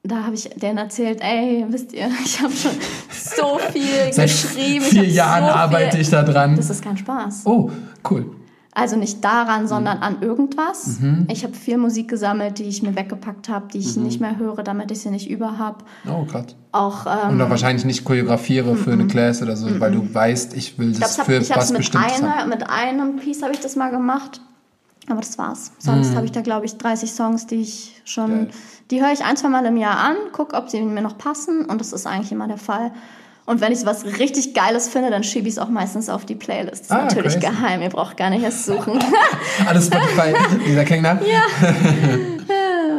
[0.04, 2.72] da habe ich denen erzählt, ey, wisst ihr, ich habe schon
[3.10, 4.86] so viel Seit geschrieben.
[4.86, 6.56] vier ich hab Jahren so arbeite ich da dran.
[6.58, 7.43] Das ist kein Spaß.
[7.45, 7.72] Oh,
[8.10, 8.36] cool.
[8.76, 11.00] Also nicht daran, sondern an irgendwas.
[11.00, 11.28] Mhm.
[11.30, 13.84] Ich habe viel Musik gesammelt, die ich mir weggepackt habe, die Mhm.
[13.84, 15.84] ich nicht mehr höre, damit ich sie nicht über habe.
[16.10, 16.56] Oh, krass.
[16.72, 20.56] Auch ähm, Und auch wahrscheinlich nicht choreografiere für eine Class oder so, weil du weißt,
[20.56, 22.26] ich will ich das glaube, für ich habe was es mit, Bestimmtes haben.
[22.26, 24.42] einer, mit einem Piece habe ich das mal gemacht.
[25.08, 25.72] Aber das war's.
[25.80, 26.16] Sonst Mhm.
[26.16, 28.48] habe ich da, glaube ich, 30 Songs, die ich schon, Geil.
[28.90, 31.66] die höre ich ein, zwei Mal im Jahr an, gucke, ob sie mir noch passen
[31.66, 32.92] und das ist eigentlich immer der Fall.
[33.46, 36.36] Und wenn ich was richtig Geiles finde, dann schiebe ich es auch meistens auf die
[36.36, 36.84] Playlist.
[36.84, 37.48] Das ist Ah, natürlich crazy.
[37.48, 39.00] geheim, ihr braucht gar nicht erst suchen.
[39.68, 40.34] Alles Spotify,
[40.66, 41.20] dieser Kengner.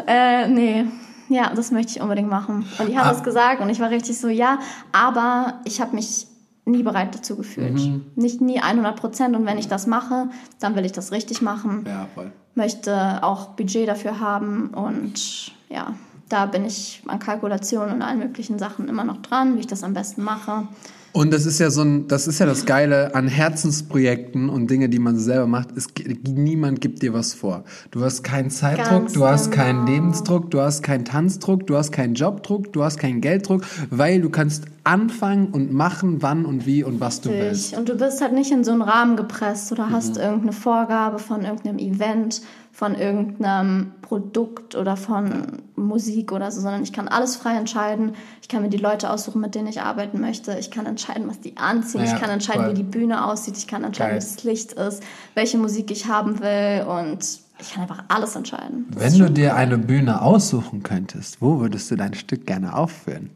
[0.07, 0.85] Äh, nee.
[1.29, 2.67] Ja, das möchte ich unbedingt machen.
[2.79, 3.13] Und die haben Ah.
[3.13, 4.59] das gesagt und ich war richtig so, ja,
[4.93, 6.27] aber ich habe mich
[6.67, 7.75] nie bereit dazu gefühlt.
[7.75, 8.05] Mhm.
[8.15, 9.35] Nicht nie 100 Prozent.
[9.37, 10.29] Und wenn ich das mache,
[10.61, 11.85] dann will ich das richtig machen.
[11.87, 12.33] Ja, voll.
[12.55, 15.95] Möchte auch Budget dafür haben und ja,
[16.29, 19.83] da bin ich an Kalkulationen und allen möglichen Sachen immer noch dran, wie ich das
[19.83, 20.69] am besten mache.
[21.13, 24.89] Und das ist ja so ein, das ist ja das Geile an Herzensprojekten und Dinge,
[24.89, 25.69] die man selber macht.
[25.77, 25.87] Es,
[26.27, 27.63] niemand gibt dir was vor.
[27.93, 29.93] Du hast keinen Zeitdruck, Ganz du hast keinen genau.
[29.93, 34.29] Lebensdruck, du hast keinen Tanzdruck, du hast keinen Jobdruck, du hast keinen Gelddruck, weil du
[34.29, 37.77] kannst anfangen und machen, wann und wie und was du willst.
[37.77, 39.93] Und du bist halt nicht in so einen Rahmen gepresst oder Mhm.
[39.93, 42.43] hast irgendeine Vorgabe von irgendeinem Event,
[42.75, 48.17] von irgendeinem Produkt oder von Musik oder so, sondern ich kann alles frei entscheiden.
[48.43, 50.59] Ich kann mir die Leute aussuchen, mit denen ich arbeiten möchte.
[50.59, 52.05] Ich kann entscheiden, was die anziehen.
[52.05, 52.73] Ja, ich kann entscheiden, voll.
[52.73, 53.57] wie die Bühne aussieht.
[53.57, 54.21] Ich kann entscheiden, Geil.
[54.21, 55.05] wie das Licht ist,
[55.35, 58.87] welche Musik ich haben will und ich kann einfach alles entscheiden.
[58.91, 63.31] Das Wenn du dir eine Bühne aussuchen könntest, wo würdest du dein Stück gerne aufführen?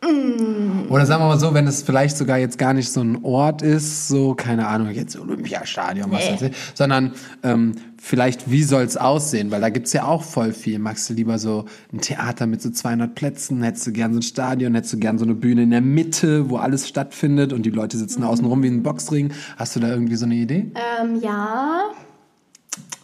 [0.00, 0.90] Mm.
[0.90, 3.62] Oder sagen wir mal so, wenn es vielleicht sogar jetzt gar nicht so ein Ort
[3.62, 6.32] ist, so, keine Ahnung, jetzt Olympiastadion, was Nee.
[6.32, 9.50] weiß ich, sondern ähm, vielleicht, wie soll es aussehen?
[9.50, 10.78] Weil da gibt's ja auch voll viel.
[10.78, 13.62] Magst du lieber so ein Theater mit so 200 Plätzen?
[13.62, 14.74] Hättest du gern so ein Stadion?
[14.76, 17.98] Hättest du gern so eine Bühne in der Mitte, wo alles stattfindet und die Leute
[17.98, 19.32] sitzen außen rum wie ein Boxring?
[19.56, 20.70] Hast du da irgendwie so eine Idee?
[21.02, 21.90] Ähm, ja.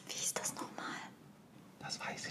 [0.09, 0.87] Wie hieß das nochmal?
[1.81, 2.25] Das weiß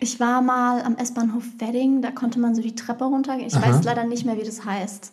[0.00, 3.48] ich war mal am S-Bahnhof Wedding, da konnte man so die Treppe runtergehen.
[3.48, 5.12] Ich weiß leider nicht mehr, wie das heißt.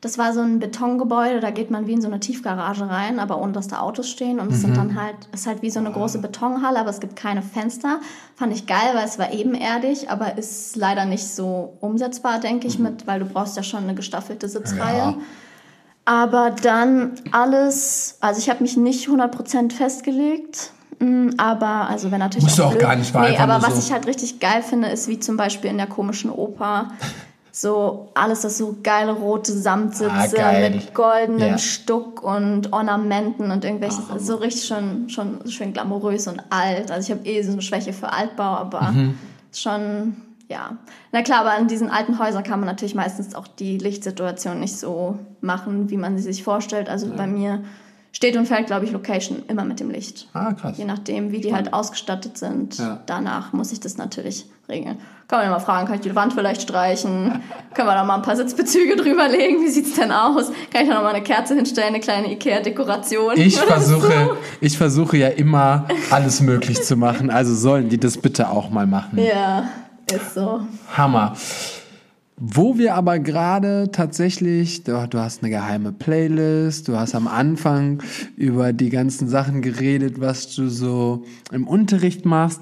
[0.00, 3.40] Das war so ein Betongebäude, da geht man wie in so eine Tiefgarage rein, aber
[3.40, 4.38] ohne dass da Autos stehen.
[4.38, 7.00] Und es sind dann halt, es ist halt wie so eine große Betonhalle, aber es
[7.00, 8.00] gibt keine Fenster.
[8.36, 12.78] Fand ich geil, weil es war ebenerdig, aber ist leider nicht so umsetzbar, denke ich,
[12.78, 14.98] mit, weil du brauchst ja schon eine gestaffelte Sitzreihe.
[14.98, 15.16] Ja.
[16.04, 20.73] Aber dann alles, also ich habe mich nicht 100% festgelegt,
[21.38, 23.80] aber also wenn natürlich Musst du auch blöd- gar nicht, war Nee, aber was so.
[23.80, 26.88] ich halt richtig geil finde, ist wie zum Beispiel in der komischen Oper.
[27.56, 31.58] So alles, das so geile rote Samtsitze Ah, mit goldenem Ja.
[31.58, 36.90] Stuck und Ornamenten und irgendwelches, also so richtig schon, schon schön glamourös und alt.
[36.90, 39.14] Also ich habe eh so eine Schwäche für Altbau, aber Mhm.
[39.52, 40.16] schon,
[40.48, 40.78] ja.
[41.12, 44.76] Na klar, aber in diesen alten Häusern kann man natürlich meistens auch die Lichtsituation nicht
[44.76, 46.88] so machen, wie man sie sich vorstellt.
[46.88, 47.62] Also bei mir
[48.14, 50.28] steht und fällt, glaube ich, Location immer mit dem Licht.
[50.32, 50.78] Ah, krass.
[50.78, 52.78] Je nachdem, wie die halt ausgestattet sind.
[52.78, 53.00] Ja.
[53.06, 54.98] Danach muss ich das natürlich regeln.
[55.26, 57.42] Kann man ja mal fragen, kann ich die Wand vielleicht streichen?
[57.74, 59.62] Können wir da mal ein paar Sitzbezüge drüberlegen?
[59.62, 60.52] Wie sieht's denn aus?
[60.72, 63.36] Kann ich da noch mal eine Kerze hinstellen, eine kleine Ikea-Dekoration?
[63.36, 67.30] Ich versuche, ich versuche ja immer alles möglich zu machen.
[67.30, 69.18] Also sollen die das bitte auch mal machen.
[69.18, 69.68] Ja,
[70.14, 70.60] ist so.
[70.96, 71.34] Hammer.
[72.36, 78.02] Wo wir aber gerade tatsächlich, du, du hast eine geheime Playlist, du hast am Anfang
[78.36, 82.60] über die ganzen Sachen geredet, was du so im Unterricht machst.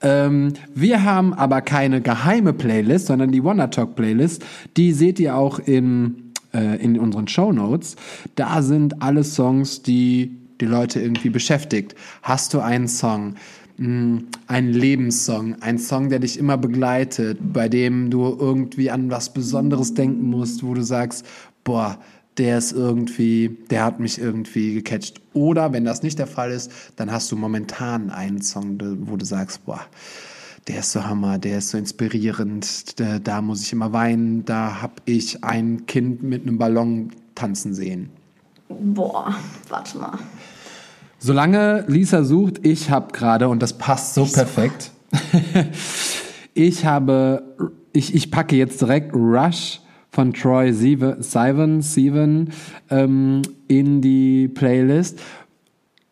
[0.00, 4.44] Ähm, wir haben aber keine geheime Playlist, sondern die Wanna Talk Playlist.
[4.76, 7.94] Die seht ihr auch in, äh, in unseren Show Notes.
[8.34, 11.94] Da sind alle Songs, die die Leute irgendwie beschäftigt.
[12.22, 13.34] Hast du einen Song,
[13.78, 14.28] ein
[14.72, 20.28] Lebenssong, ein Song, der dich immer begleitet, bei dem du irgendwie an was Besonderes denken
[20.28, 21.26] musst, wo du sagst,
[21.64, 21.98] boah,
[22.38, 25.20] der ist irgendwie, der hat mich irgendwie gecatcht.
[25.34, 29.24] Oder wenn das nicht der Fall ist, dann hast du momentan einen Song, wo du
[29.24, 29.80] sagst, boah,
[30.68, 34.80] der ist so Hammer, der ist so inspirierend, da, da muss ich immer weinen, da
[34.80, 38.10] habe ich ein Kind mit einem Ballon tanzen sehen.
[38.68, 39.34] Boah,
[39.68, 40.18] warte mal.
[41.24, 44.90] Solange Lisa sucht, ich habe gerade, und das passt so perfekt,
[46.54, 47.44] ich habe,
[47.92, 52.50] ich, ich packe jetzt direkt Rush von Troy Sivan, Sivan
[52.90, 55.20] ähm, in die Playlist.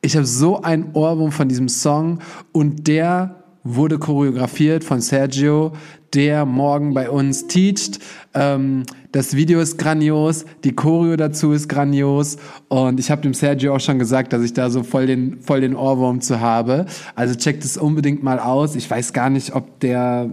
[0.01, 2.21] Ich habe so einen Ohrwurm von diesem Song
[2.53, 5.73] und der wurde choreografiert von Sergio,
[6.15, 8.01] der morgen bei uns teacht.
[8.35, 12.37] Ähm, das Video ist grandios, die Choreo dazu ist grandios
[12.69, 15.61] und ich habe dem Sergio auch schon gesagt, dass ich da so voll den, voll
[15.61, 16.87] den Ohrwurm zu habe.
[17.15, 18.77] Also checkt es unbedingt mal aus.
[18.77, 20.31] Ich weiß gar nicht, ob der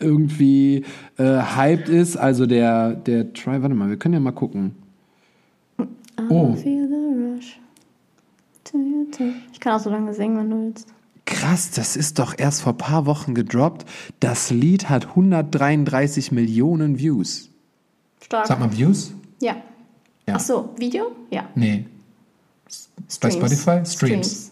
[0.00, 0.84] irgendwie
[1.18, 2.16] äh, hyped ist.
[2.16, 4.74] Also der, der Try, warte mal, wir können ja mal gucken.
[6.30, 6.54] Oh.
[9.52, 10.94] Ich kann auch so lange singen, wenn du willst.
[11.26, 13.86] Krass, das ist doch erst vor paar Wochen gedroppt.
[14.20, 17.50] Das Lied hat 133 Millionen Views.
[18.22, 18.46] Stark.
[18.46, 19.12] Sag mal Views?
[19.40, 19.56] Ja.
[20.26, 20.34] ja.
[20.36, 21.12] Ach so, Video?
[21.30, 21.48] Ja.
[21.54, 21.86] Nee.
[22.68, 23.20] Streams.
[23.20, 23.86] Bei Spotify?
[23.86, 23.94] Streams.
[23.94, 24.50] Streams.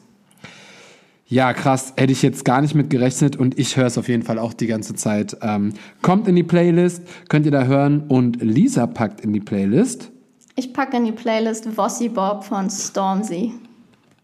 [1.26, 1.94] Ja, krass.
[1.96, 4.52] Hätte ich jetzt gar nicht mit gerechnet und ich höre es auf jeden Fall auch
[4.52, 5.36] die ganze Zeit.
[5.40, 10.10] Ähm, kommt in die Playlist, könnt ihr da hören und Lisa packt in die Playlist.
[10.56, 13.54] Ich packe in die Playlist Vossi Bob von Stormzy.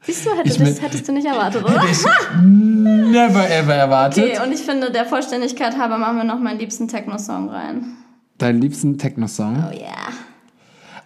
[0.02, 1.82] Siehst du, hättest, das, hättest du nicht erwartet, oder?
[1.82, 2.06] Hätte ich
[2.42, 4.24] never ever erwartet.
[4.24, 7.96] Okay, und ich finde, der Vollständigkeit halber machen wir noch meinen liebsten Techno-Song rein.
[8.38, 9.64] Deinen liebsten Techno-Song?
[9.68, 10.12] Oh yeah.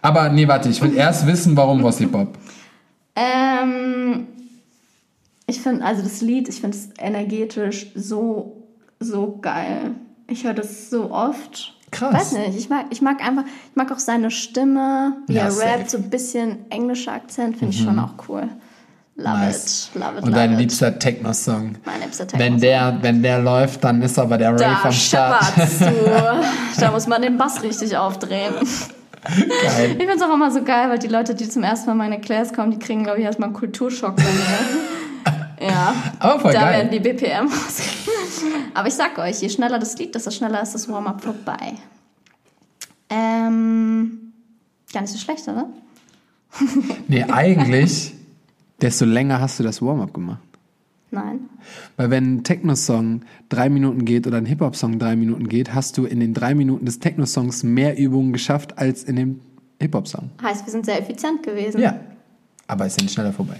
[0.01, 2.37] Aber nee, warte, ich will erst wissen, warum Bossy Bob.
[3.15, 4.27] Ähm,
[5.47, 8.67] ich finde, also das Lied, ich finde es energetisch so,
[8.99, 9.91] so geil.
[10.27, 11.75] Ich höre das so oft.
[11.91, 12.13] Krass.
[12.13, 15.57] Weiß nicht, ich mag, ich mag einfach, ich mag auch seine Stimme, wie ja, er
[15.57, 17.71] rappt, so ein bisschen englischer Akzent, finde mhm.
[17.71, 18.49] ich schon auch cool.
[19.15, 19.91] Love nice.
[19.93, 20.23] it, love it.
[20.23, 20.59] Und love dein it.
[20.59, 21.75] liebster Techno-Song.
[21.85, 22.39] Mein liebster Techno-Song.
[22.39, 25.55] Wenn der, wenn der läuft, dann ist aber der Rave am Start.
[25.55, 26.79] Du.
[26.79, 28.55] da muss man den Bass richtig aufdrehen.
[29.23, 29.91] Geil.
[29.91, 32.19] Ich finde es auch immer so geil, weil die Leute, die zum ersten Mal meine
[32.19, 34.15] Class kommen, die kriegen, glaube ich, erstmal einen Kulturschock
[35.61, 35.93] ja.
[36.19, 36.73] Aber voll da geil.
[36.73, 37.49] werden die BPM.
[38.73, 41.75] Aber ich sag euch, je schneller das Lied, desto schneller ist das Warm-up vorbei.
[43.09, 44.33] Ähm,
[44.91, 45.67] gar nicht so schlecht, oder?
[47.07, 48.13] nee, eigentlich
[48.83, 50.41] desto länger hast du das Warm-up gemacht.
[51.09, 51.41] Nein.
[51.95, 56.05] Weil wenn ein Techno-Song drei Minuten geht oder ein Hip-Hop-Song drei Minuten geht, hast du
[56.05, 59.39] in den drei Minuten des Techno-Songs mehr Übungen geschafft als in dem
[59.79, 60.31] Hip-Hop-Song.
[60.41, 61.79] Heißt, wir sind sehr effizient gewesen.
[61.79, 61.99] Ja.
[62.67, 63.57] Aber ist ja nicht schneller vorbei.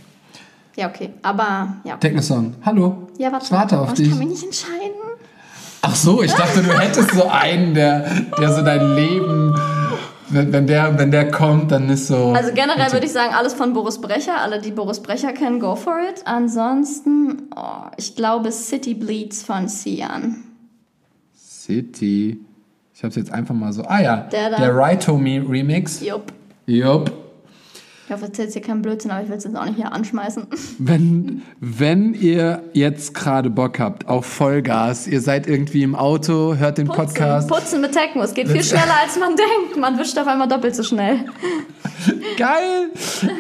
[0.76, 1.12] Ja, okay.
[1.22, 1.96] Aber, ja.
[1.98, 2.56] Techno-Song.
[2.66, 3.08] Hallo.
[3.18, 3.46] Ja, warte.
[3.46, 4.08] Ich warte auf oh, dich.
[4.08, 4.98] Ich kann mich nicht entscheiden.
[5.84, 8.10] Ach so, ich dachte, du hättest so einen, der,
[8.40, 9.54] der so dein Leben
[10.34, 12.34] wenn, wenn, der, wenn der kommt, dann ist so.
[12.36, 14.42] Also generell würde ich sagen, alles von Boris Brecher.
[14.42, 16.22] Alle, die Boris Brecher kennen, go for it.
[16.26, 20.44] Ansonsten, oh, ich glaube City Bleeds von Sian.
[21.36, 22.40] City.
[22.94, 23.84] Ich habe es jetzt einfach mal so.
[23.84, 26.02] Ah ja, der, der Right to Me Remix.
[26.02, 26.34] Jupp.
[26.66, 27.23] Jupp.
[28.14, 30.46] Ich hoffe, erzählst hier keinen Blödsinn, aber ich will es jetzt auch nicht hier anschmeißen.
[30.78, 36.78] Wenn, wenn ihr jetzt gerade Bock habt auf Vollgas, ihr seid irgendwie im Auto, hört
[36.78, 37.50] den Putzen, Podcast.
[37.50, 38.22] Putzen mit Techno.
[38.22, 39.80] Es geht viel schneller, als man denkt.
[39.80, 41.26] Man wischt auf einmal doppelt so schnell.
[42.38, 42.92] Geil!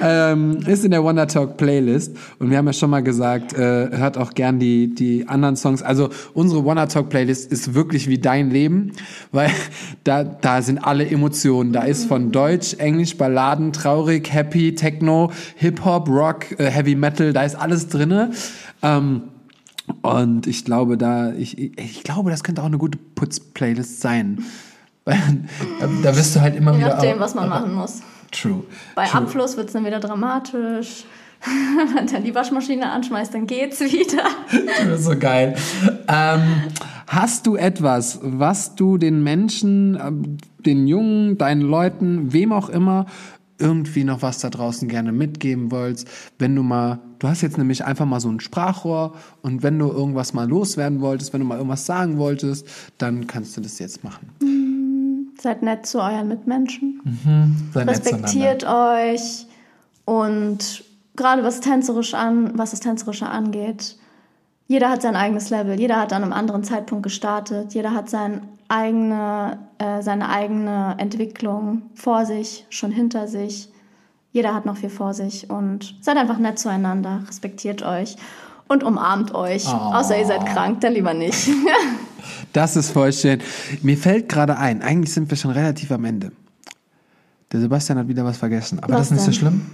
[0.01, 2.15] ähm, ist in der Wonder Talk Playlist.
[2.39, 5.81] Und wir haben ja schon mal gesagt, äh, hört auch gern die, die anderen Songs.
[5.83, 8.93] Also unsere Wonder Talk Playlist ist wirklich wie dein Leben,
[9.31, 9.51] weil
[10.03, 11.73] da, da sind alle Emotionen.
[11.73, 17.43] Da ist von Deutsch, Englisch, Balladen, traurig, happy, Techno, Hip-Hop, Rock, äh, Heavy Metal, da
[17.43, 18.31] ist alles drinne.
[18.81, 19.23] Ähm,
[20.01, 24.43] und ich glaube, da, ich, ich glaube, das könnte auch eine gute Putz-Playlist sein.
[25.05, 25.15] da,
[26.01, 26.87] da wirst du halt immer Je wieder.
[26.87, 28.01] Je nachdem, was man machen muss.
[28.31, 28.63] True.
[28.95, 29.21] Bei True.
[29.21, 31.05] Abfluss wird es dann wieder dramatisch.
[31.77, 34.23] Wenn man dann die Waschmaschine anschmeißt, dann geht's wieder.
[34.87, 35.55] Das ist so geil.
[36.07, 36.41] Ähm,
[37.07, 43.07] hast du etwas, was du den Menschen, ähm, den Jungen, deinen Leuten, wem auch immer,
[43.63, 46.07] irgendwie noch was da draußen gerne mitgeben wolltest,
[46.37, 49.87] wenn du mal, du hast jetzt nämlich einfach mal so ein Sprachrohr und wenn du
[49.87, 54.03] irgendwas mal loswerden wolltest, wenn du mal irgendwas sagen wolltest, dann kannst du das jetzt
[54.03, 54.29] machen.
[54.41, 55.29] Mhm.
[55.41, 56.99] Seid nett zu euren Mitmenschen.
[57.03, 57.69] Mhm.
[57.73, 59.47] Seid Respektiert euch
[60.05, 60.83] und
[61.15, 63.97] gerade was tänzerisch an, was das tänzerische angeht,
[64.73, 68.41] jeder hat sein eigenes Level, jeder hat an einem anderen Zeitpunkt gestartet, jeder hat sein
[68.69, 73.69] eigene, äh, seine eigene Entwicklung vor sich, schon hinter sich.
[74.31, 78.15] Jeder hat noch viel vor sich und seid einfach nett zueinander, respektiert euch.
[78.67, 79.65] und umarmt euch.
[79.67, 79.93] Oh.
[79.93, 81.49] Außer ihr seid krank, dann lieber nicht.
[82.53, 83.41] das ist voll schön.
[83.83, 86.31] Mir fällt gerade ein, eigentlich sind wir schon relativ am Ende.
[87.51, 89.33] Der Sebastian hat wieder was vergessen, aber was das ist nicht denn?
[89.33, 89.65] so schlimm.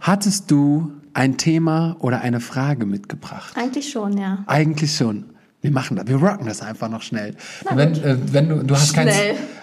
[0.00, 3.54] Hattest du ein Thema oder eine Frage mitgebracht?
[3.56, 4.44] Eigentlich schon, ja.
[4.46, 5.24] Eigentlich schon.
[5.60, 7.36] Wir machen das, wir rocken das einfach noch schnell.
[7.74, 9.12] wenn, äh, wenn du, du hast, keinen,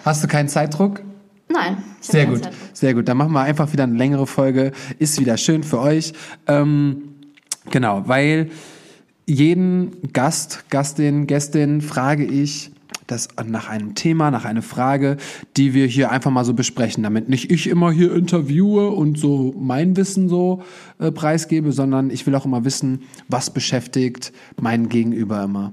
[0.04, 1.02] hast du keinen Zeitdruck?
[1.48, 1.78] Nein.
[2.00, 2.60] Sehr gut, Zeitdruck.
[2.72, 3.08] sehr gut.
[3.08, 4.72] Dann machen wir einfach wieder eine längere Folge.
[4.98, 6.12] Ist wieder schön für euch.
[6.46, 7.14] Ähm,
[7.70, 8.50] genau, weil
[9.26, 12.70] jeden Gast, Gastin, Gästin frage ich,
[13.10, 15.16] das nach einem Thema, nach einer Frage,
[15.56, 19.54] die wir hier einfach mal so besprechen, damit nicht ich immer hier interviewe und so
[19.58, 20.62] mein Wissen so
[20.98, 25.72] äh, preisgebe, sondern ich will auch immer wissen, was beschäftigt meinen Gegenüber immer.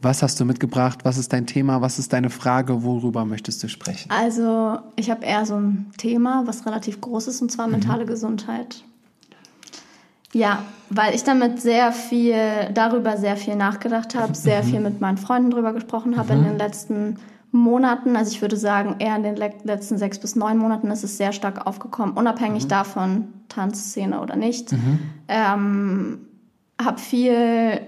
[0.00, 1.00] Was hast du mitgebracht?
[1.04, 1.80] Was ist dein Thema?
[1.80, 2.82] Was ist deine Frage?
[2.82, 4.10] Worüber möchtest du sprechen?
[4.10, 8.08] Also, ich habe eher so ein Thema, was relativ groß ist, und zwar mentale mhm.
[8.08, 8.84] Gesundheit.
[10.32, 12.36] Ja, weil ich damit sehr viel,
[12.74, 16.38] darüber sehr viel nachgedacht habe, sehr viel mit meinen Freunden drüber gesprochen habe mhm.
[16.40, 17.16] in den letzten
[17.52, 18.16] Monaten.
[18.16, 21.32] Also ich würde sagen, eher in den letzten sechs bis neun Monaten ist es sehr
[21.32, 22.68] stark aufgekommen, unabhängig mhm.
[22.68, 24.72] davon, Tanzszene oder nicht.
[24.72, 24.98] Mhm.
[25.28, 26.18] Ähm,
[26.80, 27.80] habe viel,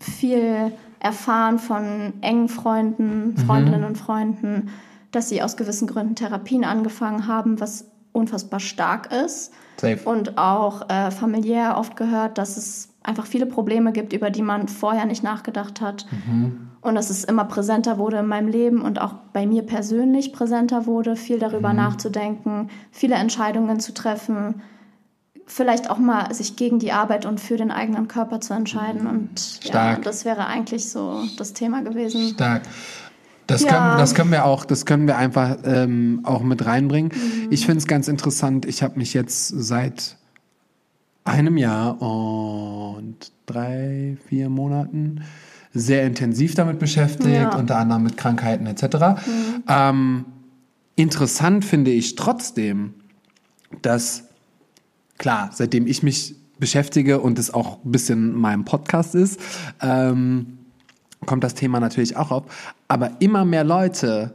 [0.00, 3.36] viel erfahren von engen Freunden, mhm.
[3.36, 4.70] Freundinnen und Freunden,
[5.10, 9.52] dass sie aus gewissen Gründen Therapien angefangen haben, was unfassbar stark ist.
[9.76, 9.98] Safe.
[10.04, 14.68] Und auch äh, familiär oft gehört, dass es einfach viele Probleme gibt, über die man
[14.68, 16.06] vorher nicht nachgedacht hat.
[16.10, 16.68] Mhm.
[16.80, 20.86] Und dass es immer präsenter wurde in meinem Leben und auch bei mir persönlich präsenter
[20.86, 21.76] wurde, viel darüber mhm.
[21.76, 24.62] nachzudenken, viele Entscheidungen zu treffen,
[25.46, 29.02] vielleicht auch mal sich gegen die Arbeit und für den eigenen Körper zu entscheiden.
[29.02, 29.08] Mhm.
[29.08, 29.98] Und Stark.
[29.98, 32.28] ja, das wäre eigentlich so das Thema gewesen.
[32.34, 32.62] Stark.
[33.46, 33.68] Das, ja.
[33.68, 37.12] können, das können wir auch, das können wir einfach ähm, auch mit reinbringen.
[37.14, 37.48] Mhm.
[37.50, 38.66] Ich finde es ganz interessant.
[38.66, 40.16] Ich habe mich jetzt seit
[41.24, 45.22] einem Jahr und drei, vier Monaten
[45.72, 47.54] sehr intensiv damit beschäftigt, ja.
[47.56, 48.82] unter anderem mit Krankheiten etc.
[48.84, 49.62] Mhm.
[49.68, 50.24] Ähm,
[50.96, 52.94] interessant finde ich trotzdem,
[53.82, 54.24] dass
[55.18, 59.38] klar, seitdem ich mich beschäftige und es auch ein bisschen mein Podcast ist,
[59.82, 60.55] ähm,
[61.26, 62.44] kommt das Thema natürlich auch auf.
[62.88, 64.34] Aber immer mehr Leute,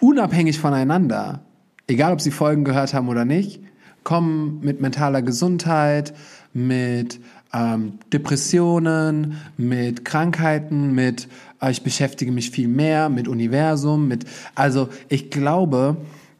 [0.00, 1.40] unabhängig voneinander,
[1.86, 3.60] egal ob sie Folgen gehört haben oder nicht,
[4.04, 6.14] kommen mit mentaler Gesundheit,
[6.52, 7.20] mit
[7.52, 11.28] ähm, Depressionen, mit Krankheiten, mit
[11.60, 15.96] äh, ich beschäftige mich viel mehr, mit Universum, mit also ich glaube,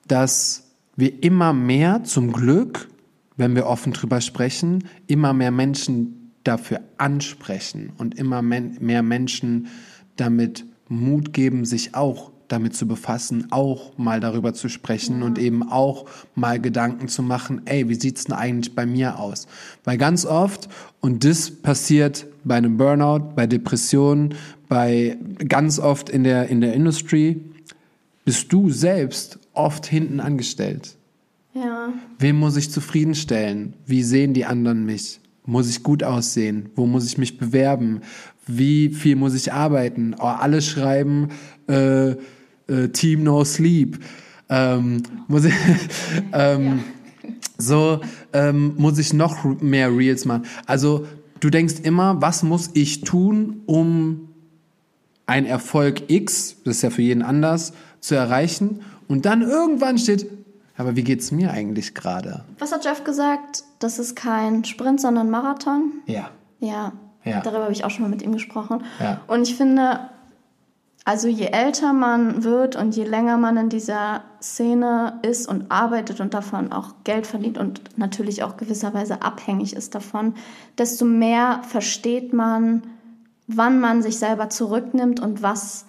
[0.06, 0.64] dass
[0.96, 2.88] wir immer mehr zum Glück,
[3.36, 9.68] wenn wir offen drüber sprechen, immer mehr Menschen dafür ansprechen und immer mehr Menschen
[10.16, 15.26] damit Mut geben, sich auch damit zu befassen, auch mal darüber zu sprechen ja.
[15.26, 19.46] und eben auch mal Gedanken zu machen, ey, wie sieht's denn eigentlich bei mir aus?
[19.82, 20.68] Weil ganz oft,
[21.00, 24.34] und das passiert bei einem Burnout, bei Depressionen,
[24.68, 25.16] bei
[25.48, 27.40] ganz oft in der, in der Industrie,
[28.24, 30.96] bist du selbst oft hinten angestellt.
[31.54, 31.92] Ja.
[32.18, 33.74] Wem muss ich zufriedenstellen?
[33.86, 35.20] Wie sehen die anderen mich?
[35.44, 36.70] Muss ich gut aussehen?
[36.74, 38.00] Wo muss ich mich bewerben?
[38.46, 40.14] Wie viel muss ich arbeiten?
[40.18, 41.28] Oh, alle schreiben
[41.68, 43.98] äh, äh, Team No Sleep.
[44.48, 45.54] Ähm, muss ich,
[46.32, 46.78] ähm, ja.
[47.56, 48.00] So
[48.32, 50.44] ähm, muss ich noch mehr Reels machen.
[50.66, 51.06] Also
[51.40, 54.28] du denkst immer, was muss ich tun, um
[55.26, 58.80] ein Erfolg X, das ist ja für jeden anders, zu erreichen?
[59.08, 60.26] Und dann irgendwann steht,
[60.76, 62.44] aber wie geht's mir eigentlich gerade?
[62.58, 63.64] Was hat Jeff gesagt?
[63.78, 65.92] Das ist kein Sprint, sondern Marathon.
[66.06, 66.30] Ja.
[66.58, 66.92] Ja.
[67.24, 67.40] ja.
[67.42, 68.82] Darüber habe ich auch schon mal mit ihm gesprochen.
[68.98, 69.20] Ja.
[69.26, 70.10] Und ich finde,
[71.04, 76.20] also je älter man wird und je länger man in dieser Szene ist und arbeitet
[76.20, 80.34] und davon auch Geld verdient und natürlich auch gewisserweise abhängig ist davon,
[80.78, 82.82] desto mehr versteht man,
[83.46, 85.84] wann man sich selber zurücknimmt und was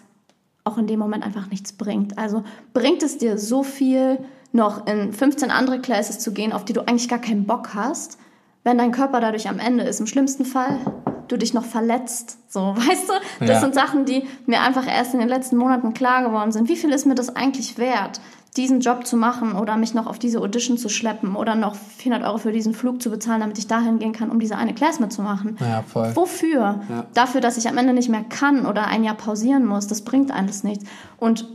[0.65, 2.17] auch in dem Moment einfach nichts bringt.
[2.17, 2.43] Also
[2.73, 4.19] bringt es dir so viel,
[4.55, 8.17] noch in 15 andere Classes zu gehen, auf die du eigentlich gar keinen Bock hast,
[8.63, 9.99] wenn dein Körper dadurch am Ende ist.
[9.99, 10.79] Im schlimmsten Fall
[11.27, 12.37] du dich noch verletzt.
[12.47, 13.13] So, weißt du?
[13.41, 13.59] Das ja.
[13.59, 16.69] sind Sachen, die mir einfach erst in den letzten Monaten klar geworden sind.
[16.69, 18.21] Wie viel ist mir das eigentlich wert,
[18.57, 22.25] diesen Job zu machen oder mich noch auf diese Audition zu schleppen oder noch 400
[22.25, 25.01] Euro für diesen Flug zu bezahlen, damit ich dahin gehen kann, um diese eine Class
[25.01, 25.57] mitzumachen?
[25.59, 26.15] Ja, voll.
[26.15, 26.79] Wofür?
[26.89, 27.05] Ja.
[27.13, 29.87] Dafür, dass ich am Ende nicht mehr kann oder ein Jahr pausieren muss.
[29.87, 30.85] Das bringt alles nichts.
[31.17, 31.49] Und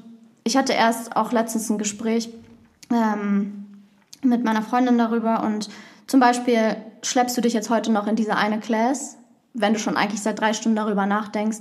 [0.44, 2.31] ich hatte erst auch letztens ein Gespräch
[2.92, 3.66] ähm,
[4.22, 5.68] mit meiner Freundin darüber und
[6.06, 9.16] zum Beispiel schleppst du dich jetzt heute noch in diese eine Class,
[9.54, 11.58] wenn du schon eigentlich seit drei Stunden darüber nachdenkst,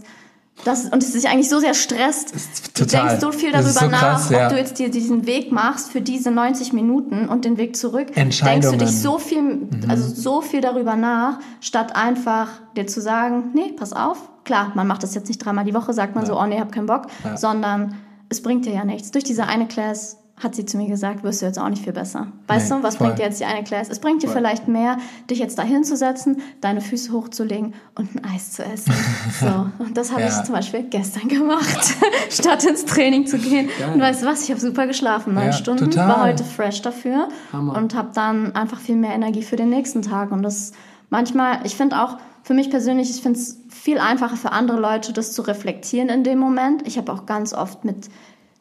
[0.66, 2.34] Das, und es sich eigentlich so sehr stresst.
[2.78, 4.46] Du denkst so viel darüber so nach, krass, ja.
[4.46, 8.14] ob du jetzt dir diesen Weg machst für diese 90 Minuten und den Weg zurück.
[8.14, 13.52] Denkst du dich so viel, also so viel darüber nach, statt einfach dir zu sagen,
[13.54, 14.18] nee, pass auf.
[14.44, 16.72] Klar, man macht das jetzt nicht dreimal die Woche, sagt man so, oh nee, hab
[16.72, 17.04] keinen Bock,
[17.36, 17.96] sondern
[18.30, 19.12] es bringt dir ja nichts.
[19.12, 21.94] Durch diese eine Class hat sie zu mir gesagt, wirst du jetzt auch nicht viel
[21.94, 22.28] besser.
[22.48, 23.08] Weißt Nee, du, was voll.
[23.08, 23.90] bringt dir jetzt die eine Class?
[23.90, 24.98] Es bringt dir vielleicht mehr,
[25.30, 28.94] dich jetzt da hinzusetzen, deine Füße hochzulegen und ein Eis zu essen.
[29.40, 30.28] So, und das habe Ja.
[30.30, 31.94] ich zum Beispiel gestern gemacht,
[32.30, 33.70] statt ins Training zu gehen.
[33.94, 36.08] Und weißt du was, ich habe super geschlafen, neun Ja, Stunden, total.
[36.08, 37.76] war heute fresh dafür Hammer.
[37.78, 40.32] und habe dann einfach viel mehr Energie für den nächsten Tag.
[40.32, 40.72] Und das
[41.10, 45.12] manchmal, ich finde auch, für mich persönlich, ich finde es viel einfacher für andere Leute,
[45.14, 46.88] das zu reflektieren in dem Moment.
[46.88, 48.08] Ich habe auch ganz oft mit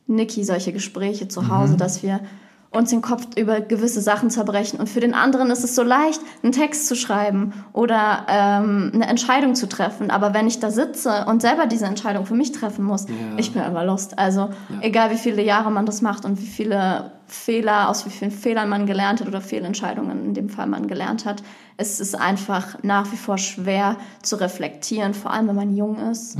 [0.09, 2.21] Niki solche Gespräche zu Hause, dass wir
[2.71, 4.79] uns den Kopf über gewisse Sachen zerbrechen.
[4.79, 9.07] Und für den anderen ist es so leicht, einen Text zu schreiben oder ähm, eine
[9.07, 10.11] Entscheidung zu treffen.
[10.11, 13.07] Aber wenn ich da sitze und selber diese Entscheidung für mich treffen muss,
[13.39, 14.19] ich bin immer lost.
[14.19, 14.51] Also
[14.81, 18.69] egal wie viele Jahre man das macht und wie viele Fehler, aus wie vielen Fehlern
[18.69, 21.43] man gelernt hat oder Fehlentscheidungen in dem Fall man gelernt hat,
[21.77, 26.37] es ist einfach nach wie vor schwer zu reflektieren, vor allem wenn man jung ist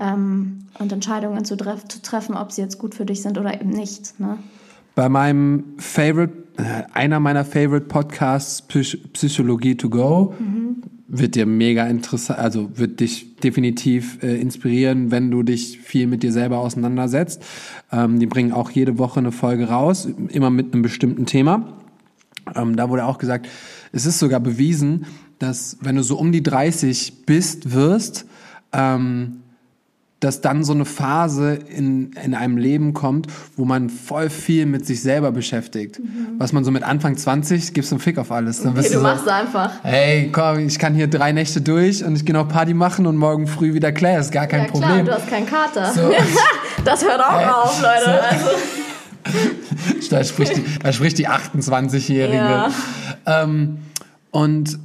[0.00, 3.54] ähm, und Entscheidungen zu, treff zu treffen, ob sie jetzt gut für dich sind oder
[3.54, 4.18] eben nicht.
[4.20, 4.38] Ne?
[4.96, 10.34] Bei meinem Favorite, äh, einer meiner Favorite Podcasts, Psych Psychologie to go,
[11.06, 16.22] wird dir mega interessant, also wird dich definitiv äh, inspirieren, wenn du dich viel mit
[16.22, 17.44] dir selber auseinandersetzt.
[17.92, 21.74] Ähm, die bringen auch jede Woche eine Folge raus, immer mit einem bestimmten Thema.
[22.54, 23.48] Ähm, da wurde auch gesagt,
[23.92, 25.04] es ist sogar bewiesen,
[25.38, 28.24] dass wenn du so um die 30 bist, wirst,
[28.72, 29.42] ähm,
[30.26, 34.84] dass dann so eine Phase in, in einem Leben kommt, wo man voll viel mit
[34.84, 36.00] sich selber beschäftigt.
[36.36, 38.60] Was man so mit Anfang 20, gibst einen Fick auf alles.
[38.62, 39.70] Dann bist Okay, du du so, machst einfach.
[39.84, 43.16] hey, komm, ich kann hier drei Nächte durch und ich gehe noch Party machen und
[43.16, 45.06] morgen früh wieder Class, gar kein ja klar, Problem.
[45.06, 45.92] du hast keinen Kater.
[45.92, 46.10] So.
[46.84, 48.04] Das hört auch Äh, auf, Leute.
[48.04, 48.10] so.
[49.30, 49.46] Also,
[50.10, 52.36] Da spricht die, da spricht die 28-Jährige.
[52.36, 52.70] Ja.
[53.26, 53.78] Ähm,
[54.30, 54.78] und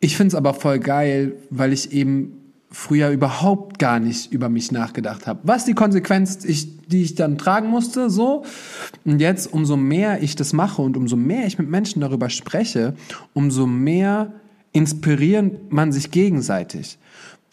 [0.00, 2.43] ich finde es aber voll geil, weil ich eben
[2.74, 5.38] früher überhaupt gar nicht über mich nachgedacht habe.
[5.44, 8.44] Was die Konsequenz, ich, die ich dann tragen musste, so.
[9.04, 12.94] Und jetzt, umso mehr ich das mache und umso mehr ich mit Menschen darüber spreche,
[13.32, 14.32] umso mehr
[14.72, 16.98] inspirieren man sich gegenseitig.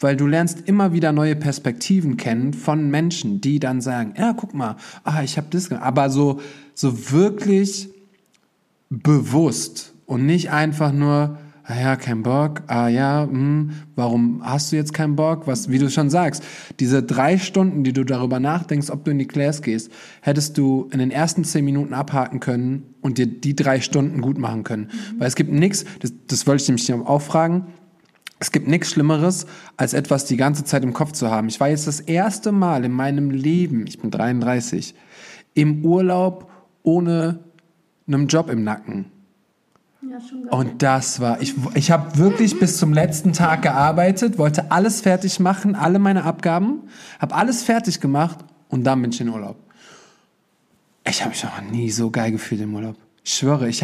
[0.00, 4.54] Weil du lernst immer wieder neue Perspektiven kennen von Menschen, die dann sagen, ja, guck
[4.54, 6.40] mal, ah, ich habe das, gemacht." aber so,
[6.74, 7.90] so wirklich
[8.90, 11.38] bewusst und nicht einfach nur,
[11.72, 15.46] ah ja, kein Bock, ah ja, hm, warum hast du jetzt keinen Bock?
[15.46, 16.42] Was, wie du schon sagst,
[16.80, 19.90] diese drei Stunden, die du darüber nachdenkst, ob du in die Class gehst,
[20.20, 24.38] hättest du in den ersten zehn Minuten abhaken können und dir die drei Stunden gut
[24.38, 24.90] machen können.
[25.18, 27.66] Weil es gibt nichts, das, das wollte ich nämlich auch fragen,
[28.38, 29.46] es gibt nichts Schlimmeres,
[29.76, 31.48] als etwas die ganze Zeit im Kopf zu haben.
[31.48, 34.94] Ich war jetzt das erste Mal in meinem Leben, ich bin 33,
[35.54, 36.50] im Urlaub
[36.82, 37.38] ohne
[38.06, 39.11] einen Job im Nacken.
[40.10, 40.52] Ja, schon geil.
[40.52, 45.40] Und das war, ich, ich habe wirklich bis zum letzten Tag gearbeitet, wollte alles fertig
[45.40, 46.82] machen, alle meine Abgaben,
[47.18, 48.38] habe alles fertig gemacht
[48.68, 49.56] und dann bin ich in Urlaub.
[51.08, 52.96] Ich habe mich noch nie so geil gefühlt im Urlaub.
[53.24, 53.82] Ich schwöre, ich,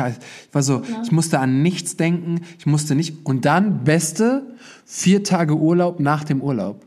[0.52, 3.24] war so, ich musste an nichts denken, ich musste nicht.
[3.24, 4.42] Und dann beste
[4.84, 6.84] vier Tage Urlaub nach dem Urlaub.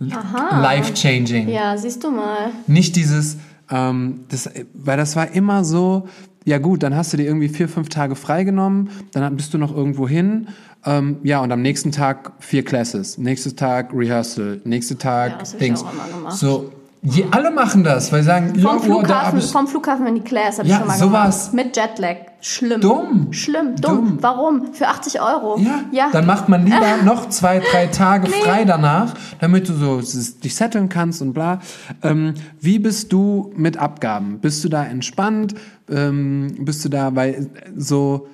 [0.00, 1.48] Life changing.
[1.48, 2.50] ja, siehst du mal.
[2.66, 3.36] Nicht dieses,
[3.70, 6.08] ähm, das, weil das war immer so,
[6.44, 9.74] ja gut, dann hast du dir irgendwie vier, fünf Tage freigenommen, dann bist du noch
[9.76, 10.48] irgendwo hin,
[10.84, 15.54] ähm, ja, und am nächsten Tag vier Classes, nächsten Tag Rehearsal, nächster Tag Ja, das
[15.54, 15.82] hab ich Dings.
[15.84, 16.36] auch immer gemacht.
[16.36, 19.50] So, je, alle machen das, weil sie sagen, ja, Vom oh, da hab Flughafen, ich,
[19.50, 21.50] vom Flughafen in die Class habe Ja, ich schon mal sowas.
[21.50, 21.66] gemacht.
[21.66, 22.16] Mit Jetlag.
[22.40, 22.80] Schlimm.
[22.80, 23.32] Dumm.
[23.32, 23.96] Schlimm, dumm.
[23.96, 24.18] Dumm.
[24.20, 24.72] Warum?
[24.72, 25.58] Für 80 Euro.
[25.58, 26.08] ja, ja.
[26.12, 30.88] dann macht man lieber noch zwei, drei Tage frei danach, damit du so dich setteln
[30.88, 31.60] kannst und bla.
[32.02, 34.38] Ähm, wie bist du mit Abgaben?
[34.40, 35.54] Bist du da entspannt?
[35.90, 38.26] Ähm, bist du da, weil äh, so,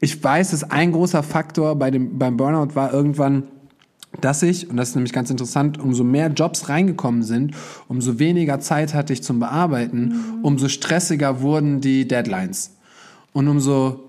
[0.00, 3.44] ich weiß, dass ein großer Faktor bei dem, beim Burnout war irgendwann,
[4.20, 7.54] dass ich, und das ist nämlich ganz interessant, umso mehr Jobs reingekommen sind,
[7.88, 12.76] umso weniger Zeit hatte ich zum Bearbeiten, umso stressiger wurden die Deadlines.
[13.32, 14.00] Und umso,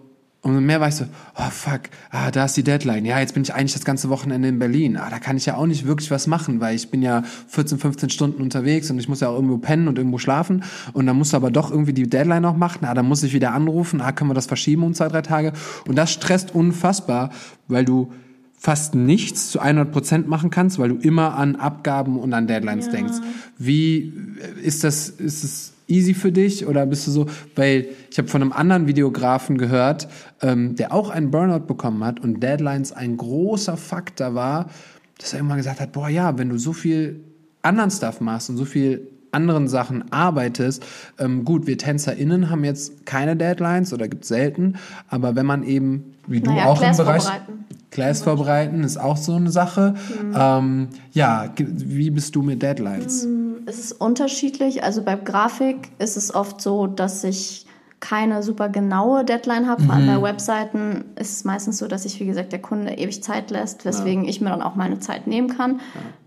[0.42, 1.06] umso mehr war ich so,
[1.36, 1.82] oh fuck,
[2.12, 3.04] ah, da ist die Deadline.
[3.04, 4.96] Ja, jetzt bin ich eigentlich das ganze Wochenende in Berlin.
[4.96, 7.78] Ah, da kann ich ja auch nicht wirklich was machen, weil ich bin ja 14,
[7.78, 10.64] 15 Stunden unterwegs und ich muss ja auch irgendwo pennen und irgendwo schlafen.
[10.94, 12.86] Und dann musst du aber doch irgendwie die Deadline noch machen.
[12.86, 14.00] Ah, dann muss ich wieder anrufen.
[14.00, 15.52] Ah, können wir das verschieben um zwei, drei Tage?
[15.88, 17.32] Und das stresst unfassbar,
[17.68, 18.12] weil du
[18.58, 22.90] fast nichts zu 100 Prozent machen kannst, weil du immer an Abgaben und an Deadlines
[22.90, 23.18] denkst.
[23.58, 24.14] Wie
[24.62, 28.42] ist das, ist es easy für dich oder bist du so, weil ich habe von
[28.42, 30.08] einem anderen Videografen gehört,
[30.42, 34.70] ähm, der auch einen Burnout bekommen hat und Deadlines ein großer Faktor war,
[35.18, 37.22] dass er irgendwann gesagt hat, boah ja, wenn du so viel
[37.62, 40.86] anderen Stuff machst und so viel anderen Sachen arbeitest,
[41.20, 44.76] ähm, gut, wir TänzerInnen haben jetzt keine Deadlines oder gibt selten,
[45.10, 47.66] aber wenn man eben, wie du Naja, auch im Class Bereich vorbereiten.
[47.90, 49.96] Class vorbereiten, ist auch so eine Sache.
[50.22, 50.36] Mhm.
[50.36, 53.28] Ähm, ja, wie bist du mit Deadlines?
[53.66, 54.84] Es ist unterschiedlich.
[54.84, 57.66] Also bei Grafik ist es oft so, dass ich
[58.00, 59.82] keine super genaue Deadline habe.
[59.84, 63.24] Vor allem bei Webseiten ist es meistens so, dass sich, wie gesagt, der Kunde ewig
[63.24, 65.80] Zeit lässt, weswegen ich mir dann auch meine Zeit nehmen kann.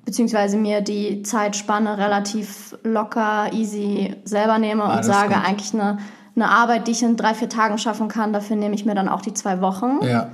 [0.04, 5.46] Beziehungsweise mir die Zeitspanne relativ locker, easy selber nehme und Ah, das sage, stimmt.
[5.48, 5.98] eigentlich eine,
[6.34, 9.08] eine Arbeit, die ich in drei, vier Tagen schaffen kann, dafür nehme ich mir dann
[9.08, 10.00] auch die zwei Wochen.
[10.02, 10.28] Ja,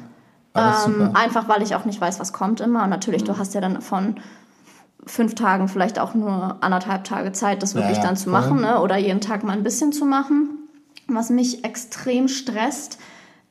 [0.55, 0.99] alles Ähm.
[0.99, 1.11] Mhm.
[1.17, 2.85] einfach weil ich auch nicht weiß, was kommt immer.
[2.85, 4.17] Und natürlich, du hast ja dann von
[5.05, 8.41] fünf Tagen vielleicht auch nur anderthalb Tage Zeit, das wirklich ja, dann zu voll.
[8.41, 8.81] machen, ne?
[8.81, 10.51] oder jeden Tag mal ein bisschen zu machen.
[11.09, 12.99] Was mich extrem stresst,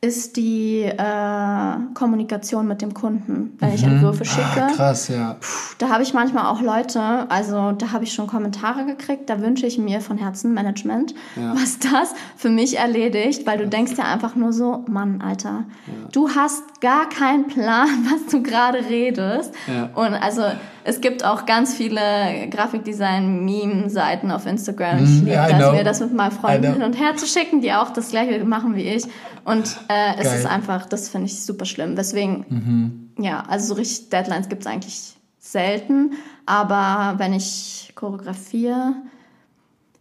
[0.02, 4.62] ist die äh, Kommunikation mit dem Kunden, wenn ich Entwürfe schicke.
[4.62, 5.36] Ah, krass, ja.
[5.78, 7.00] Da habe ich manchmal auch Leute,
[7.30, 11.14] also da habe ich schon Kommentare gekriegt, da wünsche ich mir von Herzen Management,
[11.54, 15.64] was das für mich erledigt, weil du denkst ja einfach nur so, Mann, Alter,
[16.12, 19.54] du hast gar keinen Plan, was du gerade redest.
[19.66, 19.90] Ja.
[19.94, 20.42] Und also
[20.86, 25.02] es gibt auch ganz viele Grafikdesign-Meme-Seiten auf Instagram.
[25.04, 27.72] Ich Mhm, liebe das, mir das mit meinen Freunden hin und her zu schicken, die
[27.72, 29.04] auch das gleiche machen wie ich.
[29.44, 31.96] Und äh, es ist einfach, das finde ich super schlimm.
[31.96, 36.12] Deswegen ja, also so richtig Deadlines gibt es eigentlich selten.
[36.44, 38.94] Aber wenn ich choreografiere,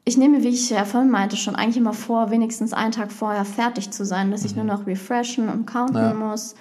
[0.03, 3.45] ich nehme, wie ich ja vorhin meinte, schon eigentlich immer vor, wenigstens einen Tag vorher
[3.45, 6.13] fertig zu sein, dass ich nur noch refreshen und counten Ja.
[6.13, 6.53] muss,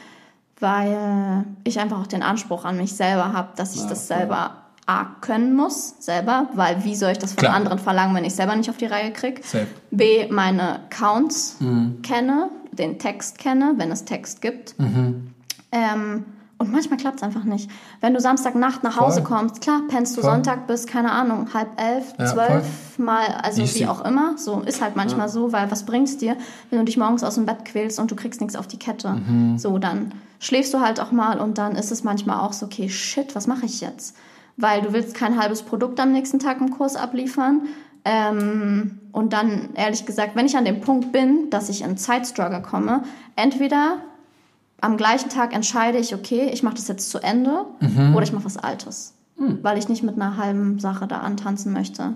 [0.64, 4.56] weil ich einfach auch den Anspruch an mich selber habe, dass ich Ja, das selber
[4.86, 7.54] A können muss, selber, weil wie soll ich das von Klar.
[7.54, 9.40] anderen verlangen, wenn ich selber nicht auf die Reihe kriege?
[9.90, 11.58] B, meine Counts
[12.02, 14.74] kenne, den Text kenne, wenn es Text gibt.
[15.70, 16.24] Ähm,
[16.64, 17.70] und manchmal klappt es einfach nicht.
[18.00, 19.36] Wenn du Samstagnacht nach Hause Voll.
[19.36, 20.30] kommst, klar, pennst du Voll.
[20.30, 23.80] Sonntag bis, keine Ahnung, halb elf, Ja, zwölf mal, also Easy.
[23.80, 24.36] wie auch immer.
[24.38, 26.36] So ist halt manchmal so, weil was bringt's dir,
[26.70, 29.10] wenn du dich morgens aus dem Bett quälst und du kriegst nichts auf die Kette?
[29.10, 29.58] Mhm.
[29.58, 32.88] So, dann schläfst du halt auch mal und dann ist es manchmal auch so, okay,
[32.88, 34.16] shit, was mache ich jetzt?
[34.56, 37.62] Weil du willst kein halbes Produkt am nächsten Tag im Kurs abliefern.
[38.04, 42.60] Ähm, und dann, ehrlich gesagt, wenn ich an dem Punkt bin, dass ich in Zeitstruggle
[42.62, 43.02] komme,
[43.36, 43.96] entweder
[44.80, 47.64] am gleichen Tag entscheide ich, okay, ich mache das jetzt zu Ende
[48.12, 49.14] oder ich mache was Altes.
[49.36, 52.12] Weil ich nicht mit einer halben Sache da antanzen möchte.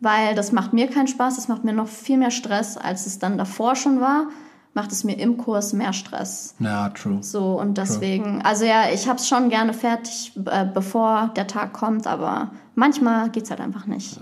[0.00, 3.18] Weil das macht mir keinen Spaß, das macht mir noch viel mehr Stress, als es
[3.18, 4.28] dann davor schon war,
[4.74, 6.54] macht es mir im Kurs mehr Stress.
[6.60, 7.18] Ja, true.
[7.22, 11.72] So, und deswegen, also ja, ich habe es schon gerne fertig, äh, bevor der Tag
[11.72, 14.20] kommt, aber manchmal geht's halt einfach nicht.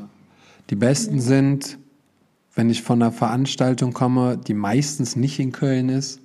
[0.70, 1.78] Die besten sind,
[2.54, 6.20] wenn ich von einer Veranstaltung komme, die meistens nicht in Köln ist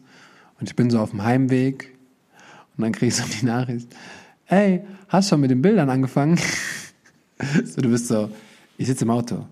[0.61, 1.91] und ich bin so auf dem Heimweg
[2.77, 3.87] und dann kriege ich so die Nachricht,
[4.45, 6.39] ey, hast schon mit den Bildern angefangen?
[7.65, 8.29] so, du bist so,
[8.77, 9.45] ich sitze im Auto.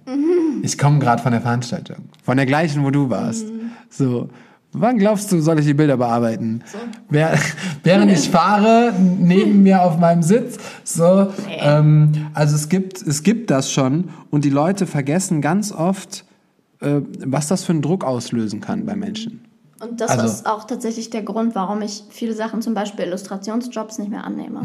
[0.61, 3.47] Ich komme gerade von der Veranstaltung, von der gleichen, wo du warst.
[3.89, 4.29] So,
[4.71, 6.61] wann glaubst du, soll ich die Bilder bearbeiten?
[7.09, 7.39] Wer,
[7.83, 10.59] während ich fahre, neben mir auf meinem Sitz.
[10.83, 16.23] So, ähm, also es gibt, es gibt das schon und die Leute vergessen ganz oft,
[16.81, 19.48] äh, was das für einen Druck auslösen kann bei Menschen.
[19.81, 23.97] Und das Also- ist auch tatsächlich der Grund, warum ich viele Sachen, zum Beispiel Illustrationsjobs,
[23.99, 24.61] nicht mehr annehme.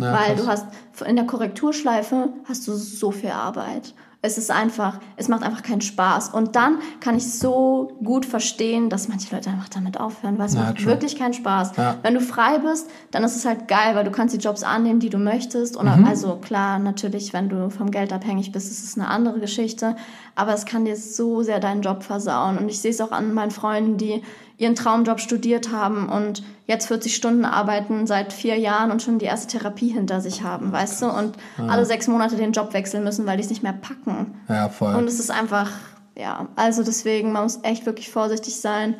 [0.00, 0.36] Ja, Weil krass.
[0.36, 3.94] du hast in der Korrekturschleife hast du so viel Arbeit.
[4.26, 6.30] Es ist einfach, es macht einfach keinen Spaß.
[6.30, 10.54] Und dann kann ich so gut verstehen, dass manche Leute einfach damit aufhören, weil es
[10.54, 10.86] Ja, macht true.
[10.86, 11.76] wirklich keinen Spaß.
[11.76, 11.96] Ja.
[12.00, 14.98] Wenn du frei bist, dann ist es halt geil, weil du kannst die Jobs annehmen,
[14.98, 15.76] die du möchtest.
[15.76, 16.06] Und Mhm.
[16.06, 19.94] also klar, natürlich, wenn du vom Geld abhängig bist, ist es eine andere Geschichte.
[20.36, 22.56] Aber es kann dir so sehr deinen Job versauen.
[22.56, 24.22] Und ich sehe es auch an meinen Freunden, die
[24.56, 29.26] ihren Traumjob studiert haben und jetzt 40 Stunden arbeiten seit vier Jahren und schon die
[29.26, 31.06] erste Therapie hinter sich haben, weißt du?
[31.06, 34.34] Und alle sechs Monate den Job wechseln müssen, weil die es nicht mehr packen.
[34.48, 34.94] Ja, voll.
[34.94, 35.70] Und es ist einfach,
[36.16, 38.94] ja, also deswegen, man muss echt wirklich vorsichtig sein,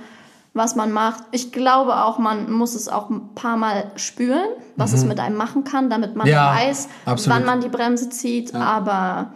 [0.54, 1.24] was man macht.
[1.32, 5.36] Ich glaube auch, man muss es auch ein paar Mal spüren, was es mit einem
[5.36, 6.32] machen kann, damit man Mhm.
[6.32, 7.38] Ja, weiß, absolut.
[7.38, 8.54] wann man die Bremse zieht.
[8.54, 9.34] Aber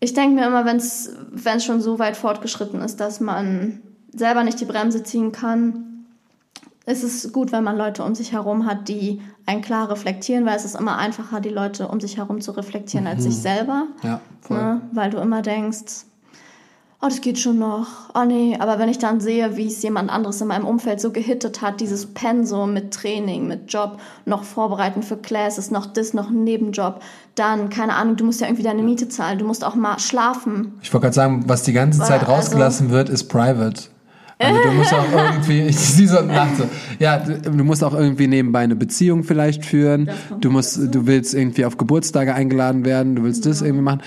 [0.00, 1.10] ich denke mir immer, wenn es
[1.64, 3.80] schon so weit fortgeschritten ist, dass man
[4.16, 6.06] selber nicht die Bremse ziehen kann,
[6.86, 10.56] ist es gut, wenn man Leute um sich herum hat, die einen klar reflektieren, weil
[10.56, 13.86] es ist immer einfacher, die Leute um sich herum zu reflektieren als sich selber.
[14.02, 14.58] ja, voll.
[14.58, 14.80] Ne?
[14.92, 16.04] Weil du immer denkst,
[17.00, 18.10] oh, das geht schon noch.
[18.14, 21.10] Oh nee, aber wenn ich dann sehe, wie es jemand anderes in meinem Umfeld so
[21.10, 26.28] gehittet hat, dieses Pensum mit Training, mit Job, noch vorbereiten für Classes, noch das, noch
[26.28, 27.00] ein Nebenjob,
[27.34, 30.74] dann, keine Ahnung, du musst ja irgendwie deine Miete zahlen, du musst auch mal schlafen.
[30.82, 33.84] Ich wollte gerade sagen, was die ganze Weil, Zeit also- rausgelassen wird, ist private.
[34.38, 36.64] Also du musst auch irgendwie, ich sie so lacht so.
[36.98, 40.10] Ja, du, musst auch irgendwie nebenbei eine Beziehung vielleicht führen.
[40.40, 44.02] Du musst, du willst irgendwie auf Geburtstage eingeladen werden, du willst das irgendwie machen.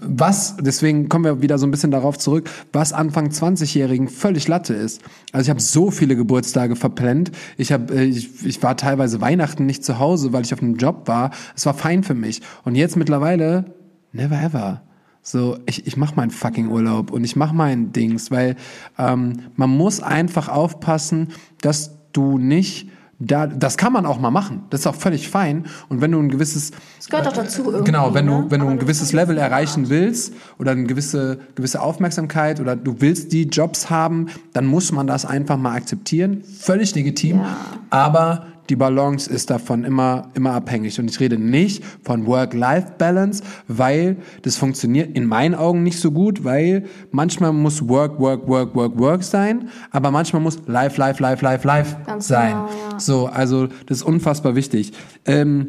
[0.00, 4.74] Was, deswegen kommen wir wieder so ein bisschen darauf zurück, was Anfang 20-Jährigen völlig Latte
[4.74, 5.02] ist.
[5.32, 7.30] Also ich habe so viele Geburtstage verplennt.
[7.56, 11.06] Ich habe, ich, ich war teilweise Weihnachten nicht zu Hause, weil ich auf einem Job
[11.06, 11.30] war.
[11.54, 12.42] Es war fein für mich.
[12.64, 13.74] Und jetzt mittlerweile,
[14.12, 14.87] never ever.
[15.30, 18.56] So, ich, ich mache meinen fucking Urlaub und ich mache meinen Dings, weil
[18.96, 21.28] ähm, man muss einfach aufpassen,
[21.60, 22.88] dass du nicht
[23.18, 24.62] da, das kann man auch mal machen.
[24.70, 25.66] Das ist auch völlig fein.
[25.90, 27.84] Und wenn du ein gewisses, Das gehört doch dazu irgendwie.
[27.84, 28.46] genau, wenn du, ne?
[28.48, 33.32] wenn du ein gewisses Level erreichen willst oder eine gewisse, gewisse Aufmerksamkeit oder du willst
[33.32, 36.42] die Jobs haben, dann muss man das einfach mal akzeptieren.
[36.58, 37.40] Völlig legitim.
[37.40, 37.56] Ja.
[37.90, 40.98] Aber die Balance ist davon immer, immer abhängig.
[40.98, 46.44] Und ich rede nicht von Work-Life-Balance, weil das funktioniert in meinen Augen nicht so gut,
[46.44, 51.44] weil manchmal muss Work, Work, Work, Work, Work sein, aber manchmal muss Life, Life, Life,
[51.44, 52.50] Life, Life Ganz sein.
[52.50, 53.00] genau, ja.
[53.00, 54.92] So, also das ist unfassbar wichtig.
[55.24, 55.68] Ähm,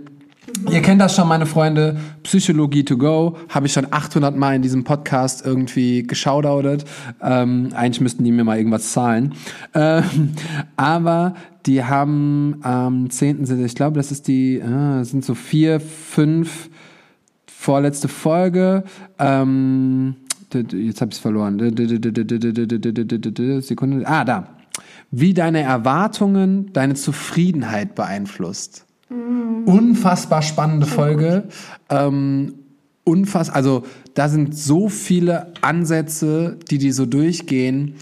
[0.70, 1.98] Ihr kennt das schon, meine Freunde.
[2.24, 6.86] Psychologie to go habe ich schon 800 Mal in diesem Podcast irgendwie geschaudaudet.
[7.22, 9.34] Ähm, eigentlich müssten die mir mal irgendwas zahlen.
[9.74, 10.34] Ähm,
[10.76, 11.36] aber
[11.66, 13.46] die haben am 10.
[13.46, 16.70] sind, ich glaube, das ist die, äh, sind so vier, fünf
[17.48, 18.84] vorletzte Folge.
[19.18, 20.16] Ähm,
[20.54, 21.58] jetzt habe ich es verloren.
[23.62, 24.08] Sekunde.
[24.08, 24.48] Ah, da.
[25.12, 28.86] Wie deine Erwartungen deine Zufriedenheit beeinflusst.
[29.10, 31.46] Unfassbar spannende Folge.
[31.90, 32.54] Ähm,
[33.04, 33.84] unfass, also
[34.14, 37.96] da sind so viele Ansätze, die die so durchgehen,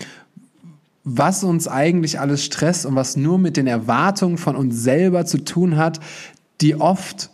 [1.04, 5.38] was uns eigentlich alles stresst und was nur mit den Erwartungen von uns selber zu
[5.38, 6.02] tun hat,
[6.60, 7.30] die oft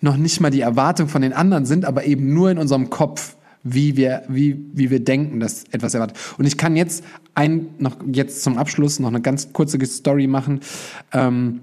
[0.00, 3.36] noch nicht mal die Erwartung von den anderen sind, aber eben nur in unserem Kopf,
[3.64, 6.18] wie wir, wie, wie wir denken, dass etwas erwartet.
[6.36, 7.02] Und ich kann jetzt
[7.34, 10.60] ein, noch jetzt zum Abschluss noch eine ganz kurze Story machen.
[11.12, 11.60] Ähm,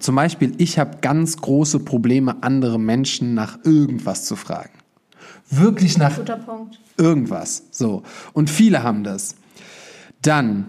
[0.00, 4.70] zum Beispiel, ich habe ganz große Probleme, andere Menschen nach irgendwas zu fragen.
[5.50, 6.18] Wirklich nach
[6.96, 7.64] irgendwas.
[7.70, 8.02] So.
[8.32, 9.36] Und viele haben das.
[10.22, 10.66] Dann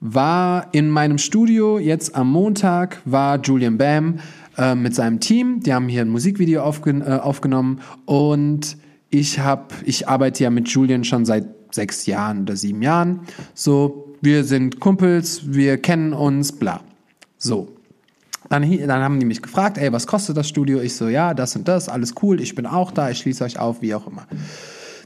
[0.00, 4.18] war in meinem Studio jetzt am Montag war Julian Bam
[4.58, 5.60] äh, mit seinem Team.
[5.60, 8.76] Die haben hier ein Musikvideo aufgen äh, aufgenommen und
[9.10, 13.20] ich habe, ich arbeite ja mit Julian schon seit sechs Jahren oder sieben Jahren.
[13.54, 16.80] So, wir sind Kumpels, wir kennen uns, bla.
[17.38, 17.75] So.
[18.48, 20.80] Dann, dann haben die mich gefragt, ey, was kostet das Studio?
[20.80, 23.58] Ich so, ja, das und das, alles cool, ich bin auch da, ich schließe euch
[23.58, 24.26] auf, wie auch immer.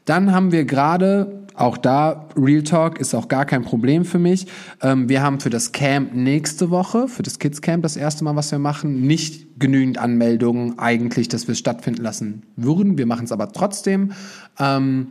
[0.05, 4.47] Dann haben wir gerade, auch da, Real Talk ist auch gar kein Problem für mich.
[4.81, 8.35] Ähm, wir haben für das Camp nächste Woche, für das Kids Camp das erste Mal,
[8.35, 12.97] was wir machen, nicht genügend Anmeldungen eigentlich, dass wir es stattfinden lassen würden.
[12.97, 14.13] Wir machen es aber trotzdem.
[14.59, 15.09] Ähm,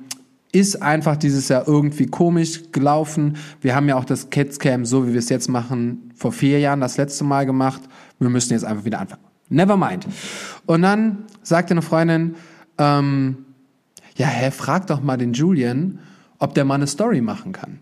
[0.52, 3.38] ist einfach dieses Jahr irgendwie komisch gelaufen.
[3.62, 6.60] Wir haben ja auch das Kids Camp, so wie wir es jetzt machen, vor vier
[6.60, 7.82] Jahren das letzte Mal gemacht.
[8.18, 9.24] Wir müssen jetzt einfach wieder anfangen.
[9.50, 10.08] Never mind.
[10.66, 12.36] Und dann sagte eine Freundin,
[12.78, 13.46] ähm,
[14.16, 16.00] ja, hä, frag doch mal den Julian,
[16.40, 17.80] ob der mal eine Story machen kann.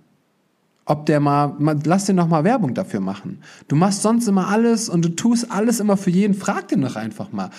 [0.90, 3.40] Ob der mal, mal, lass den doch mal Werbung dafür machen.
[3.68, 6.34] Du machst sonst immer alles und du tust alles immer für jeden.
[6.34, 7.50] Frag den doch einfach mal.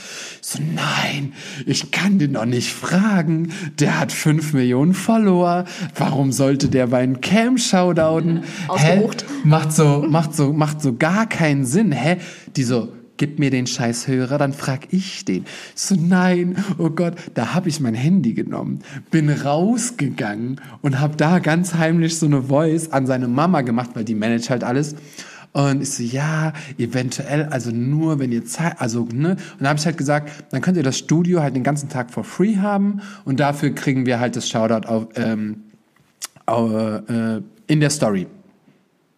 [0.41, 1.35] So, nein,
[1.67, 3.53] ich kann den doch nicht fragen.
[3.81, 5.67] Der hat fünf Millionen Follower.
[5.95, 8.45] Warum sollte der bei einem Cam shoutouten?
[8.75, 9.07] Hä?
[9.45, 11.93] Macht so, macht so, macht so gar keinen Sinn.
[11.93, 12.17] Hä?
[12.57, 12.89] Die so,
[13.19, 15.45] gib mir den scheiß Hörer, dann frag ich den.
[15.75, 18.81] So, nein, oh Gott, da habe ich mein Handy genommen,
[19.11, 24.05] bin rausgegangen und habe da ganz heimlich so eine Voice an seine Mama gemacht, weil
[24.05, 24.95] die managt halt alles.
[25.53, 29.31] Und ich so, ja, eventuell, also nur wenn ihr Zeit, also, ne?
[29.31, 32.11] Und dann habe ich halt gesagt, dann könnt ihr das Studio halt den ganzen Tag
[32.11, 35.63] for free haben und dafür kriegen wir halt das Shoutout auf, ähm,
[36.47, 38.27] au- äh, in der Story.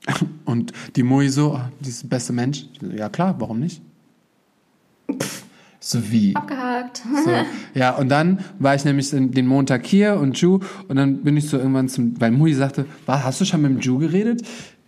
[0.47, 2.65] Und die Mui so, oh, die ist der beste Mensch.
[2.97, 3.83] Ja klar, warum nicht?
[5.83, 6.37] So wie?
[6.37, 7.03] Abgehakt.
[7.25, 7.31] So,
[7.75, 11.49] ja, und dann war ich nämlich den Montag hier und Ju und dann bin ich
[11.49, 14.43] so irgendwann zum, weil Mui sagte, was, hast du schon mit dem Ju geredet?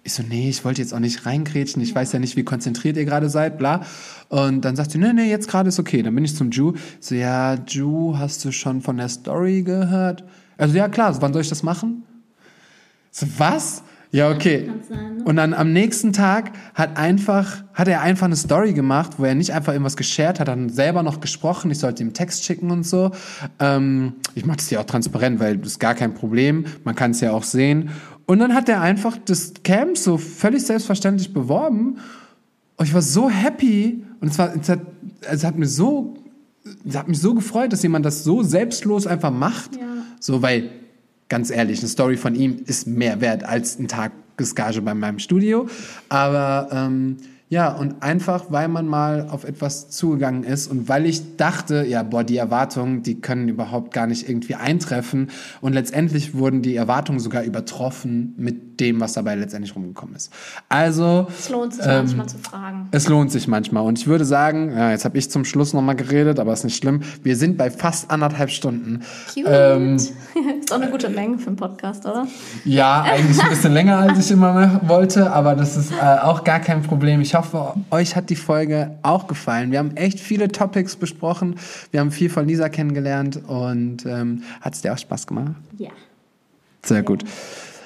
[0.04, 2.98] Ich so, nee, ich wollte jetzt auch nicht reingrätschen, ich weiß ja nicht, wie konzentriert
[2.98, 3.86] ihr gerade seid, bla.
[4.28, 6.02] Und dann sagt sie, nee, nee, jetzt gerade ist okay.
[6.02, 10.24] Dann bin ich zum Ju, so, ja, Ju, hast du schon von der Story gehört?
[10.58, 12.02] Also, ja, klar, wann soll ich das machen?
[13.10, 13.82] So, was?
[14.12, 14.70] Ja, okay.
[15.24, 19.34] Und dann am nächsten Tag hat einfach, hat er einfach eine Story gemacht, wo er
[19.34, 22.70] nicht einfach irgendwas geshared hat, hat dann selber noch gesprochen, ich sollte ihm Text schicken
[22.70, 23.12] und so.
[23.58, 27.12] Ähm, ich mache das ja auch transparent, weil das ist gar kein Problem, man kann
[27.12, 27.90] es ja auch sehen.
[28.26, 31.96] Und dann hat er einfach das Camp so völlig selbstverständlich beworben
[32.76, 34.80] und ich war so happy und es war, es hat,
[35.22, 36.16] es hat mir so,
[36.84, 39.76] es hat mich so gefreut, dass jemand das so selbstlos einfach macht.
[39.76, 39.82] Ja.
[40.20, 40.70] So, weil,
[41.32, 45.18] ganz ehrlich, eine Story von ihm ist mehr wert als ein Tag Tagesgage bei meinem
[45.18, 45.66] Studio.
[46.08, 47.16] Aber ähm,
[47.48, 52.02] ja, und einfach, weil man mal auf etwas zugegangen ist und weil ich dachte, ja,
[52.02, 55.28] boah, die Erwartungen, die können überhaupt gar nicht irgendwie eintreffen.
[55.60, 60.32] Und letztendlich wurden die Erwartungen sogar übertroffen mit dem, was dabei letztendlich rumgekommen ist.
[60.68, 61.28] Also.
[61.30, 62.88] Es lohnt sich ähm, manchmal zu fragen.
[62.90, 63.84] Es lohnt sich manchmal.
[63.84, 66.76] Und ich würde sagen, ja, jetzt habe ich zum Schluss nochmal geredet, aber ist nicht
[66.76, 67.02] schlimm.
[67.22, 69.02] Wir sind bei fast anderthalb Stunden.
[69.32, 69.46] Cute.
[69.48, 69.96] Ähm,
[70.60, 72.26] ist auch eine gute Länge für einen Podcast, oder?
[72.64, 76.58] Ja, eigentlich ein bisschen länger, als ich immer wollte, aber das ist äh, auch gar
[76.58, 77.20] kein Problem.
[77.20, 79.70] Ich hoffe, euch hat die Folge auch gefallen.
[79.70, 81.54] Wir haben echt viele Topics besprochen.
[81.92, 85.54] Wir haben viel von Lisa kennengelernt und ähm, hat es dir auch Spaß gemacht?
[85.78, 85.90] Ja.
[86.84, 87.22] Sehr gut.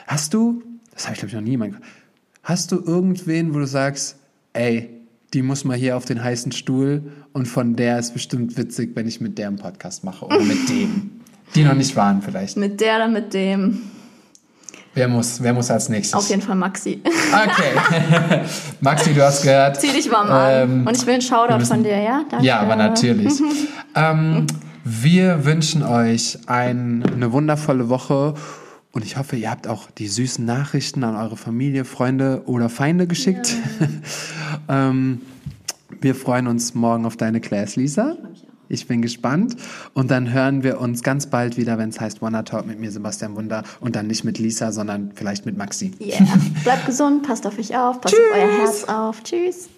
[0.06, 0.62] Hast du,
[0.96, 1.70] das habe ich glaube ich noch nie mal,
[2.42, 4.16] hast du irgendwen, wo du sagst,
[4.54, 4.88] ey,
[5.34, 9.06] die muss mal hier auf den heißen Stuhl und von der ist bestimmt witzig, wenn
[9.06, 11.10] ich mit der einen Podcast mache oder mit dem,
[11.54, 12.56] die noch nicht waren vielleicht.
[12.56, 13.82] Mit der oder mit dem?
[14.94, 16.14] Wer muss, wer muss als nächstes?
[16.14, 17.02] Auf jeden Fall Maxi.
[17.04, 18.42] Okay.
[18.80, 19.78] Maxi, du hast gehört.
[19.78, 20.70] Zieh dich warm an.
[20.70, 22.24] Ähm, Und ich will einen Shoutout von dir, ja?
[22.30, 22.46] Danke.
[22.46, 23.34] Ja, aber natürlich.
[23.94, 24.46] ähm,
[24.84, 28.32] wir wünschen euch ein, eine wundervolle Woche
[28.96, 33.06] und ich hoffe, ihr habt auch die süßen Nachrichten an eure Familie, Freunde oder Feinde
[33.06, 33.54] geschickt.
[34.70, 35.20] ähm,
[36.00, 38.16] wir freuen uns morgen auf deine Class, Lisa.
[38.70, 39.54] Ich bin gespannt.
[39.92, 42.90] Und dann hören wir uns ganz bald wieder, wenn es heißt Wanna Talk mit mir,
[42.90, 43.64] Sebastian Wunder.
[43.80, 45.92] Und dann nicht mit Lisa, sondern vielleicht mit Maxi.
[46.00, 46.26] Yeah.
[46.64, 49.22] Bleibt gesund, passt auf euch auf, passt auf euer Herz auf.
[49.22, 49.68] Tschüss.